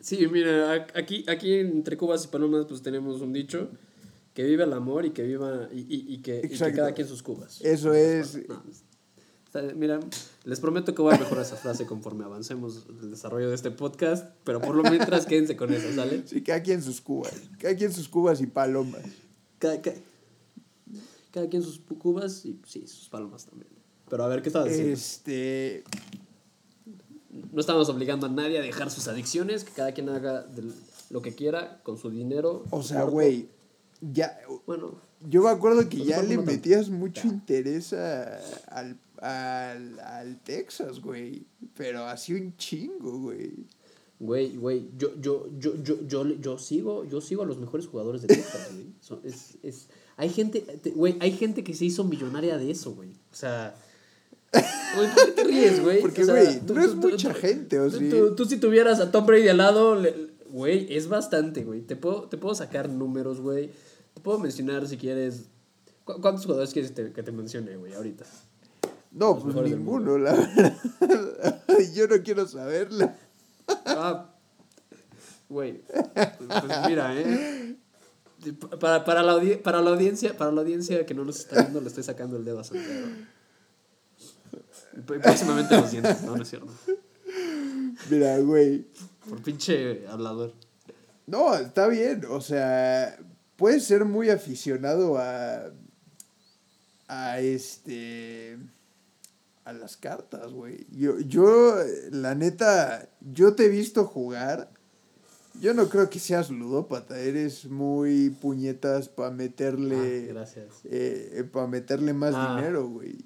Sí, 0.00 0.26
mira, 0.28 0.86
aquí, 0.94 1.24
aquí 1.28 1.54
entre 1.54 1.96
Cubas 1.96 2.24
y 2.24 2.28
Palomas 2.28 2.64
pues 2.66 2.82
tenemos 2.82 3.20
un 3.20 3.32
dicho, 3.32 3.68
que 4.34 4.44
viva 4.44 4.64
el 4.64 4.72
amor 4.72 5.04
y 5.04 5.10
que 5.10 5.22
viva, 5.22 5.68
y, 5.72 5.80
y, 5.80 6.14
y 6.14 6.18
que, 6.22 6.40
y 6.44 6.48
que 6.56 6.72
cada 6.72 6.92
quien 6.92 7.06
sus 7.06 7.22
cubas. 7.22 7.60
Eso 7.60 7.92
es. 7.92 8.48
No, 8.48 8.62
está- 9.44 9.62
mira, 9.74 10.00
les 10.44 10.60
prometo 10.60 10.94
que 10.94 11.02
voy 11.02 11.14
a 11.14 11.18
mejorar 11.18 11.44
esa 11.44 11.56
frase 11.56 11.84
conforme 11.84 12.24
avancemos 12.24 12.86
el 13.02 13.10
desarrollo 13.10 13.48
de 13.50 13.54
este 13.54 13.70
podcast, 13.70 14.32
pero 14.44 14.60
por 14.60 14.74
lo 14.74 14.82
mientras 14.84 15.26
quédense 15.26 15.56
con 15.56 15.72
eso, 15.72 15.92
¿sale? 15.92 16.22
Sí, 16.26 16.42
cada 16.42 16.62
quien 16.62 16.82
sus 16.82 17.00
cubas. 17.00 17.34
Cada 17.58 17.74
quien 17.76 17.92
sus 17.92 18.08
cubas 18.08 18.40
y 18.40 18.46
palomas. 18.46 19.02
Cada, 19.58 19.82
cada, 19.82 19.96
cada 21.32 21.48
quien 21.48 21.62
sus 21.62 21.78
cubas 21.80 22.44
y 22.46 22.58
sí, 22.66 22.86
sus 22.86 23.08
palomas 23.08 23.44
también. 23.44 23.68
Pero 24.08 24.24
a 24.24 24.28
ver, 24.28 24.40
¿qué 24.42 24.48
estabas 24.48 24.68
diciendo? 24.68 24.94
Este. 24.94 25.84
No 27.52 27.60
estamos 27.60 27.88
obligando 27.88 28.26
a 28.26 28.28
nadie 28.28 28.58
a 28.58 28.62
dejar 28.62 28.90
sus 28.90 29.06
adicciones, 29.08 29.64
que 29.64 29.72
cada 29.72 29.92
quien 29.92 30.08
haga 30.08 30.46
lo 31.10 31.22
que 31.22 31.34
quiera 31.34 31.80
con 31.82 31.96
su 31.98 32.10
dinero. 32.10 32.64
O 32.70 32.82
sea, 32.82 33.04
güey, 33.04 33.48
ya. 34.00 34.38
Bueno, 34.66 35.00
Yo 35.28 35.42
me 35.42 35.50
acuerdo 35.50 35.88
que 35.88 35.98
Pues 35.98 36.08
ya 36.08 36.22
le 36.22 36.38
metías 36.38 36.88
mucho 36.88 37.26
interés 37.28 37.92
a- 37.92 38.38
al, 38.68 38.98
al, 39.20 40.00
al 40.00 40.40
Texas, 40.42 41.00
güey. 41.00 41.44
Pero 41.76 42.06
así 42.06 42.32
un 42.34 42.56
chingo, 42.56 43.18
güey. 43.18 43.66
Güey, 44.18 44.56
güey, 44.56 44.90
yo, 44.98 45.18
yo, 45.20 45.46
yo, 45.58 45.74
yo, 45.82 46.06
yo, 46.06 46.24
yo 46.26 46.58
sigo, 46.58 47.04
yo 47.04 47.20
sigo 47.22 47.42
a 47.42 47.46
los 47.46 47.58
mejores 47.58 47.86
jugadores 47.86 48.20
de 48.22 48.28
Texas, 48.28 48.70
güey. 48.72 49.20
Es, 49.24 49.56
es, 49.62 49.88
hay 50.16 50.28
gente, 50.28 50.60
te- 50.60 50.90
güey, 50.90 51.16
hay 51.20 51.32
gente 51.32 51.64
que 51.64 51.72
se 51.74 51.86
hizo 51.86 52.04
millonaria 52.04 52.58
de 52.58 52.70
eso, 52.70 52.92
güey. 52.92 53.12
O 53.32 53.34
sea, 53.34 53.74
güey, 54.52 55.08
¿por 55.14 55.24
qué 55.26 55.32
te 55.32 55.44
ríes, 55.44 55.82
güey? 55.82 56.00
Porque, 56.02 56.22
O 56.22 56.26
sea, 56.26 56.34
güey, 56.34 56.60
tú- 56.60 56.74
no 56.74 56.80
es 56.82 56.90
tú- 56.92 57.00
tú- 57.00 57.08
mucha 57.10 57.32
tú- 57.32 57.40
gente, 57.40 57.78
¿o 57.80 57.90
tú- 57.90 57.98
sí? 57.98 58.08
Tú, 58.10 58.34
tú 58.34 58.44
si 58.44 58.56
tuvieras 58.58 59.00
a 59.00 59.10
Tom 59.12 59.26
Brady 59.26 59.48
al 59.48 59.58
lado, 59.58 60.00
güey, 60.48 60.94
es 60.94 61.08
bastante, 61.08 61.64
güey. 61.64 61.80
Te 61.82 61.96
puedo, 61.96 62.22
te 62.24 62.36
puedo 62.36 62.54
sacar 62.54 62.88
números, 62.88 63.40
güey. 63.40 63.70
Te 64.14 64.20
puedo 64.20 64.38
mencionar 64.38 64.86
si 64.88 64.96
quieres. 64.96 65.44
¿Cu- 66.04 66.20
¿Cuántos 66.20 66.44
jugadores 66.44 66.72
quieres 66.72 66.94
te- 66.94 67.12
que 67.12 67.22
te 67.22 67.30
mencione, 67.32 67.76
güey, 67.76 67.94
ahorita? 67.94 68.24
No, 69.12 69.34
Los 69.44 69.54
pues 69.54 69.70
ninguno, 69.70 70.18
la 70.18 70.32
verdad. 70.34 70.76
Yo 71.94 72.06
no 72.06 72.22
quiero 72.22 72.46
saberla. 72.46 73.16
Ah, 73.86 74.30
güey. 75.48 75.80
Pues 76.14 76.70
mira, 76.86 77.12
¿eh? 77.20 77.76
Para, 78.80 79.04
para, 79.04 79.22
la 79.22 79.38
para, 79.62 79.82
la 79.82 79.90
audiencia, 79.90 80.36
para 80.36 80.50
la 80.52 80.60
audiencia 80.62 81.04
que 81.06 81.12
no 81.14 81.24
nos 81.24 81.40
está 81.40 81.60
viendo, 81.60 81.80
le 81.80 81.88
estoy 81.88 82.02
sacando 82.04 82.36
el 82.36 82.44
dedo 82.44 82.60
a 82.60 82.64
Santiago. 82.64 83.06
Próximamente 85.06 85.76
los 85.76 85.90
dientes, 85.90 86.22
no, 86.22 86.36
no 86.36 86.42
es 86.42 86.48
cierto. 86.48 86.72
Mira, 88.10 88.38
güey. 88.38 88.86
Por 89.28 89.42
pinche 89.42 90.06
hablador. 90.08 90.54
No, 91.26 91.54
está 91.54 91.86
bien. 91.86 92.24
O 92.28 92.40
sea, 92.40 93.16
puedes 93.56 93.84
ser 93.84 94.04
muy 94.04 94.30
aficionado 94.30 95.18
a. 95.18 95.70
a 97.08 97.40
este. 97.40 98.58
a 99.64 99.72
las 99.72 99.96
cartas, 99.96 100.50
güey. 100.52 100.86
Yo, 100.90 101.20
yo, 101.20 101.76
la 102.10 102.34
neta, 102.34 103.08
yo 103.20 103.54
te 103.54 103.66
he 103.66 103.68
visto 103.68 104.04
jugar. 104.06 104.70
Yo 105.60 105.74
no 105.74 105.88
creo 105.88 106.08
que 106.08 106.18
seas 106.18 106.48
ludópata. 106.50 107.18
Eres 107.18 107.66
muy 107.66 108.30
puñetas 108.30 109.08
para 109.08 109.30
meterle. 109.30 110.26
Ah, 110.30 110.32
gracias. 110.32 110.66
para 111.52 111.66
meterle 111.66 112.12
más 112.14 112.34
Ah. 112.34 112.56
dinero, 112.56 112.88
güey. 112.88 113.18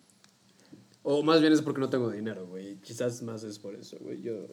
O 1.04 1.22
más 1.22 1.40
bien 1.40 1.52
es 1.52 1.62
porque 1.62 1.80
no 1.80 1.88
tengo 1.90 2.10
dinero, 2.10 2.46
güey. 2.48 2.76
Quizás 2.80 3.22
más 3.22 3.44
es 3.44 3.58
por 3.60 3.74
eso, 3.76 3.96
güey. 4.00 4.20
Yo, 4.22 4.46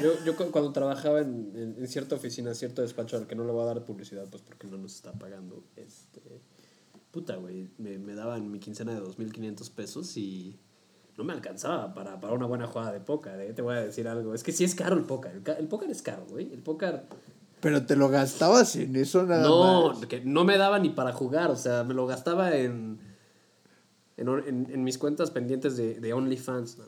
yo, 0.00 0.24
yo 0.24 0.36
cu- 0.36 0.50
cuando 0.50 0.72
trabajaba 0.72 1.20
en, 1.20 1.52
en, 1.54 1.74
en 1.78 1.88
cierta 1.88 2.14
oficina, 2.14 2.54
cierto 2.54 2.80
despacho 2.80 3.16
al 3.16 3.26
que 3.26 3.34
no 3.34 3.44
le 3.44 3.52
voy 3.52 3.62
a 3.62 3.66
dar 3.66 3.84
publicidad, 3.84 4.26
pues 4.30 4.42
porque 4.42 4.66
no 4.68 4.78
nos 4.78 4.94
está 4.94 5.12
pagando, 5.12 5.62
este... 5.76 6.20
Puta, 7.10 7.36
güey, 7.36 7.68
me, 7.76 7.98
me 7.98 8.14
daban 8.14 8.50
mi 8.50 8.58
quincena 8.58 8.94
de 8.94 9.00
2.500 9.02 9.70
pesos 9.72 10.16
y 10.16 10.58
no 11.18 11.24
me 11.24 11.34
alcanzaba 11.34 11.92
para, 11.92 12.18
para 12.20 12.32
una 12.32 12.46
buena 12.46 12.66
jugada 12.66 12.90
de 12.92 13.00
póker, 13.00 13.38
¿eh? 13.40 13.52
Te 13.52 13.60
voy 13.60 13.74
a 13.74 13.80
decir 13.82 14.08
algo. 14.08 14.32
Es 14.34 14.42
que 14.42 14.50
sí 14.52 14.64
es 14.64 14.74
caro 14.74 14.96
el 14.96 15.04
póker. 15.04 15.42
El, 15.44 15.56
el 15.58 15.68
póker 15.68 15.90
es 15.90 16.00
caro, 16.00 16.24
güey. 16.30 16.50
El 16.50 16.62
póker... 16.62 17.02
Pero 17.60 17.84
te 17.84 17.96
lo 17.96 18.08
gastabas 18.08 18.74
en 18.76 18.96
eso 18.96 19.24
nada 19.24 19.42
No, 19.42 19.88
más. 19.92 20.06
que 20.06 20.20
no 20.24 20.44
me 20.44 20.56
daba 20.56 20.78
ni 20.78 20.88
para 20.88 21.12
jugar, 21.12 21.50
o 21.50 21.56
sea, 21.56 21.84
me 21.84 21.92
lo 21.92 22.06
gastaba 22.06 22.56
en, 22.56 22.98
en, 24.16 24.28
en- 24.28 24.66
en 24.70 24.84
mis 24.84 24.98
cuentas 24.98 25.30
pendientes 25.30 25.76
de, 25.76 26.00
de 26.00 26.12
OnlyFans. 26.12 26.78
No, 26.78 26.84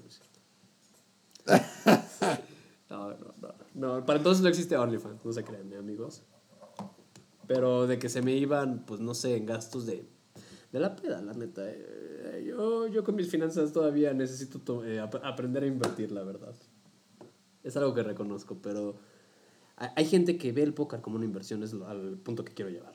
no, 2.91 3.09
no, 3.11 3.35
no, 3.41 3.55
no, 3.99 4.07
para 4.07 4.19
entonces 4.19 4.43
no 4.43 4.49
existe 4.49 4.77
OnlyFans, 4.77 5.25
no 5.25 5.33
se 5.33 5.45
crean, 5.45 5.73
¿eh, 5.73 5.77
amigos. 5.77 6.23
Pero 7.47 7.87
de 7.87 7.99
que 7.99 8.09
se 8.09 8.23
me 8.23 8.33
iban, 8.35 8.85
pues 8.87 9.01
no 9.01 9.15
sé, 9.15 9.37
en 9.37 9.45
gastos 9.47 9.85
de, 9.85 10.07
de 10.73 10.81
la 10.81 10.97
peda, 10.97 11.21
la 11.21 11.35
neta. 11.35 11.63
eh, 11.67 12.45
yo, 12.49 12.87
yo 12.87 13.05
con 13.05 13.17
mis 13.17 13.31
finanzas 13.31 13.73
todavía 13.73 14.15
necesito 14.15 14.61
to- 14.61 14.85
eh, 14.85 15.01
ap- 15.01 15.23
aprender 15.23 15.63
a 15.63 15.67
invertir, 15.67 16.11
la 16.13 16.23
verdad. 16.23 16.55
Es 17.63 17.77
algo 17.77 17.93
que 17.95 18.03
reconozco, 18.03 18.59
pero 18.63 18.97
hay 19.77 19.89
hay 19.97 20.05
gente 20.07 20.39
que 20.39 20.53
ve 20.53 20.63
el 20.63 20.73
póker 20.73 21.01
como 21.03 21.17
una 21.17 21.25
inversión, 21.27 21.63
es 21.63 21.75
al 21.75 22.17
punto 22.19 22.45
que 22.45 22.55
quiero 22.55 22.71
llevar, 22.71 22.95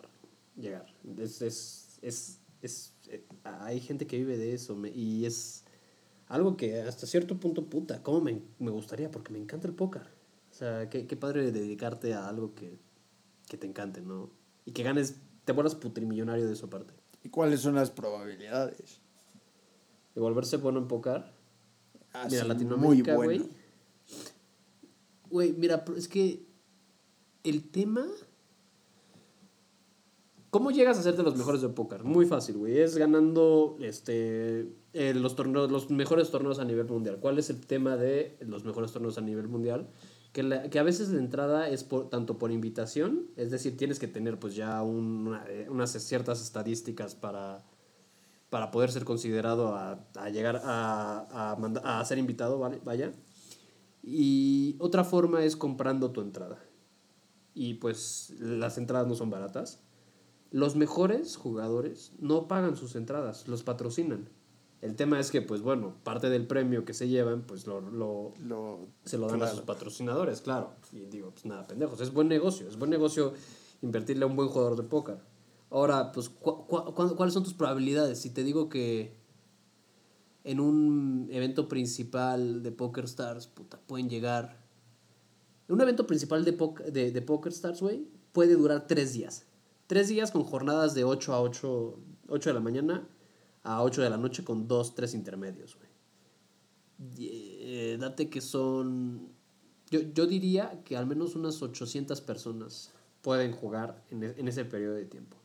llegar. 0.56 0.86
Es, 1.18 1.42
es, 1.44 2.00
es, 2.02 2.39
es- 2.62 2.94
eh, 3.08 3.24
hay 3.44 3.80
gente 3.80 4.08
que 4.08 4.18
vive 4.18 4.38
de 4.38 4.54
eso 4.54 4.76
me- 4.76 4.90
y 4.90 5.26
es 5.26 5.64
algo 6.28 6.58
que 6.58 6.82
hasta 6.82 7.08
cierto 7.08 7.40
punto, 7.40 7.66
puta, 7.66 8.04
¿cómo 8.04 8.22
me, 8.22 8.42
me 8.60 8.72
gustaría? 8.72 9.10
Porque 9.12 9.32
me 9.34 9.40
encanta 9.40 9.68
el 9.68 9.74
póker. 9.74 10.04
O 10.52 10.54
sea, 10.54 10.90
qué, 10.90 11.08
qué 11.08 11.16
padre 11.16 11.52
dedicarte 11.52 12.14
a 12.14 12.28
algo 12.28 12.54
que, 12.56 12.78
que 13.48 13.58
te 13.58 13.66
encante, 13.68 14.02
¿no? 14.02 14.30
Y 14.66 14.72
que 14.72 14.84
ganes, 14.84 15.16
te 15.46 15.52
vuelvas 15.54 15.76
putrimillonario 15.76 16.46
de 16.48 16.54
eso 16.54 16.66
aparte. 16.68 16.94
¿Y 17.24 17.30
cuáles 17.30 17.62
son 17.62 17.76
las 17.76 17.90
probabilidades? 17.92 19.00
De 20.16 20.22
volverse 20.22 20.58
bueno 20.58 20.80
en 20.80 20.88
póker. 20.88 21.24
Ah, 22.14 22.28
Mira, 22.30 22.42
sí, 22.44 22.48
Latinoamérica, 22.48 23.16
muy 23.16 23.26
güey. 23.26 23.38
bueno. 23.40 23.54
Güey, 25.30 25.54
mira, 25.54 25.86
es 25.96 26.08
que 26.08 26.44
el 27.44 27.70
tema... 27.70 28.06
¿Cómo 30.50 30.72
llegas 30.72 30.98
a 30.98 31.04
ser 31.04 31.16
de 31.16 31.22
los 31.24 31.36
mejores 31.36 31.62
de 31.62 31.70
póker? 31.70 32.04
Muy 32.04 32.26
fácil, 32.26 32.58
güey. 32.58 32.80
Es 32.80 32.98
ganando 32.98 33.78
este, 33.82 34.74
eh, 34.94 35.14
los, 35.14 35.36
torneos, 35.36 35.70
los 35.72 35.92
mejores 35.92 36.32
torneos 36.32 36.58
a 36.60 36.66
nivel 36.66 36.88
mundial. 36.88 37.20
¿Cuál 37.20 37.38
es 37.38 37.50
el 37.52 37.66
tema 37.68 37.96
de 37.98 38.36
los 38.42 38.64
mejores 38.66 38.92
torneos 38.92 39.18
a 39.20 39.22
nivel 39.22 39.48
mundial? 39.48 39.90
Que, 40.34 40.42
la- 40.42 40.70
que 40.70 40.80
a 40.80 40.84
veces 40.84 41.10
la 41.10 41.20
entrada 41.20 41.70
es 41.70 41.84
por, 41.84 42.10
tanto 42.10 42.40
por 42.40 42.52
invitación, 42.52 43.28
es 43.36 43.52
decir, 43.52 43.78
tienes 43.78 44.00
que 44.00 44.08
tener 44.08 44.40
pues 44.40 44.56
ya 44.56 44.82
un- 44.82 45.38
eh, 45.50 45.68
unas 45.70 45.92
ciertas 45.92 46.42
estadísticas 46.42 47.14
para, 47.14 47.64
para 48.50 48.72
poder 48.72 48.92
ser 48.92 49.06
considerado 49.06 49.76
a, 49.76 50.08
a 50.16 50.30
llegar 50.30 50.62
a, 50.64 51.52
a, 51.52 51.56
manda- 51.58 52.00
a 52.00 52.04
ser 52.06 52.18
invitado, 52.18 52.58
¿vale? 52.58 52.80
Vaya. 52.84 53.12
Y 54.02 54.76
otra 54.80 55.04
forma 55.04 55.44
es 55.44 55.56
comprando 55.56 56.10
tu 56.12 56.22
entrada. 56.22 56.58
Y 57.54 57.76
pues 57.76 58.34
las 58.40 58.78
entradas 58.80 59.08
no 59.08 59.14
son 59.16 59.30
baratas. 59.30 59.84
Los 60.52 60.76
mejores 60.76 61.36
jugadores 61.38 62.12
no 62.20 62.48
pagan 62.48 62.76
sus 62.76 62.96
entradas, 62.96 63.48
los 63.48 63.64
patrocinan. 63.64 64.30
El 64.82 64.96
tema 64.96 65.20
es 65.20 65.30
que, 65.30 65.42
pues 65.42 65.62
bueno, 65.62 65.96
parte 66.04 66.30
del 66.30 66.48
premio 66.48 66.86
que 66.86 66.94
se 66.94 67.08
llevan, 67.10 67.42
pues 67.42 67.68
lo, 67.68 67.82
lo- 67.82 68.34
Lo, 68.46 68.88
se 69.04 69.18
lo 69.18 69.28
dan 69.28 69.44
a 69.44 69.48
sus 69.48 69.62
patrocinadores, 69.62 70.42
claro. 70.42 70.72
Y 70.94 71.02
digo, 71.08 71.32
pues 71.32 71.46
nada, 71.46 71.68
pendejos. 71.68 72.00
Es 72.02 72.14
buen 72.14 72.30
negocio, 72.30 72.68
es 72.68 72.78
buen 72.80 72.90
negocio 72.90 73.34
invertirle 73.82 74.24
a 74.24 74.28
un 74.28 74.36
buen 74.38 74.48
jugador 74.48 74.76
de 74.78 74.84
póker. 74.84 75.18
Ahora, 75.70 76.12
pues, 76.14 76.30
cu- 76.30 76.66
cu- 76.66 76.94
cu- 76.96 77.16
¿cuáles 77.16 77.34
son 77.34 77.44
tus 77.44 77.54
probabilidades? 77.54 78.20
Si 78.20 78.30
te 78.32 78.44
digo 78.44 78.70
que 78.70 79.14
en 80.46 80.60
un 80.60 81.28
evento 81.32 81.68
principal 81.68 82.64
de 82.64 82.72
Poker 82.72 83.04
Stars, 83.04 83.48
puta, 83.48 83.80
pueden 83.86 84.10
llegar. 84.10 84.58
Un 85.68 85.82
evento 85.82 86.08
principal 86.08 86.44
de, 86.46 86.58
poc- 86.58 86.84
de, 86.86 87.12
de 87.12 87.22
Poker 87.22 87.52
Stars, 87.52 87.82
güey, 87.82 88.08
puede 88.32 88.56
durar 88.56 88.88
tres 88.88 89.14
días. 89.14 89.46
Tres 89.90 90.08
días 90.08 90.30
con 90.30 90.44
jornadas 90.44 90.94
de 90.94 91.04
8 91.04 91.34
a 91.34 91.42
8, 91.42 92.00
8 92.28 92.50
de 92.52 92.54
la 92.54 92.60
mañana 92.60 93.08
a 93.64 93.82
8 93.82 94.04
de 94.04 94.12
la 94.12 94.18
noche 94.18 94.44
con 94.44 94.68
dos, 94.68 94.94
tres 94.94 95.16
intermedios, 95.16 95.76
güey. 95.78 95.90
Eh, 97.18 97.98
date 98.00 98.30
que 98.30 98.40
son. 98.40 99.30
Yo, 99.90 100.02
yo 100.14 100.28
diría 100.28 100.84
que 100.86 100.96
al 100.96 101.08
menos 101.08 101.36
unas 101.36 101.60
800 101.64 102.22
personas 102.22 102.92
pueden 103.24 103.52
jugar 103.52 104.04
en, 104.12 104.26
e- 104.26 104.36
en 104.38 104.48
ese 104.48 104.64
periodo 104.64 104.94
de 104.94 105.06
tiempo. 105.06 105.38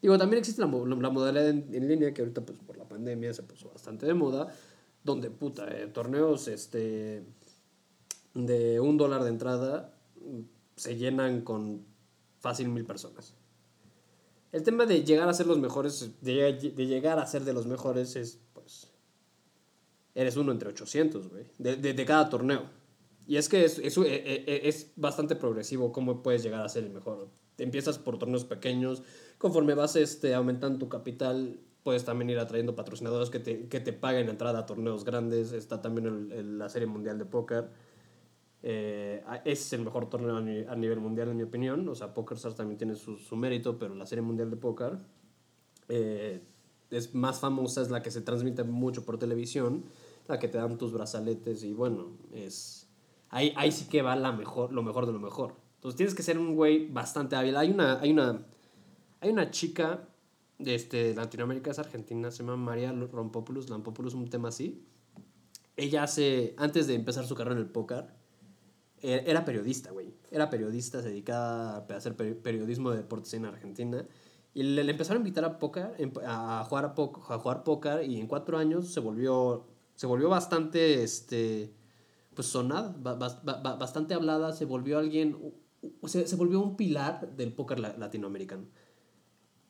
Digo, 0.00 0.16
también 0.16 0.38
existe 0.38 0.62
la, 0.62 0.68
la 0.68 1.10
modalidad 1.10 1.48
en, 1.48 1.74
en 1.74 1.88
línea 1.88 2.14
que 2.14 2.22
ahorita, 2.22 2.46
pues 2.46 2.60
por 2.60 2.76
la 2.76 2.84
pandemia, 2.84 3.34
se 3.34 3.42
puso 3.42 3.68
bastante 3.68 4.06
de 4.06 4.14
moda. 4.14 4.46
Donde, 5.02 5.32
puta, 5.32 5.66
eh, 5.76 5.88
torneos 5.88 6.46
este, 6.46 7.24
de 8.32 8.78
un 8.78 8.96
dólar 8.96 9.24
de 9.24 9.30
entrada 9.30 9.92
mm, 10.24 10.40
se 10.76 10.96
llenan 10.96 11.40
con 11.40 11.92
fácil 12.44 12.68
mil 12.68 12.84
personas. 12.84 13.34
El 14.52 14.62
tema 14.62 14.84
de 14.86 15.02
llegar 15.02 15.28
a 15.28 15.34
ser 15.34 15.46
los 15.46 15.58
mejores, 15.58 15.94
de, 16.20 16.32
lleg- 16.60 16.74
de 16.74 16.86
llegar 16.86 17.18
a 17.18 17.26
ser 17.26 17.42
de 17.44 17.54
los 17.54 17.66
mejores 17.66 18.14
es, 18.16 18.38
pues, 18.52 18.88
eres 20.14 20.36
uno 20.36 20.52
entre 20.52 20.68
800, 20.68 21.28
güey, 21.30 21.46
de, 21.58 21.76
de, 21.76 22.04
cada 22.04 22.28
torneo. 22.28 22.62
Y 23.26 23.36
es 23.36 23.48
que 23.48 23.64
es, 23.64 23.78
es, 23.78 23.96
eh, 23.96 24.04
eh, 24.04 24.60
es 24.64 24.92
bastante 24.96 25.34
progresivo 25.36 25.90
cómo 25.90 26.22
puedes 26.22 26.42
llegar 26.42 26.62
a 26.64 26.68
ser 26.68 26.84
el 26.84 26.90
mejor. 26.90 27.28
Empiezas 27.56 27.98
por 27.98 28.18
torneos 28.18 28.44
pequeños, 28.44 29.02
conforme 29.38 29.74
vas 29.74 29.96
este, 29.96 30.34
aumentando 30.34 30.78
tu 30.78 30.88
capital, 30.90 31.58
puedes 31.82 32.04
también 32.04 32.28
ir 32.30 32.38
atrayendo 32.38 32.76
patrocinadores 32.76 33.30
que 33.30 33.40
te, 33.40 33.68
que 33.68 33.80
te 33.80 33.92
paguen 33.94 34.28
entrada 34.28 34.58
a 34.60 34.66
torneos 34.66 35.04
grandes. 35.04 35.52
Está 35.52 35.80
también 35.80 36.06
el- 36.30 36.58
la 36.58 36.68
Serie 36.68 36.86
Mundial 36.86 37.18
de 37.18 37.24
Póker. 37.24 37.70
Eh, 38.66 39.22
es 39.44 39.74
el 39.74 39.82
mejor 39.82 40.08
torneo 40.08 40.38
a, 40.38 40.40
ni- 40.40 40.64
a 40.64 40.74
nivel 40.74 40.98
mundial, 40.98 41.28
en 41.28 41.36
mi 41.36 41.42
opinión. 41.42 41.86
O 41.86 41.94
sea, 41.94 42.14
PokerStars 42.14 42.54
también 42.54 42.78
tiene 42.78 42.94
su, 42.94 43.36
mérito, 43.36 43.78
pero 43.78 43.94
la 43.94 44.06
Serie 44.06 44.22
Mundial 44.22 44.48
de 44.48 44.56
Póker 44.56 44.96
eh, 45.90 46.40
es 46.90 47.14
más 47.14 47.40
famosa, 47.40 47.82
es 47.82 47.90
la 47.90 48.02
que 48.02 48.10
se 48.10 48.22
transmite 48.22 48.64
mucho 48.64 49.04
por 49.04 49.18
televisión, 49.18 49.84
la 50.28 50.38
que 50.38 50.48
te 50.48 50.56
dan 50.56 50.78
tus 50.78 50.92
brazaletes 50.94 51.62
y 51.62 51.74
bueno, 51.74 52.12
es 52.32 52.88
ahí, 53.28 53.52
ahí 53.56 53.70
sí 53.70 53.86
que 53.86 54.00
va 54.00 54.16
la 54.16 54.32
mejor, 54.32 54.72
lo 54.72 54.82
mejor 54.82 55.04
de 55.04 55.12
lo 55.12 55.20
mejor. 55.20 55.56
Entonces 55.74 55.98
tienes 55.98 56.14
que 56.14 56.22
ser 56.22 56.38
un 56.38 56.54
güey 56.54 56.90
bastante 56.90 57.36
hábil. 57.36 57.58
Hay 57.58 57.70
una, 57.70 58.00
hay 58.00 58.12
una, 58.12 58.46
hay 59.20 59.28
una 59.30 59.50
chica 59.50 60.08
de 60.58 60.74
este, 60.74 61.14
Latinoamérica, 61.14 61.70
es 61.70 61.78
argentina, 61.78 62.30
se 62.30 62.38
llama 62.38 62.56
María 62.56 62.92
Rompopoulos, 62.92 63.68
Lampopoulos, 63.68 64.14
un 64.14 64.30
tema 64.30 64.48
así. 64.48 64.86
Ella 65.76 66.04
hace, 66.04 66.54
antes 66.56 66.86
de 66.86 66.94
empezar 66.94 67.26
su 67.26 67.34
carrera 67.34 67.56
en 67.56 67.62
el 67.62 67.70
póker, 67.70 68.23
era 69.04 69.44
periodista, 69.44 69.90
güey. 69.90 70.14
Era 70.30 70.48
periodista, 70.50 71.02
se 71.02 71.08
dedicaba 71.08 71.76
a 71.76 71.86
hacer 71.96 72.16
peri- 72.16 72.34
periodismo 72.40 72.90
de 72.90 72.98
deportes 72.98 73.34
en 73.34 73.44
Argentina. 73.44 74.06
Y 74.54 74.62
le, 74.62 74.82
empezaron 74.90 75.18
a 75.22 75.26
invitar 75.26 75.44
a 75.44 75.58
póker, 75.58 75.94
em- 75.98 76.12
a 76.24 76.64
jugar 76.68 76.84
a, 76.84 76.94
póker 77.64 78.08
y 78.08 78.18
en 78.20 78.26
cuatro 78.26 78.56
años 78.56 78.88
se 78.88 79.00
volvió, 79.00 79.66
se 79.94 80.06
volvió 80.06 80.28
bastante, 80.28 81.02
este, 81.02 81.72
pues 82.34 82.46
sonada, 82.48 82.94
ba- 82.98 83.18
bas- 83.18 83.42
ba- 83.44 83.60
ba- 83.62 83.76
bastante 83.76 84.14
hablada, 84.14 84.52
se 84.52 84.64
volvió 84.64 84.98
alguien, 84.98 85.36
se, 86.04 86.26
volvió 86.36 86.60
un 86.60 86.76
pilar 86.76 87.36
del 87.36 87.52
póker 87.52 87.80
la- 87.80 87.96
latinoamericano. 87.98 88.64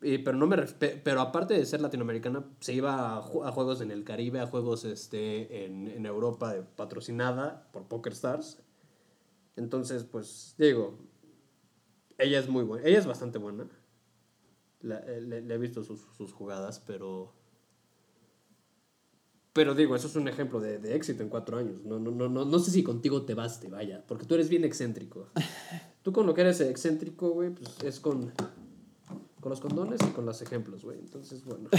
Eh, 0.02 0.20
pero 0.22 0.36
no 0.36 0.46
me 0.46 0.58
pero 1.02 1.22
aparte 1.22 1.54
de 1.54 1.64
ser 1.64 1.80
latinoamericana 1.80 2.44
se 2.60 2.74
iba 2.74 3.16
a, 3.16 3.22
ju- 3.22 3.46
a 3.46 3.52
juegos 3.52 3.80
en 3.80 3.90
el 3.90 4.04
Caribe 4.04 4.38
a 4.40 4.46
juegos 4.46 4.84
este 4.84 5.64
en, 5.64 5.88
Europa 6.04 6.54
patrocinada 6.76 7.68
por 7.72 7.84
Poker 7.84 8.12
Stars 8.12 8.58
entonces 9.56 10.04
pues 10.04 10.54
digo 10.58 10.98
ella 12.18 12.38
es 12.38 12.48
muy 12.48 12.64
buena 12.64 12.86
ella 12.86 12.98
es 12.98 13.06
bastante 13.06 13.38
buena 13.38 13.68
La- 14.80 14.98
eh, 15.00 15.20
le, 15.20 15.40
le 15.42 15.54
he 15.54 15.58
visto 15.58 15.82
sus, 15.82 16.00
sus 16.16 16.32
jugadas 16.32 16.80
pero 16.80 17.32
pero 19.52 19.74
digo 19.74 19.94
eso 19.94 20.08
es 20.08 20.16
un 20.16 20.26
ejemplo 20.28 20.60
de, 20.60 20.78
de 20.78 20.96
éxito 20.96 21.22
en 21.22 21.28
cuatro 21.28 21.56
años 21.58 21.84
no, 21.84 21.98
no, 21.98 22.10
no, 22.10 22.28
no, 22.28 22.44
no 22.44 22.58
sé 22.58 22.70
si 22.70 22.82
contigo 22.82 23.22
te 23.22 23.34
baste 23.34 23.68
vaya 23.68 24.04
porque 24.06 24.26
tú 24.26 24.34
eres 24.34 24.48
bien 24.48 24.64
excéntrico 24.64 25.28
tú 26.02 26.12
con 26.12 26.26
lo 26.26 26.34
que 26.34 26.42
eres 26.42 26.60
excéntrico 26.60 27.30
güey 27.30 27.50
pues 27.50 27.82
es 27.84 28.00
con 28.00 28.32
con 29.40 29.50
los 29.50 29.60
condones 29.60 30.00
y 30.00 30.10
con 30.12 30.24
los 30.24 30.40
ejemplos, 30.40 30.82
güey. 30.84 30.98
Entonces, 31.00 31.44
bueno. 31.44 31.68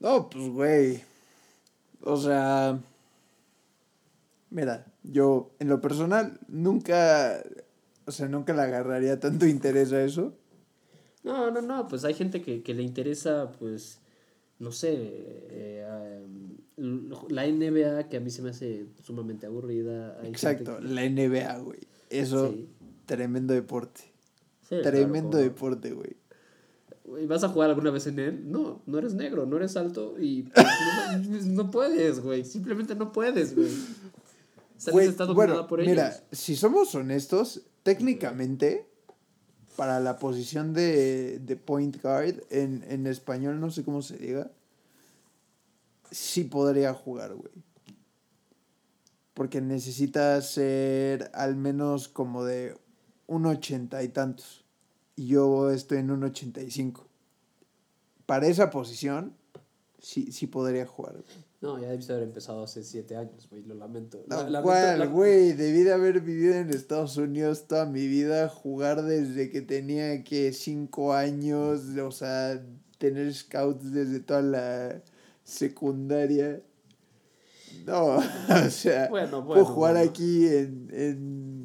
No, 0.00 0.28
pues, 0.28 0.48
güey. 0.48 1.04
O 2.00 2.16
sea. 2.16 2.80
Mira, 4.50 4.91
yo 5.02 5.54
en 5.58 5.68
lo 5.68 5.80
personal 5.80 6.38
nunca. 6.48 7.42
O 8.04 8.10
sea, 8.10 8.28
nunca 8.28 8.52
le 8.52 8.62
agarraría 8.62 9.20
tanto 9.20 9.46
interés 9.46 9.92
a 9.92 10.02
eso. 10.02 10.34
No, 11.22 11.50
no, 11.50 11.62
no, 11.62 11.86
pues 11.86 12.04
hay 12.04 12.14
gente 12.14 12.42
que, 12.42 12.62
que 12.62 12.74
le 12.74 12.82
interesa, 12.82 13.52
pues, 13.52 14.00
no 14.58 14.72
sé, 14.72 14.94
eh, 14.96 16.20
um, 16.76 17.10
la 17.28 17.46
NBA 17.46 18.08
que 18.08 18.16
a 18.16 18.20
mí 18.20 18.30
se 18.30 18.42
me 18.42 18.50
hace 18.50 18.86
sumamente 19.04 19.46
aburrida. 19.46 20.18
Exacto, 20.24 20.80
la 20.80 21.08
NBA, 21.08 21.58
güey. 21.58 21.78
Eso, 22.10 22.54
tremendo 23.06 23.54
deporte. 23.54 24.12
tremendo 24.68 25.38
deporte, 25.38 25.92
güey. 25.92 26.16
¿Vas 27.26 27.44
a 27.44 27.48
jugar 27.48 27.70
alguna 27.70 27.90
vez 27.90 28.06
en 28.06 28.18
él? 28.18 28.50
No, 28.50 28.82
no 28.86 28.98
eres 28.98 29.14
negro, 29.14 29.44
no 29.44 29.56
eres 29.56 29.76
alto 29.76 30.14
y 30.18 30.44
pues, 30.44 31.46
no, 31.46 31.70
puedes, 31.70 32.20
güey. 32.20 32.44
Simplemente 32.44 32.94
no 32.94 33.12
puedes, 33.12 33.54
güey. 33.54 33.70
Bueno, 35.34 35.66
mira, 35.78 36.24
si 36.32 36.56
somos 36.56 36.94
honestos, 36.94 37.62
técnicamente, 37.82 38.88
para 39.76 40.00
la 40.00 40.18
posición 40.18 40.72
de, 40.72 41.38
de 41.38 41.56
point 41.56 42.00
guard, 42.02 42.42
en, 42.50 42.84
en, 42.88 43.06
español 43.06 43.60
no 43.60 43.70
sé 43.70 43.84
cómo 43.84 44.02
se 44.02 44.16
diga, 44.18 44.50
sí 46.10 46.44
podría 46.44 46.92
jugar, 46.94 47.34
güey. 47.34 47.52
Porque 49.34 49.60
necesita 49.60 50.40
ser 50.42 51.30
al 51.32 51.56
menos 51.56 52.08
como 52.08 52.44
de 52.44 52.76
un 53.26 53.46
ochenta 53.46 54.02
y 54.02 54.08
tantos. 54.08 54.64
Y 55.16 55.28
yo 55.28 55.70
estoy 55.70 55.98
en 55.98 56.10
un 56.10 56.24
ochenta 56.24 56.60
y 56.60 56.70
cinco. 56.70 57.06
Para 58.26 58.46
esa 58.46 58.70
posición, 58.70 59.34
sí, 59.98 60.32
sí 60.32 60.46
podría 60.46 60.86
jugar, 60.86 61.14
güey. 61.14 61.51
No, 61.62 61.78
ya 61.78 61.90
debiste 61.90 62.12
haber 62.12 62.24
empezado 62.24 62.64
hace 62.64 62.82
siete 62.82 63.14
años, 63.14 63.46
güey, 63.48 63.62
lo 63.62 63.76
lamento. 63.76 64.24
No, 64.26 64.62
¿cuál, 64.62 65.08
güey? 65.08 65.52
Debí 65.52 65.84
de 65.84 65.92
haber 65.92 66.20
vivido 66.20 66.54
en 66.54 66.70
Estados 66.70 67.16
Unidos 67.16 67.68
toda 67.68 67.86
mi 67.86 68.08
vida, 68.08 68.48
jugar 68.48 69.02
desde 69.02 69.48
que 69.48 69.62
tenía 69.62 70.24
que 70.24 70.52
cinco 70.52 71.12
años, 71.12 71.82
o 71.96 72.10
sea, 72.10 72.60
tener 72.98 73.32
scouts 73.32 73.92
desde 73.92 74.18
toda 74.18 74.42
la 74.42 75.02
secundaria. 75.44 76.60
No, 77.86 78.16
o 78.66 78.70
sea, 78.70 79.08
puedo 79.08 79.64
jugar 79.64 79.96
aquí 79.96 80.48
en, 80.48 80.88
en 80.90 81.61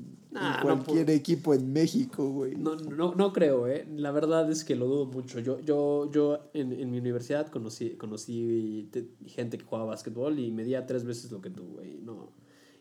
cualquier 0.61 1.09
equipo 1.09 1.53
en 1.53 1.71
México, 1.71 2.29
güey. 2.29 2.55
No, 2.55 2.75
no, 2.75 3.15
no 3.15 3.33
creo, 3.33 3.67
¿eh? 3.67 3.87
La 3.95 4.11
verdad 4.11 4.49
es 4.51 4.63
que 4.63 4.75
lo 4.75 4.87
dudo 4.87 5.05
mucho. 5.05 5.39
Yo, 5.39 5.59
yo, 5.59 6.09
yo 6.11 6.49
en, 6.53 6.73
en 6.73 6.91
mi 6.91 6.99
universidad 6.99 7.47
conocí, 7.47 7.91
conocí 7.91 8.89
gente 9.25 9.57
que 9.57 9.63
jugaba 9.63 9.87
básquetbol 9.87 10.39
y 10.39 10.51
medía 10.51 10.85
tres 10.85 11.03
veces 11.05 11.31
lo 11.31 11.41
que 11.41 11.49
tú, 11.49 11.65
güey. 11.65 11.97
No. 11.97 12.31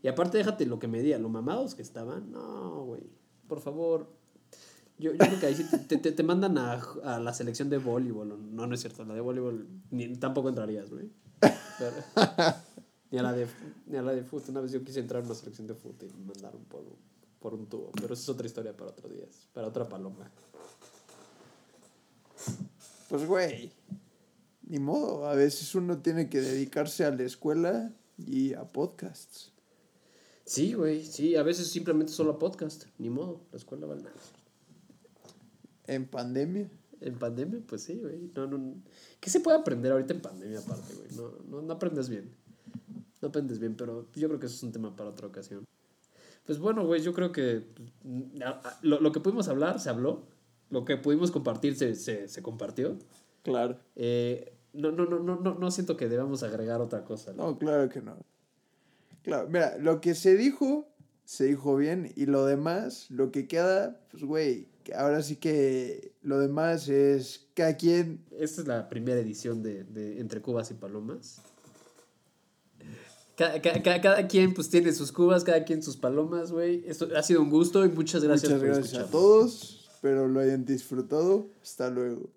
Y 0.03 0.09
aparte, 0.09 0.39
déjate 0.39 0.67
lo 0.67 0.79
que 0.79 0.89
medía, 0.89 1.19
lo 1.19 1.29
mamados 1.29 1.75
que 1.75 1.83
estaban. 1.83 2.31
No, 2.31 2.85
güey. 2.85 3.03
Por 3.49 3.61
favor. 3.61 4.13
Yo, 4.99 5.13
yo 5.13 5.19
creo 5.19 5.41
que 5.41 5.47
ahí 5.47 5.55
sí 5.55 5.65
te, 5.89 5.99
te, 5.99 6.13
te 6.13 6.23
mandan 6.23 6.57
a, 6.57 6.81
a, 7.05 7.21
la 7.21 7.35
selección 7.35 7.69
de 7.69 7.79
voleibol. 7.79 8.55
No, 8.55 8.67
no 8.67 8.75
es 8.75 8.81
cierto. 8.81 9.05
La 9.05 9.15
de 9.15 9.21
voleibol 9.21 9.67
ni, 9.91 10.17
tampoco 10.17 10.49
entrarías, 10.49 10.91
güey. 10.91 11.11
ni 13.11 13.19
a 13.19 13.23
la 13.23 13.33
de, 13.33 13.47
ni 13.87 13.97
a 13.97 14.03
la 14.03 14.13
de 14.13 14.23
fútbol. 14.23 14.51
Una 14.51 14.61
vez 14.63 14.73
yo 14.73 14.83
quise 14.83 15.01
entrar 15.01 15.23
a 15.23 15.27
una 15.27 15.35
selección 15.35 15.67
de 15.67 15.75
fútbol 15.75 16.09
y 16.09 16.19
me 16.19 16.27
mandaron 16.27 16.65
por 16.65 16.85
por 17.47 17.55
un 17.55 17.67
tubo. 17.67 17.93
Pero 17.93 18.13
eso 18.13 18.23
es 18.25 18.29
otra 18.29 18.45
historia 18.45 18.77
para 18.77 18.91
otro 18.91 19.09
día, 19.09 19.25
para 19.53 19.69
otra 19.69 19.89
paloma. 19.89 20.29
Pues, 23.09 23.25
güey, 23.25 23.71
ni 24.65 24.81
modo. 24.81 25.29
A 25.29 25.37
veces 25.37 25.73
uno 25.77 25.99
tiene 25.99 26.29
que 26.29 26.41
dedicarse 26.41 27.05
a 27.05 27.13
la 27.13 27.23
escuela 27.23 27.93
y 28.19 28.55
a 28.55 28.65
podcasts. 28.65 29.53
Sí, 30.45 30.73
güey, 30.73 31.05
sí, 31.05 31.37
a 31.37 31.45
veces 31.45 31.69
simplemente 31.69 32.13
solo 32.13 32.33
a 32.33 32.39
podcast. 32.41 32.87
Ni 32.99 33.11
modo, 33.11 33.43
la 33.53 33.59
escuela 33.59 33.87
vale 33.87 34.03
nada. 34.03 34.17
¿En 35.87 36.09
pandemia? 36.09 36.69
En 37.01 37.17
pandemia, 37.17 37.61
pues 37.65 37.85
sí, 37.85 37.97
güey. 38.01 38.29
No, 38.35 38.49
no, 38.49 38.75
¿Qué 39.21 39.31
se 39.31 39.39
puede 39.39 39.57
aprender 39.57 39.93
ahorita 39.93 40.15
en 40.15 40.21
pandemia 40.21 40.59
aparte, 40.59 40.95
güey? 40.95 41.11
No, 41.15 41.31
no, 41.49 41.63
no 41.63 41.75
aprendes 41.75 42.09
bien. 42.09 42.29
No 43.23 43.29
aprendes 43.29 43.61
bien, 43.61 43.77
pero 43.77 44.09
yo 44.17 44.27
creo 44.27 44.41
que 44.41 44.47
eso 44.47 44.57
es 44.57 44.63
un 44.65 44.73
tema 44.73 44.97
para 44.97 45.11
otra 45.11 45.29
ocasión. 45.29 45.65
Pues 46.47 46.59
bueno, 46.61 46.87
güey, 46.87 47.03
yo 47.03 47.13
creo 47.13 47.33
que 47.33 47.65
mm, 48.05 48.39
lo, 48.83 49.01
lo, 49.01 49.13
que 49.13 49.21
pudimos 49.21 49.49
hablar 49.49 49.81
se 49.81 49.91
habló. 49.91 50.27
Lo 50.71 50.85
que 50.85 50.97
pudimos 50.97 51.31
compartir 51.31 51.77
se, 51.77 51.95
se, 51.95 52.29
se 52.29 52.43
compartió. 52.43 52.97
Claro. 53.43 53.79
Eh, 53.95 54.53
no, 54.73 54.93
no, 54.93 55.07
no, 55.07 55.19
no, 55.19 55.37
no, 55.37 55.55
no 55.55 55.71
siento 55.71 55.97
que 55.97 56.09
debamos 56.09 56.43
agregar 56.43 56.81
otra 56.81 57.05
cosa. 57.05 57.33
¿no? 57.33 57.59
claro 57.59 57.89
que 57.89 58.01
no. 58.01 58.17
Claro, 59.23 59.49
mira, 59.49 59.77
lo 59.79 60.01
que 60.01 60.15
se 60.15 60.37
dijo, 60.37 60.89
se 61.25 61.47
dijo 61.47 61.77
bien. 61.77 62.13
Y 62.15 62.27
lo 62.27 62.47
demás, 62.47 63.11
lo 63.11 63.33
que 63.33 63.49
queda, 63.49 64.01
pues, 64.11 64.23
güey, 64.23 64.69
ahora 64.95 65.23
sí 65.23 65.37
que 65.37 66.13
lo 66.23 66.39
demás 66.39 66.89
es 66.89 67.49
cada 67.55 67.77
quien. 67.77 68.25
Esta 68.31 68.61
es 68.63 68.69
la 68.69 68.89
primera 68.89 69.21
edición 69.21 69.63
de, 69.63 69.85
de 69.85 70.21
Entre 70.21 70.41
Cubas 70.41 70.71
y 70.71 70.75
Palomas. 70.75 71.43
Cada, 73.37 73.61
cada, 73.61 74.29
quien 74.29 74.55
pues 74.55 74.71
tiene 74.71 74.93
sus 74.93 75.13
cubas, 75.13 75.45
cada 75.45 75.65
quien 75.65 75.83
sus 75.83 75.97
palomas, 75.99 76.53
güey. 76.53 76.83
Esto 76.87 77.09
ha 77.15 77.23
sido 77.23 77.43
un 77.43 77.51
gusto 77.51 77.85
y 77.85 77.91
muchas 77.91 78.25
gracias 78.25 78.51
muchas 78.51 78.67
gracias 78.67 79.03
a 79.03 79.11
todos. 79.11 79.87
Espero 79.93 80.27
lo 80.27 80.41
hayan 80.41 80.65
disfrutado. 80.65 81.51
Hasta 81.63 81.91
luego. 81.91 82.31